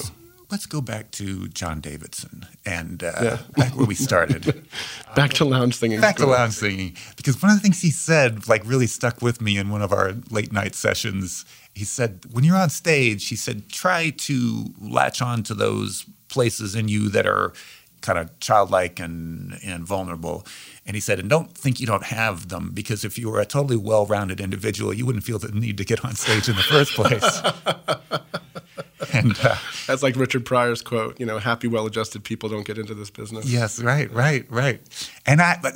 Let's 0.55 0.67
go 0.67 0.79
back 0.79 1.11
to 1.11 1.49
John 1.49 1.81
Davidson 1.81 2.45
and 2.65 3.03
uh, 3.03 3.11
Yeah. 3.21 3.37
back 3.57 3.75
where 3.75 3.85
we 3.85 3.93
started. 3.93 4.65
Back 5.13 5.33
to 5.33 5.43
lounge 5.43 5.75
singing. 5.75 5.99
back 5.99 6.15
to 6.15 6.25
lounge 6.25 6.53
singing 6.53 6.95
because 7.17 7.41
one 7.41 7.51
of 7.51 7.57
the 7.57 7.61
things 7.61 7.81
he 7.81 7.91
said 7.91 8.47
like 8.47 8.65
really 8.65 8.87
stuck 8.87 9.21
with 9.21 9.41
me 9.41 9.57
in 9.57 9.69
one 9.69 9.81
of 9.81 9.91
our 9.91 10.13
late 10.31 10.53
night 10.53 10.73
sessions 10.73 11.43
he 11.73 11.83
said 11.83 12.21
when 12.31 12.45
you're 12.45 12.55
on 12.55 12.69
stage 12.69 13.27
he 13.27 13.35
said 13.35 13.67
try 13.67 14.11
to 14.11 14.73
latch 14.81 15.21
on 15.21 15.43
to 15.43 15.53
those 15.53 16.05
places 16.29 16.73
in 16.73 16.87
you 16.87 17.09
that 17.09 17.27
are 17.27 17.51
kind 17.99 18.17
of 18.17 18.39
childlike 18.39 18.97
and, 19.01 19.59
and 19.65 19.85
vulnerable 19.85 20.45
and 20.85 20.95
he 20.95 21.01
said 21.01 21.19
and 21.19 21.29
don't 21.29 21.57
think 21.57 21.79
you 21.79 21.87
don't 21.87 22.05
have 22.05 22.49
them 22.49 22.71
because 22.73 23.03
if 23.03 23.17
you 23.17 23.29
were 23.29 23.39
a 23.39 23.45
totally 23.45 23.77
well-rounded 23.77 24.39
individual 24.39 24.93
you 24.93 25.05
wouldn't 25.05 25.23
feel 25.23 25.39
the 25.39 25.51
need 25.51 25.77
to 25.77 25.85
get 25.85 26.03
on 26.05 26.15
stage 26.15 26.47
in 26.47 26.55
the 26.55 26.61
first 26.63 26.93
place 26.93 27.41
and 29.13 29.37
uh, 29.43 29.55
That's 29.87 30.03
like 30.03 30.15
Richard 30.15 30.45
Pryor's 30.45 30.81
quote, 30.81 31.19
you 31.19 31.25
know, 31.25 31.39
happy, 31.39 31.67
well 31.67 31.85
adjusted 31.85 32.23
people 32.23 32.49
don't 32.49 32.65
get 32.65 32.77
into 32.77 32.93
this 32.93 33.09
business. 33.09 33.45
Yes, 33.45 33.81
right, 33.81 34.11
right, 34.11 34.45
right. 34.49 34.81
And 35.25 35.41
I 35.41 35.55
th- 35.61 35.75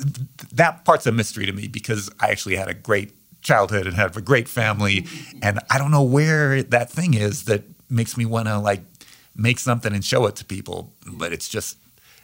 that 0.52 0.84
part's 0.84 1.06
a 1.06 1.12
mystery 1.12 1.46
to 1.46 1.52
me 1.52 1.68
because 1.68 2.10
I 2.20 2.28
actually 2.28 2.56
had 2.56 2.68
a 2.68 2.74
great 2.74 3.12
childhood 3.42 3.86
and 3.86 3.96
had 3.96 4.16
a 4.16 4.20
great 4.20 4.48
family, 4.48 5.06
and 5.42 5.58
I 5.70 5.78
don't 5.78 5.90
know 5.90 6.02
where 6.02 6.62
that 6.62 6.90
thing 6.90 7.14
is 7.14 7.44
that 7.44 7.64
makes 7.88 8.16
me 8.16 8.24
want 8.26 8.48
to 8.48 8.58
like 8.58 8.82
make 9.36 9.58
something 9.58 9.94
and 9.94 10.04
show 10.04 10.26
it 10.26 10.36
to 10.36 10.44
people. 10.44 10.92
But 11.06 11.32
it's 11.32 11.48
just 11.48 11.78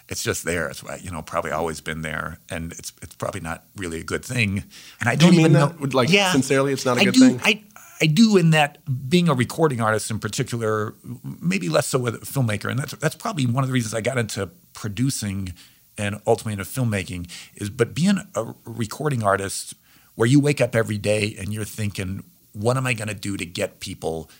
it's 0.09 0.23
just 0.23 0.45
there. 0.45 0.69
It's 0.69 0.83
you 1.03 1.11
know 1.11 1.23
probably 1.23 1.51
always 1.51 1.81
been 1.81 2.03
there, 2.03 2.38
and 2.51 2.73
it's 2.73 2.92
it's 3.03 3.14
probably 3.14 3.40
not 3.40 3.64
really 3.77 4.01
a 4.01 4.05
good 4.05 4.25
thing. 4.25 4.64
And 5.01 5.09
I 5.09 5.16
Do 5.16 5.27
you 5.27 5.33
don't 5.33 5.37
mean 5.37 5.40
even 5.40 5.53
that? 5.53 5.81
know. 5.81 5.88
Like, 5.92 6.09
sincerely, 6.09 6.73
it's 6.73 6.85
not 6.85 6.99
a 6.99 7.01
I 7.01 7.05
good 7.05 7.14
do, 7.14 7.21
thing? 7.21 7.40
I 7.45 7.62
I 8.01 8.07
do 8.07 8.37
in 8.37 8.51
that 8.51 8.79
being 9.09 9.29
a 9.29 9.35
recording 9.35 9.81
artist 9.81 10.11
in 10.11 10.19
particular, 10.19 10.95
maybe 11.40 11.69
less 11.69 11.87
so 11.87 11.99
with 11.99 12.14
a 12.14 12.19
filmmaker, 12.19 12.71
and 12.71 12.79
that's 12.79 12.92
that's 12.95 13.14
probably 13.16 13.47
one 13.47 13.64
of 13.64 13.69
the 13.69 13.75
reasons 13.75 13.95
I 13.95 14.01
got 14.01 14.19
into 14.19 14.51
producing 14.75 15.55
and 15.99 16.21
ultimately 16.27 16.53
into 16.53 16.64
filmmaking 16.64 17.31
is. 17.55 17.71
But 17.71 17.95
being 17.95 18.21
a 18.35 18.55
recording 18.64 19.23
artist, 19.23 19.75
where 20.14 20.29
you 20.29 20.40
wake 20.40 20.61
up 20.61 20.77
every 20.77 20.99
day 20.99 21.35
and 21.38 21.53
you're 21.53 21.64
thinking, 21.64 22.23
what 22.53 22.77
am 22.77 22.87
I 22.87 22.95
going 22.95 23.09
to 23.09 23.14
do 23.14 23.37
to 23.37 23.47
get 23.47 23.81
people 23.81 24.31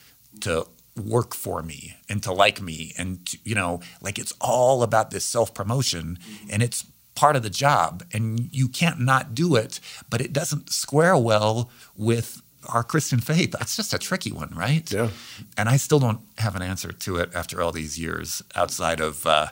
to 0.40 0.66
work 0.96 1.35
for 1.35 1.62
me 1.62 1.96
and 2.09 2.22
to 2.22 2.32
like 2.32 2.61
me 2.61 2.92
and 2.96 3.24
to, 3.26 3.38
you 3.44 3.54
know 3.54 3.80
like 4.00 4.18
it's 4.18 4.32
all 4.40 4.82
about 4.82 5.11
this 5.11 5.24
self 5.24 5.52
promotion 5.54 6.18
and 6.50 6.62
it's 6.62 6.87
part 7.14 7.37
of 7.37 7.42
the 7.42 7.50
job 7.50 8.02
and 8.12 8.48
you 8.52 8.68
can't 8.68 9.00
not 9.00 9.35
do 9.35 9.56
it 9.56 9.80
but 10.11 10.20
it 10.20 10.32
doesn't 10.32 10.70
square 10.70 11.16
well 11.16 11.70
with 11.96 12.42
our 12.68 12.82
christian 12.82 13.20
faith. 13.20 13.52
That's 13.52 13.76
just 13.76 13.94
a 13.94 13.98
tricky 13.98 14.32
one 14.32 14.52
right? 14.54 14.90
Yeah. 14.90 15.11
and 15.56 15.68
i 15.68 15.76
still 15.76 15.98
don't 15.98 16.20
have 16.38 16.56
an 16.56 16.62
answer 16.62 16.92
to 16.92 17.16
it 17.16 17.30
after 17.35 17.62
all 17.62 17.72
these 17.72 17.98
years 17.98 18.42
outside 18.54 19.00
of 19.00 19.26
uh, 19.26 19.48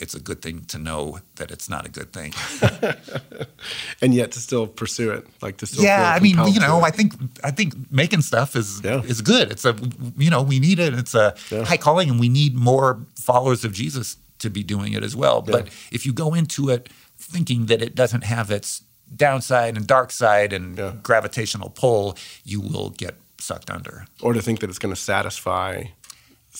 it's 0.00 0.14
a 0.14 0.20
good 0.20 0.40
thing 0.42 0.64
to 0.66 0.78
know 0.78 1.18
that 1.36 1.50
it's 1.50 1.68
not 1.68 1.86
a 1.86 1.88
good 1.88 2.12
thing 2.12 2.32
And 4.02 4.14
yet 4.14 4.32
to 4.32 4.40
still 4.40 4.66
pursue 4.66 5.10
it, 5.12 5.26
like 5.42 5.56
to 5.58 5.66
still. 5.66 5.82
yeah, 5.84 6.12
I 6.14 6.20
mean, 6.20 6.36
you 6.52 6.60
know. 6.60 6.80
I 6.82 6.90
think 6.90 7.14
I 7.42 7.50
think 7.50 7.74
making 7.90 8.22
stuff 8.22 8.54
is 8.56 8.80
Yeah. 8.84 9.02
is 9.02 9.20
good. 9.22 9.50
It's 9.50 9.64
a 9.64 9.74
you 10.16 10.30
know 10.30 10.42
we 10.42 10.58
need 10.60 10.78
it. 10.78 10.94
It's 10.94 11.14
a 11.14 11.34
Yeah. 11.50 11.64
high 11.64 11.76
calling, 11.78 12.10
and 12.10 12.20
we 12.20 12.28
need 12.28 12.54
more 12.54 12.98
followers 13.18 13.64
of 13.64 13.72
Jesus 13.72 14.16
to 14.38 14.50
be 14.50 14.62
doing 14.62 14.92
it 14.92 15.02
as 15.02 15.14
well. 15.16 15.40
But 15.42 15.68
if 15.90 16.04
you 16.06 16.12
go 16.12 16.34
into 16.34 16.68
it 16.70 16.88
thinking 17.18 17.66
that 17.66 17.80
it 17.82 17.94
doesn't 17.94 18.24
have 18.24 18.50
its 18.50 18.82
downside 19.14 19.76
and 19.76 19.86
dark 19.86 20.10
side 20.12 20.52
and 20.52 20.76
Yeah. 20.78 20.92
gravitational 21.02 21.70
pull, 21.70 22.16
you 22.44 22.60
will 22.60 22.90
get 22.90 23.14
sucked 23.40 23.70
under. 23.70 24.06
or 24.20 24.32
to 24.34 24.42
think 24.42 24.60
that 24.60 24.68
it's 24.70 24.78
going 24.78 24.94
to 24.94 25.00
satisfy 25.00 25.84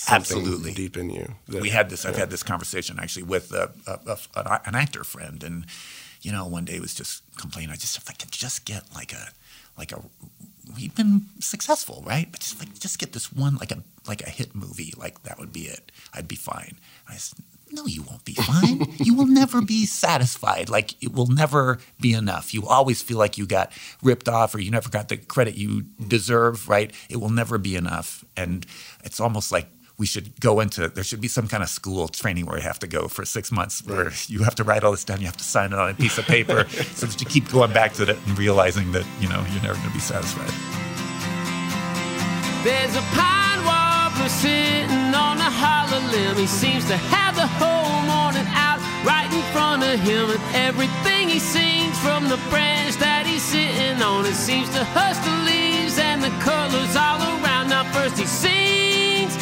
Absolutely. 0.08 0.72
deep 0.72 0.96
in 0.96 1.10
you. 1.10 1.34
that- 1.48 1.62
we 1.62 1.70
had 1.70 1.90
this. 1.90 2.04
I've 2.04 2.16
had 2.16 2.30
this 2.30 2.42
conversation 2.42 2.98
actually 2.98 3.24
with 3.24 3.52
a, 3.52 3.72
a, 3.86 4.18
a, 4.36 4.60
an 4.66 4.74
actor 4.74 5.04
friend, 5.04 5.42
and 5.42 5.66
you 6.22 6.32
know, 6.32 6.46
one 6.46 6.64
day 6.64 6.80
was 6.80 6.94
just 6.94 7.22
complaining. 7.36 7.70
I 7.70 7.76
just 7.76 7.96
if 7.96 8.08
I 8.08 8.12
could 8.12 8.30
just 8.32 8.64
get 8.64 8.82
like 8.94 9.12
a 9.12 9.28
like 9.78 9.92
a 9.92 10.00
we've 10.74 10.94
been 10.94 11.26
successful, 11.40 12.02
right? 12.06 12.28
But 12.30 12.40
just 12.40 12.58
like 12.58 12.78
just 12.78 12.98
get 12.98 13.12
this 13.12 13.32
one 13.32 13.56
like 13.56 13.72
a 13.72 13.82
like 14.06 14.22
a 14.22 14.30
hit 14.30 14.54
movie, 14.54 14.92
like 14.96 15.22
that 15.24 15.38
would 15.38 15.52
be 15.52 15.62
it. 15.62 15.92
I'd 16.12 16.28
be 16.28 16.36
fine. 16.36 16.78
I 17.08 17.16
said, 17.16 17.44
no, 17.72 17.86
you 17.86 18.02
won't 18.02 18.24
be 18.24 18.34
fine. 18.34 18.86
you 18.98 19.14
will 19.14 19.26
never 19.26 19.60
be 19.60 19.86
satisfied. 19.86 20.68
Like 20.68 21.00
it 21.02 21.12
will 21.12 21.26
never 21.26 21.78
be 22.00 22.12
enough. 22.12 22.54
You 22.54 22.66
always 22.66 23.02
feel 23.02 23.18
like 23.18 23.36
you 23.38 23.46
got 23.46 23.72
ripped 24.02 24.28
off 24.28 24.54
or 24.54 24.60
you 24.60 24.70
never 24.70 24.88
got 24.88 25.08
the 25.08 25.16
credit 25.16 25.56
you 25.56 25.82
deserve, 26.08 26.68
right? 26.68 26.92
It 27.08 27.16
will 27.18 27.30
never 27.30 27.58
be 27.58 27.76
enough. 27.76 28.24
And 28.36 28.66
it's 29.04 29.20
almost 29.20 29.50
like 29.52 29.66
we 29.98 30.06
should 30.06 30.38
go 30.40 30.60
into 30.60 30.88
there 30.88 31.04
should 31.04 31.20
be 31.20 31.28
some 31.28 31.48
kind 31.48 31.62
of 31.62 31.68
school 31.68 32.08
training 32.08 32.46
where 32.46 32.58
you 32.58 32.62
have 32.62 32.78
to 32.78 32.86
go 32.86 33.08
for 33.08 33.24
six 33.24 33.50
months 33.50 33.84
where 33.86 34.12
you 34.26 34.42
have 34.42 34.54
to 34.54 34.64
write 34.64 34.84
all 34.84 34.90
this 34.90 35.04
down, 35.04 35.20
you 35.20 35.26
have 35.26 35.36
to 35.36 35.44
sign 35.44 35.72
it 35.72 35.78
on 35.78 35.90
a 35.90 35.94
piece 35.94 36.18
of 36.18 36.24
paper 36.26 36.68
so 36.94 37.06
that 37.06 37.20
you 37.20 37.26
keep 37.26 37.50
going 37.50 37.72
back 37.72 37.92
to 37.94 38.02
it 38.02 38.18
and 38.26 38.38
realizing 38.38 38.92
that, 38.92 39.06
you 39.20 39.28
know, 39.28 39.44
you're 39.52 39.62
never 39.62 39.74
gonna 39.74 39.90
be 39.90 40.00
satisfied. 40.00 40.50
There's 42.62 42.96
a 42.96 43.04
pine 43.14 43.64
warbler 43.64 44.28
sitting 44.28 45.14
on 45.14 45.38
a 45.38 45.50
hollow 45.50 46.02
limb. 46.10 46.36
He 46.36 46.46
seems 46.46 46.84
to 46.88 46.96
have 46.96 47.36
the 47.36 47.46
whole 47.46 48.02
morning 48.10 48.46
out 48.52 48.80
right 49.06 49.30
in 49.32 49.42
front 49.54 49.84
of 49.84 50.00
him. 50.00 50.30
And 50.30 50.42
everything 50.54 51.28
he 51.28 51.38
sings 51.38 51.96
from 52.00 52.28
the 52.28 52.36
branch 52.50 52.96
that 52.96 53.24
he's 53.24 53.42
sitting 53.42 54.02
on, 54.02 54.26
it 54.26 54.34
seems 54.34 54.68
to 54.70 54.82
hush 54.82 55.16
the 55.22 55.34
leaves 55.46 55.98
and 55.98 56.20
the 56.20 56.34
colors 56.42 56.96
all 56.96 57.22
around. 57.38 57.70
Now, 57.70 57.84
first 57.94 58.18
he 58.18 58.26
sings 58.26 59.36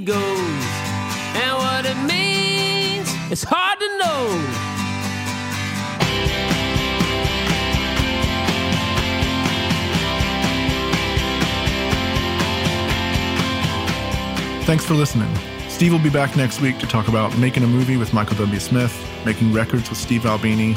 goes. 0.00 0.18
And 0.18 1.56
what 1.56 1.86
it 1.86 1.96
means, 2.04 3.08
it's 3.30 3.44
hard 3.44 3.78
to 3.78 3.98
know. 3.98 4.26
Thanks 14.66 14.84
for 14.84 14.94
listening. 14.94 15.32
Steve 15.68 15.92
will 15.92 16.00
be 16.00 16.10
back 16.10 16.36
next 16.36 16.60
week 16.60 16.78
to 16.80 16.86
talk 16.86 17.06
about 17.06 17.38
making 17.38 17.62
a 17.62 17.68
movie 17.68 17.96
with 17.96 18.12
Michael 18.12 18.36
W. 18.36 18.58
Smith, 18.58 18.92
making 19.24 19.52
records 19.52 19.88
with 19.88 19.98
Steve 19.98 20.26
Albini, 20.26 20.74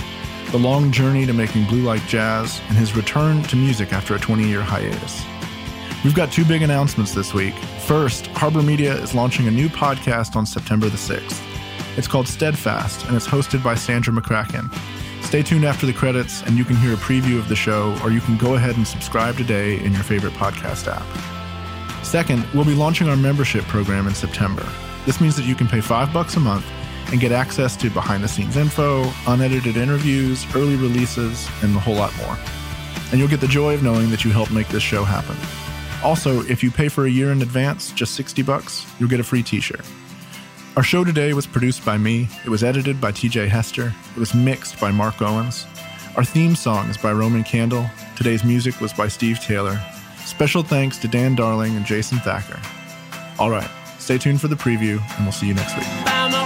the 0.51 0.59
long 0.59 0.91
journey 0.91 1.25
to 1.25 1.33
making 1.33 1.65
Blue 1.65 1.81
Like 1.81 2.05
Jazz, 2.05 2.61
and 2.69 2.77
his 2.77 2.95
return 2.95 3.41
to 3.43 3.55
music 3.55 3.93
after 3.93 4.13
a 4.13 4.19
20 4.19 4.47
year 4.47 4.61
hiatus. 4.61 5.25
We've 6.03 6.15
got 6.15 6.31
two 6.31 6.43
big 6.45 6.63
announcements 6.63 7.13
this 7.13 7.31
week. 7.31 7.53
First, 7.85 8.25
Harbor 8.27 8.63
Media 8.63 8.95
is 8.95 9.13
launching 9.13 9.47
a 9.47 9.51
new 9.51 9.69
podcast 9.69 10.35
on 10.35 10.47
September 10.47 10.89
the 10.89 10.97
6th. 10.97 11.39
It's 11.95 12.07
called 12.07 12.27
Steadfast, 12.27 13.05
and 13.05 13.15
it's 13.15 13.27
hosted 13.27 13.63
by 13.63 13.75
Sandra 13.75 14.11
McCracken. 14.11 14.73
Stay 15.23 15.43
tuned 15.43 15.63
after 15.63 15.85
the 15.85 15.93
credits, 15.93 16.41
and 16.41 16.57
you 16.57 16.65
can 16.65 16.75
hear 16.75 16.93
a 16.93 16.97
preview 16.97 17.37
of 17.37 17.49
the 17.49 17.55
show, 17.55 17.95
or 18.03 18.09
you 18.09 18.19
can 18.19 18.35
go 18.35 18.55
ahead 18.55 18.77
and 18.77 18.87
subscribe 18.87 19.37
today 19.37 19.79
in 19.83 19.93
your 19.93 20.01
favorite 20.01 20.33
podcast 20.33 20.91
app. 20.91 21.05
Second, 22.03 22.47
we'll 22.55 22.65
be 22.65 22.73
launching 22.73 23.07
our 23.07 23.15
membership 23.15 23.63
program 23.65 24.07
in 24.07 24.15
September. 24.15 24.67
This 25.05 25.21
means 25.21 25.35
that 25.35 25.45
you 25.45 25.53
can 25.53 25.67
pay 25.67 25.81
five 25.81 26.11
bucks 26.11 26.35
a 26.35 26.39
month 26.39 26.65
and 27.11 27.19
get 27.19 27.31
access 27.31 27.77
to 27.77 27.91
behind 27.91 28.23
the 28.23 28.27
scenes 28.27 28.57
info, 28.57 29.03
unedited 29.27 29.77
interviews, 29.77 30.47
early 30.55 30.77
releases, 30.77 31.47
and 31.61 31.75
a 31.75 31.79
whole 31.79 31.95
lot 31.95 32.15
more. 32.17 32.37
And 33.11 33.19
you'll 33.19 33.29
get 33.29 33.39
the 33.39 33.47
joy 33.47 33.75
of 33.75 33.83
knowing 33.83 34.09
that 34.09 34.25
you 34.25 34.31
helped 34.31 34.51
make 34.51 34.69
this 34.69 34.81
show 34.81 35.03
happen. 35.03 35.37
Also, 36.03 36.41
if 36.43 36.63
you 36.63 36.71
pay 36.71 36.89
for 36.89 37.05
a 37.05 37.09
year 37.09 37.31
in 37.31 37.41
advance, 37.41 37.91
just 37.91 38.15
60 38.15 38.41
bucks, 38.41 38.85
you'll 38.99 39.09
get 39.09 39.19
a 39.19 39.23
free 39.23 39.43
t-shirt. 39.43 39.85
Our 40.75 40.83
show 40.83 41.03
today 41.03 41.33
was 41.33 41.45
produced 41.45 41.85
by 41.85 41.97
me. 41.97 42.29
It 42.45 42.49
was 42.49 42.63
edited 42.63 43.01
by 43.01 43.11
TJ 43.11 43.47
Hester. 43.49 43.93
It 44.15 44.19
was 44.19 44.33
mixed 44.33 44.79
by 44.79 44.89
Mark 44.91 45.21
Owens. 45.21 45.67
Our 46.15 46.23
theme 46.23 46.55
song 46.55 46.89
is 46.89 46.97
by 46.97 47.11
Roman 47.11 47.43
Candle. 47.43 47.85
Today's 48.15 48.43
music 48.43 48.79
was 48.79 48.93
by 48.93 49.07
Steve 49.07 49.39
Taylor. 49.39 49.79
Special 50.25 50.63
thanks 50.63 50.97
to 50.99 51.07
Dan 51.07 51.35
Darling 51.35 51.75
and 51.75 51.85
Jason 51.85 52.19
Thacker. 52.19 52.59
All 53.37 53.49
right, 53.49 53.69
stay 53.99 54.17
tuned 54.17 54.39
for 54.41 54.47
the 54.47 54.55
preview, 54.55 55.01
and 55.15 55.25
we'll 55.25 55.31
see 55.31 55.47
you 55.47 55.53
next 55.53 55.75
week. 55.77 56.40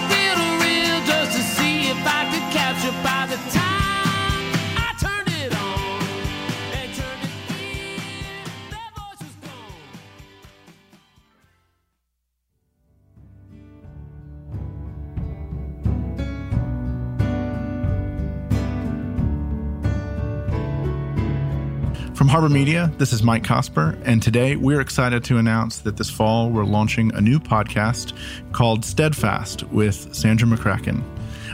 Harbor 22.36 22.50
Media, 22.50 22.92
this 22.98 23.14
is 23.14 23.24
Mike 23.24 23.44
Cosper, 23.44 23.98
and 24.04 24.22
today 24.22 24.58
we're 24.58 24.82
excited 24.82 25.24
to 25.24 25.38
announce 25.38 25.80
that 25.80 25.96
this 25.96 26.10
fall 26.10 26.50
we're 26.50 26.66
launching 26.66 27.16
a 27.16 27.22
new 27.22 27.40
podcast 27.40 28.12
called 28.52 28.84
Steadfast 28.84 29.64
with 29.70 30.14
Sandra 30.14 30.46
McCracken. 30.46 31.02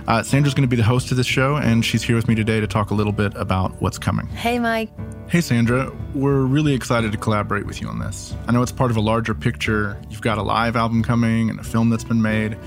Uh, 0.07 0.23
Sandra's 0.23 0.55
going 0.55 0.67
to 0.67 0.67
be 0.67 0.75
the 0.75 0.81
host 0.81 1.11
of 1.11 1.17
this 1.17 1.27
show, 1.27 1.55
and 1.57 1.85
she's 1.85 2.01
here 2.01 2.15
with 2.15 2.27
me 2.27 2.33
today 2.33 2.59
to 2.59 2.65
talk 2.65 2.89
a 2.89 2.95
little 2.95 3.13
bit 3.13 3.31
about 3.35 3.79
what's 3.79 3.99
coming. 3.99 4.25
Hey, 4.29 4.57
Mike. 4.57 4.89
Hey, 5.29 5.41
Sandra, 5.41 5.95
we're 6.15 6.41
really 6.41 6.73
excited 6.73 7.11
to 7.11 7.17
collaborate 7.19 7.67
with 7.67 7.79
you 7.79 7.87
on 7.87 7.99
this. 7.99 8.33
I 8.47 8.51
know 8.51 8.63
it's 8.63 8.71
part 8.71 8.89
of 8.89 8.97
a 8.97 9.01
larger 9.01 9.35
picture. 9.35 10.01
You've 10.09 10.21
got 10.21 10.39
a 10.39 10.43
live 10.43 10.75
album 10.75 11.03
coming 11.03 11.51
and 11.51 11.59
a 11.59 11.63
film 11.63 11.91
that's 11.91 12.05
been 12.05 12.23
made. 12.23 12.57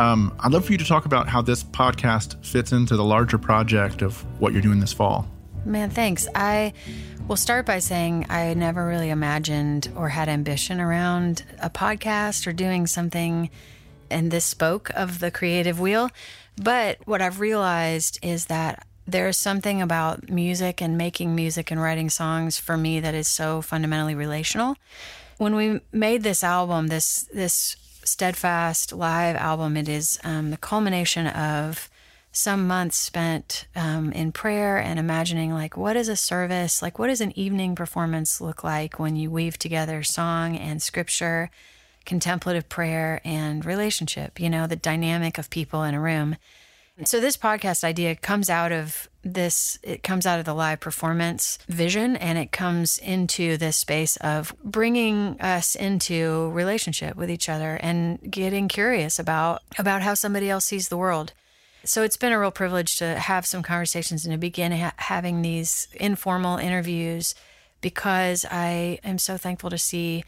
Um, 0.00 0.34
I'd 0.40 0.50
love 0.50 0.64
for 0.64 0.72
you 0.72 0.78
to 0.78 0.84
talk 0.84 1.04
about 1.04 1.28
how 1.28 1.40
this 1.40 1.62
podcast 1.62 2.44
fits 2.44 2.72
into 2.72 2.96
the 2.96 3.04
larger 3.04 3.38
project 3.38 4.02
of 4.02 4.22
what 4.40 4.52
you're 4.52 4.60
doing 4.60 4.80
this 4.80 4.92
fall. 4.92 5.28
Man, 5.64 5.90
thanks. 5.90 6.26
I 6.34 6.72
will 7.30 7.36
start 7.36 7.64
by 7.64 7.78
saying 7.78 8.26
I 8.28 8.54
never 8.54 8.84
really 8.84 9.08
imagined 9.08 9.92
or 9.94 10.08
had 10.08 10.28
ambition 10.28 10.80
around 10.80 11.44
a 11.62 11.70
podcast 11.70 12.44
or 12.44 12.52
doing 12.52 12.88
something 12.88 13.50
in 14.10 14.30
this 14.30 14.44
spoke 14.44 14.90
of 14.96 15.20
the 15.20 15.30
creative 15.30 15.78
wheel. 15.78 16.10
But 16.60 16.98
what 17.04 17.22
I've 17.22 17.38
realized 17.38 18.18
is 18.20 18.46
that 18.46 18.84
there's 19.06 19.36
something 19.36 19.80
about 19.80 20.28
music 20.28 20.82
and 20.82 20.98
making 20.98 21.36
music 21.36 21.70
and 21.70 21.80
writing 21.80 22.10
songs 22.10 22.58
for 22.58 22.76
me 22.76 22.98
that 22.98 23.14
is 23.14 23.28
so 23.28 23.62
fundamentally 23.62 24.16
relational. 24.16 24.74
When 25.38 25.54
we 25.54 25.82
made 25.92 26.24
this 26.24 26.42
album, 26.42 26.88
this 26.88 27.28
this 27.32 27.76
steadfast 28.02 28.92
live 28.92 29.36
album, 29.36 29.76
it 29.76 29.88
is 29.88 30.18
um, 30.24 30.50
the 30.50 30.56
culmination 30.56 31.28
of 31.28 31.90
some 32.32 32.66
months 32.66 32.96
spent 32.96 33.66
um, 33.74 34.12
in 34.12 34.30
prayer 34.32 34.78
and 34.78 34.98
imagining 34.98 35.52
like 35.52 35.76
what 35.76 35.96
is 35.96 36.08
a 36.08 36.16
service 36.16 36.80
like 36.80 36.98
what 36.98 37.08
does 37.08 37.20
an 37.20 37.36
evening 37.36 37.74
performance 37.74 38.40
look 38.40 38.62
like 38.62 38.98
when 38.98 39.16
you 39.16 39.30
weave 39.30 39.58
together 39.58 40.02
song 40.02 40.56
and 40.56 40.80
scripture 40.80 41.50
contemplative 42.06 42.68
prayer 42.68 43.20
and 43.24 43.64
relationship 43.64 44.40
you 44.40 44.48
know 44.48 44.66
the 44.66 44.76
dynamic 44.76 45.38
of 45.38 45.50
people 45.50 45.82
in 45.82 45.94
a 45.94 46.00
room? 46.00 46.36
So 47.04 47.18
this 47.18 47.36
podcast 47.36 47.82
idea 47.82 48.14
comes 48.14 48.50
out 48.50 48.72
of 48.72 49.08
this 49.22 49.78
it 49.82 50.02
comes 50.02 50.26
out 50.26 50.38
of 50.38 50.44
the 50.44 50.54
live 50.54 50.80
performance 50.80 51.58
vision 51.68 52.16
and 52.16 52.38
it 52.38 52.52
comes 52.52 52.98
into 52.98 53.56
this 53.56 53.76
space 53.76 54.16
of 54.18 54.54
bringing 54.62 55.40
us 55.40 55.74
into 55.74 56.50
relationship 56.50 57.16
with 57.16 57.30
each 57.30 57.48
other 57.48 57.76
and 57.82 58.18
getting 58.30 58.68
curious 58.68 59.18
about 59.18 59.62
about 59.78 60.02
how 60.02 60.14
somebody 60.14 60.50
else 60.50 60.66
sees 60.66 60.88
the 60.88 60.96
world 60.96 61.32
so 61.84 62.02
it's 62.02 62.16
been 62.16 62.32
a 62.32 62.38
real 62.38 62.50
privilege 62.50 62.96
to 62.98 63.18
have 63.18 63.46
some 63.46 63.62
conversations 63.62 64.24
and 64.24 64.32
to 64.32 64.38
begin 64.38 64.72
ha- 64.72 64.92
having 64.96 65.42
these 65.42 65.88
informal 65.94 66.58
interviews 66.58 67.34
because 67.80 68.44
I 68.50 68.98
am 69.02 69.18
so 69.18 69.36
thankful 69.36 69.70
to 69.70 69.78
see 69.78 70.24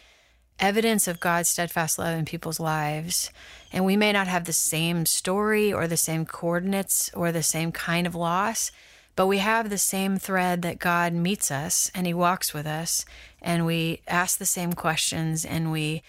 evidence 0.58 1.08
of 1.08 1.20
God's 1.20 1.48
steadfast 1.48 1.98
love 1.98 2.18
in 2.18 2.24
people's 2.24 2.60
lives. 2.60 3.30
And 3.72 3.84
we 3.84 3.96
may 3.96 4.12
not 4.12 4.28
have 4.28 4.44
the 4.44 4.52
same 4.52 5.06
story 5.06 5.72
or 5.72 5.86
the 5.86 5.96
same 5.96 6.24
coordinates 6.24 7.10
or 7.14 7.32
the 7.32 7.42
same 7.42 7.72
kind 7.72 8.06
of 8.06 8.14
loss, 8.14 8.70
but 9.16 9.26
we 9.26 9.38
have 9.38 9.68
the 9.68 9.78
same 9.78 10.16
thread 10.16 10.62
that 10.62 10.78
God 10.78 11.12
meets 11.12 11.50
us 11.50 11.90
and 11.94 12.06
he 12.06 12.14
walks 12.14 12.54
with 12.54 12.66
us 12.66 13.04
and 13.40 13.66
we 13.66 14.00
ask 14.06 14.38
the 14.38 14.46
same 14.46 14.72
questions 14.72 15.44
and 15.44 15.70
we 15.72 16.02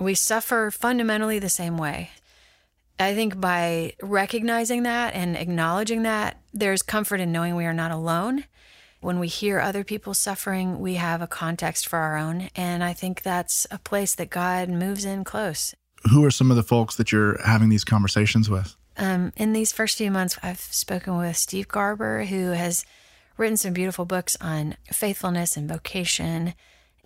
we 0.00 0.14
suffer 0.14 0.70
fundamentally 0.70 1.40
the 1.40 1.48
same 1.48 1.76
way. 1.76 2.10
I 3.00 3.14
think 3.14 3.40
by 3.40 3.94
recognizing 4.02 4.82
that 4.82 5.14
and 5.14 5.36
acknowledging 5.36 6.02
that, 6.02 6.40
there's 6.52 6.82
comfort 6.82 7.20
in 7.20 7.30
knowing 7.30 7.54
we 7.54 7.64
are 7.64 7.72
not 7.74 7.92
alone. 7.92 8.44
When 9.00 9.20
we 9.20 9.28
hear 9.28 9.60
other 9.60 9.84
people 9.84 10.14
suffering, 10.14 10.80
we 10.80 10.94
have 10.94 11.22
a 11.22 11.28
context 11.28 11.86
for 11.86 11.98
our 11.98 12.16
own. 12.16 12.50
And 12.56 12.82
I 12.82 12.92
think 12.92 13.22
that's 13.22 13.66
a 13.70 13.78
place 13.78 14.16
that 14.16 14.30
God 14.30 14.68
moves 14.68 15.04
in 15.04 15.22
close. 15.22 15.74
Who 16.10 16.24
are 16.24 16.30
some 16.30 16.50
of 16.50 16.56
the 16.56 16.62
folks 16.64 16.96
that 16.96 17.12
you're 17.12 17.40
having 17.44 17.68
these 17.68 17.84
conversations 17.84 18.50
with? 18.50 18.74
Um, 18.96 19.32
in 19.36 19.52
these 19.52 19.72
first 19.72 19.98
few 19.98 20.10
months, 20.10 20.36
I've 20.42 20.60
spoken 20.60 21.16
with 21.16 21.36
Steve 21.36 21.68
Garber, 21.68 22.24
who 22.24 22.50
has 22.50 22.84
written 23.36 23.56
some 23.56 23.72
beautiful 23.72 24.04
books 24.04 24.36
on 24.40 24.76
faithfulness 24.92 25.56
and 25.56 25.68
vocation. 25.68 26.54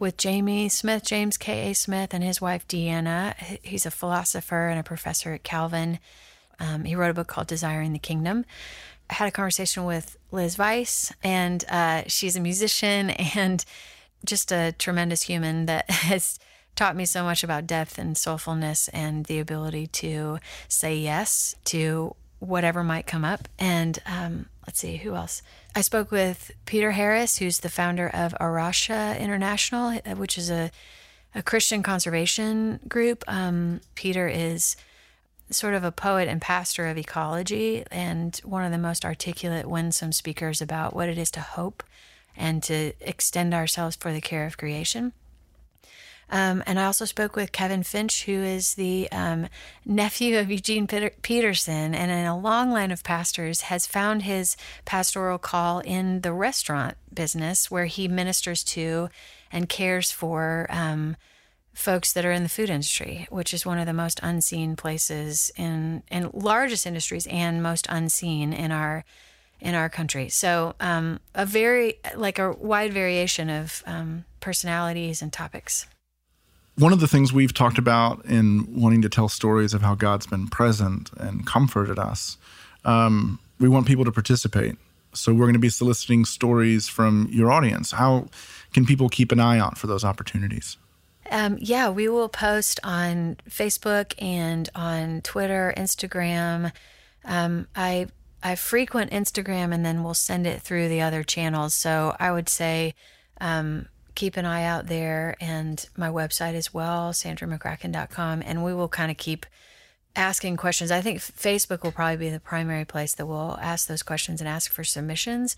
With 0.02 0.16
Jamie 0.16 0.68
Smith, 0.68 1.04
James 1.04 1.36
K.A. 1.36 1.74
Smith, 1.74 2.12
and 2.12 2.24
his 2.24 2.40
wife 2.40 2.66
Deanna. 2.66 3.36
He's 3.62 3.86
a 3.86 3.90
philosopher 3.92 4.66
and 4.66 4.80
a 4.80 4.82
professor 4.82 5.32
at 5.32 5.44
Calvin. 5.44 6.00
Um, 6.58 6.82
he 6.82 6.96
wrote 6.96 7.10
a 7.10 7.14
book 7.14 7.28
called 7.28 7.46
Desiring 7.46 7.92
the 7.92 8.00
Kingdom. 8.00 8.44
I 9.08 9.14
had 9.14 9.28
a 9.28 9.30
conversation 9.30 9.84
with 9.84 10.16
Liz 10.32 10.56
Vice, 10.56 11.12
and 11.22 11.64
uh, 11.68 12.02
she's 12.08 12.34
a 12.34 12.40
musician 12.40 13.10
and 13.36 13.64
just 14.24 14.50
a 14.50 14.74
tremendous 14.76 15.22
human 15.22 15.66
that 15.66 15.88
has 15.90 16.40
taught 16.74 16.96
me 16.96 17.04
so 17.04 17.22
much 17.22 17.44
about 17.44 17.68
depth 17.68 17.96
and 17.96 18.16
soulfulness 18.16 18.88
and 18.92 19.26
the 19.26 19.38
ability 19.38 19.86
to 19.86 20.40
say 20.66 20.96
yes 20.96 21.54
to 21.66 22.16
whatever 22.42 22.82
might 22.82 23.06
come 23.06 23.24
up. 23.24 23.48
And 23.58 23.98
um, 24.04 24.46
let's 24.66 24.80
see, 24.80 24.96
who 24.96 25.14
else? 25.14 25.42
I 25.76 25.80
spoke 25.80 26.10
with 26.10 26.50
Peter 26.66 26.90
Harris, 26.90 27.38
who's 27.38 27.60
the 27.60 27.70
founder 27.70 28.08
of 28.08 28.34
A 28.40 28.48
Rocha 28.48 29.16
International, 29.18 29.92
which 30.16 30.36
is 30.36 30.50
a, 30.50 30.70
a 31.34 31.42
Christian 31.42 31.82
conservation 31.82 32.80
group. 32.88 33.22
Um, 33.28 33.80
Peter 33.94 34.26
is 34.26 34.76
sort 35.50 35.74
of 35.74 35.84
a 35.84 35.92
poet 35.92 36.28
and 36.28 36.40
pastor 36.40 36.88
of 36.88 36.98
ecology 36.98 37.84
and 37.90 38.40
one 38.44 38.64
of 38.64 38.72
the 38.72 38.78
most 38.78 39.04
articulate, 39.04 39.68
winsome 39.68 40.12
speakers 40.12 40.60
about 40.60 40.94
what 40.94 41.08
it 41.08 41.18
is 41.18 41.30
to 41.30 41.40
hope 41.40 41.84
and 42.36 42.62
to 42.64 42.92
extend 43.00 43.54
ourselves 43.54 43.94
for 43.94 44.12
the 44.12 44.20
care 44.20 44.46
of 44.46 44.56
creation. 44.56 45.12
Um, 46.32 46.62
and 46.66 46.80
I 46.80 46.86
also 46.86 47.04
spoke 47.04 47.36
with 47.36 47.52
Kevin 47.52 47.82
Finch, 47.82 48.24
who 48.24 48.42
is 48.42 48.74
the 48.74 49.06
um, 49.12 49.48
nephew 49.84 50.38
of 50.38 50.50
Eugene 50.50 50.86
Peterson, 50.86 51.94
and 51.94 52.10
in 52.10 52.24
a 52.24 52.38
long 52.38 52.70
line 52.70 52.90
of 52.90 53.04
pastors, 53.04 53.62
has 53.62 53.86
found 53.86 54.22
his 54.22 54.56
pastoral 54.86 55.36
call 55.36 55.80
in 55.80 56.22
the 56.22 56.32
restaurant 56.32 56.96
business, 57.12 57.70
where 57.70 57.84
he 57.84 58.08
ministers 58.08 58.64
to 58.64 59.10
and 59.52 59.68
cares 59.68 60.10
for 60.10 60.66
um, 60.70 61.16
folks 61.74 62.14
that 62.14 62.24
are 62.24 62.32
in 62.32 62.44
the 62.44 62.48
food 62.48 62.70
industry, 62.70 63.26
which 63.28 63.52
is 63.52 63.66
one 63.66 63.78
of 63.78 63.84
the 63.84 63.92
most 63.92 64.18
unseen 64.22 64.74
places 64.74 65.52
in 65.56 66.02
in 66.10 66.30
largest 66.32 66.86
industries 66.86 67.26
and 67.26 67.62
most 67.62 67.86
unseen 67.90 68.54
in 68.54 68.72
our 68.72 69.04
in 69.60 69.74
our 69.74 69.90
country. 69.90 70.30
So 70.30 70.76
um, 70.80 71.20
a 71.34 71.44
very 71.44 71.96
like 72.16 72.38
a 72.38 72.52
wide 72.52 72.94
variation 72.94 73.50
of 73.50 73.82
um, 73.86 74.24
personalities 74.40 75.20
and 75.20 75.30
topics. 75.30 75.86
One 76.76 76.92
of 76.92 77.00
the 77.00 77.08
things 77.08 77.32
we've 77.32 77.52
talked 77.52 77.78
about 77.78 78.24
in 78.24 78.66
wanting 78.80 79.02
to 79.02 79.08
tell 79.08 79.28
stories 79.28 79.74
of 79.74 79.82
how 79.82 79.94
God's 79.94 80.26
been 80.26 80.48
present 80.48 81.10
and 81.18 81.46
comforted 81.46 81.98
us, 81.98 82.38
um, 82.84 83.38
we 83.60 83.68
want 83.68 83.86
people 83.86 84.04
to 84.04 84.12
participate. 84.12 84.76
So 85.14 85.32
we're 85.32 85.44
going 85.44 85.52
to 85.52 85.58
be 85.58 85.68
soliciting 85.68 86.24
stories 86.24 86.88
from 86.88 87.28
your 87.30 87.52
audience. 87.52 87.92
How 87.92 88.28
can 88.72 88.86
people 88.86 89.10
keep 89.10 89.32
an 89.32 89.40
eye 89.40 89.58
out 89.58 89.76
for 89.76 89.86
those 89.86 90.04
opportunities? 90.04 90.78
Um, 91.30 91.58
yeah, 91.60 91.90
we 91.90 92.08
will 92.08 92.28
post 92.28 92.80
on 92.82 93.36
Facebook 93.48 94.14
and 94.18 94.68
on 94.74 95.20
Twitter, 95.22 95.72
Instagram. 95.76 96.72
Um, 97.24 97.68
I 97.76 98.08
I 98.42 98.56
frequent 98.56 99.12
Instagram 99.12 99.72
and 99.72 99.84
then 99.84 100.02
we'll 100.02 100.14
send 100.14 100.46
it 100.46 100.62
through 100.62 100.88
the 100.88 101.00
other 101.00 101.22
channels. 101.22 101.74
So 101.74 102.16
I 102.18 102.32
would 102.32 102.48
say 102.48 102.94
um, 103.40 103.88
keep 104.14 104.36
an 104.36 104.44
eye 104.44 104.64
out 104.64 104.86
there 104.86 105.36
and 105.40 105.88
my 105.96 106.08
website 106.08 106.54
as 106.54 106.72
well, 106.72 107.12
sandramccracken.com. 107.12 108.42
And 108.44 108.64
we 108.64 108.74
will 108.74 108.88
kind 108.88 109.10
of 109.10 109.16
keep 109.16 109.46
asking 110.14 110.56
questions. 110.56 110.90
I 110.90 111.00
think 111.00 111.20
Facebook 111.20 111.82
will 111.82 111.92
probably 111.92 112.16
be 112.16 112.30
the 112.30 112.40
primary 112.40 112.84
place 112.84 113.14
that 113.14 113.26
we'll 113.26 113.58
ask 113.60 113.88
those 113.88 114.02
questions 114.02 114.40
and 114.40 114.48
ask 114.48 114.70
for 114.70 114.84
submissions. 114.84 115.56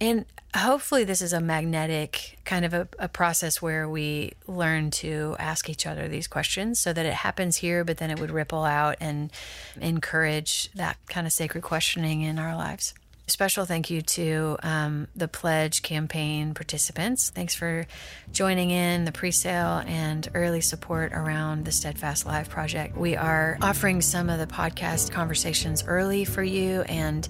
And 0.00 0.24
hopefully, 0.56 1.04
this 1.04 1.20
is 1.20 1.34
a 1.34 1.40
magnetic 1.42 2.38
kind 2.46 2.64
of 2.64 2.72
a, 2.72 2.88
a, 2.98 3.06
process 3.06 3.60
where 3.60 3.86
we 3.86 4.32
learn 4.46 4.90
to 4.92 5.36
ask 5.38 5.68
each 5.68 5.86
other 5.86 6.08
these 6.08 6.26
questions 6.26 6.78
so 6.78 6.94
that 6.94 7.04
it 7.04 7.12
happens 7.12 7.56
here, 7.56 7.84
but 7.84 7.98
then 7.98 8.10
it 8.10 8.18
would 8.18 8.30
ripple 8.30 8.64
out 8.64 8.96
and 8.98 9.30
encourage 9.78 10.72
that 10.72 10.96
kind 11.10 11.26
of 11.26 11.34
sacred 11.34 11.62
questioning 11.62 12.22
in 12.22 12.38
our 12.38 12.56
lives. 12.56 12.94
Special 13.30 13.64
thank 13.64 13.90
you 13.90 14.02
to 14.02 14.56
um, 14.64 15.06
the 15.14 15.28
Pledge 15.28 15.82
campaign 15.82 16.52
participants. 16.52 17.30
Thanks 17.30 17.54
for 17.54 17.86
joining 18.32 18.70
in 18.70 19.04
the 19.04 19.12
pre 19.12 19.30
sale 19.30 19.82
and 19.86 20.28
early 20.34 20.60
support 20.60 21.12
around 21.12 21.64
the 21.64 21.70
Steadfast 21.70 22.26
Live 22.26 22.48
project. 22.48 22.96
We 22.96 23.14
are 23.14 23.56
offering 23.62 24.02
some 24.02 24.28
of 24.28 24.40
the 24.40 24.48
podcast 24.48 25.12
conversations 25.12 25.84
early 25.86 26.24
for 26.24 26.42
you 26.42 26.82
and 26.82 27.28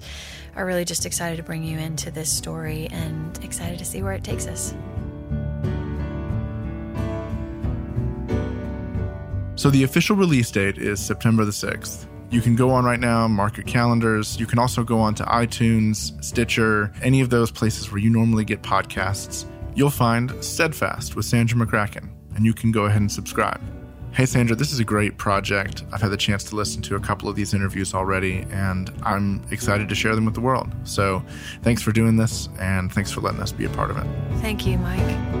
are 0.55 0.65
really 0.65 0.85
just 0.85 1.05
excited 1.05 1.37
to 1.37 1.43
bring 1.43 1.63
you 1.63 1.77
into 1.77 2.09
this 2.09 2.35
story 2.35 2.87
and 2.91 3.37
excited 3.43 3.77
to 3.77 3.85
see 3.85 4.01
where 4.01 4.13
it 4.13 4.23
takes 4.23 4.47
us. 4.47 4.73
So, 9.55 9.69
the 9.69 9.83
official 9.83 10.15
release 10.15 10.49
date 10.49 10.79
is 10.79 10.99
September 10.99 11.45
the 11.45 11.51
6th. 11.51 12.07
You 12.31 12.39
can 12.39 12.55
go 12.55 12.69
on 12.71 12.85
right 12.85 12.99
now, 12.99 13.27
mark 13.27 13.57
your 13.57 13.65
calendars. 13.65 14.39
You 14.39 14.45
can 14.45 14.57
also 14.57 14.85
go 14.85 14.99
on 14.99 15.13
to 15.15 15.23
iTunes, 15.23 16.23
Stitcher, 16.23 16.93
any 17.03 17.19
of 17.19 17.29
those 17.29 17.51
places 17.51 17.91
where 17.91 17.99
you 17.99 18.09
normally 18.09 18.45
get 18.45 18.61
podcasts. 18.61 19.45
You'll 19.75 19.89
find 19.89 20.31
Steadfast 20.41 21.17
with 21.17 21.25
Sandra 21.25 21.57
McCracken, 21.59 22.09
and 22.33 22.45
you 22.45 22.53
can 22.53 22.71
go 22.71 22.85
ahead 22.85 23.01
and 23.01 23.11
subscribe. 23.11 23.59
Hey, 24.13 24.25
Sandra, 24.25 24.55
this 24.55 24.71
is 24.71 24.79
a 24.79 24.85
great 24.85 25.17
project. 25.17 25.83
I've 25.91 26.01
had 26.01 26.11
the 26.11 26.17
chance 26.17 26.45
to 26.45 26.55
listen 26.55 26.81
to 26.83 26.95
a 26.95 27.01
couple 27.01 27.27
of 27.27 27.35
these 27.35 27.53
interviews 27.53 27.93
already, 27.93 28.45
and 28.49 28.89
I'm 29.03 29.43
excited 29.51 29.89
to 29.89 29.95
share 29.95 30.15
them 30.15 30.23
with 30.23 30.33
the 30.33 30.41
world. 30.41 30.73
So 30.85 31.21
thanks 31.63 31.81
for 31.81 31.91
doing 31.91 32.15
this, 32.15 32.47
and 32.59 32.93
thanks 32.93 33.11
for 33.11 33.19
letting 33.19 33.41
us 33.41 33.51
be 33.51 33.65
a 33.65 33.69
part 33.69 33.91
of 33.91 33.97
it. 33.97 34.07
Thank 34.39 34.65
you, 34.65 34.77
Mike. 34.77 35.40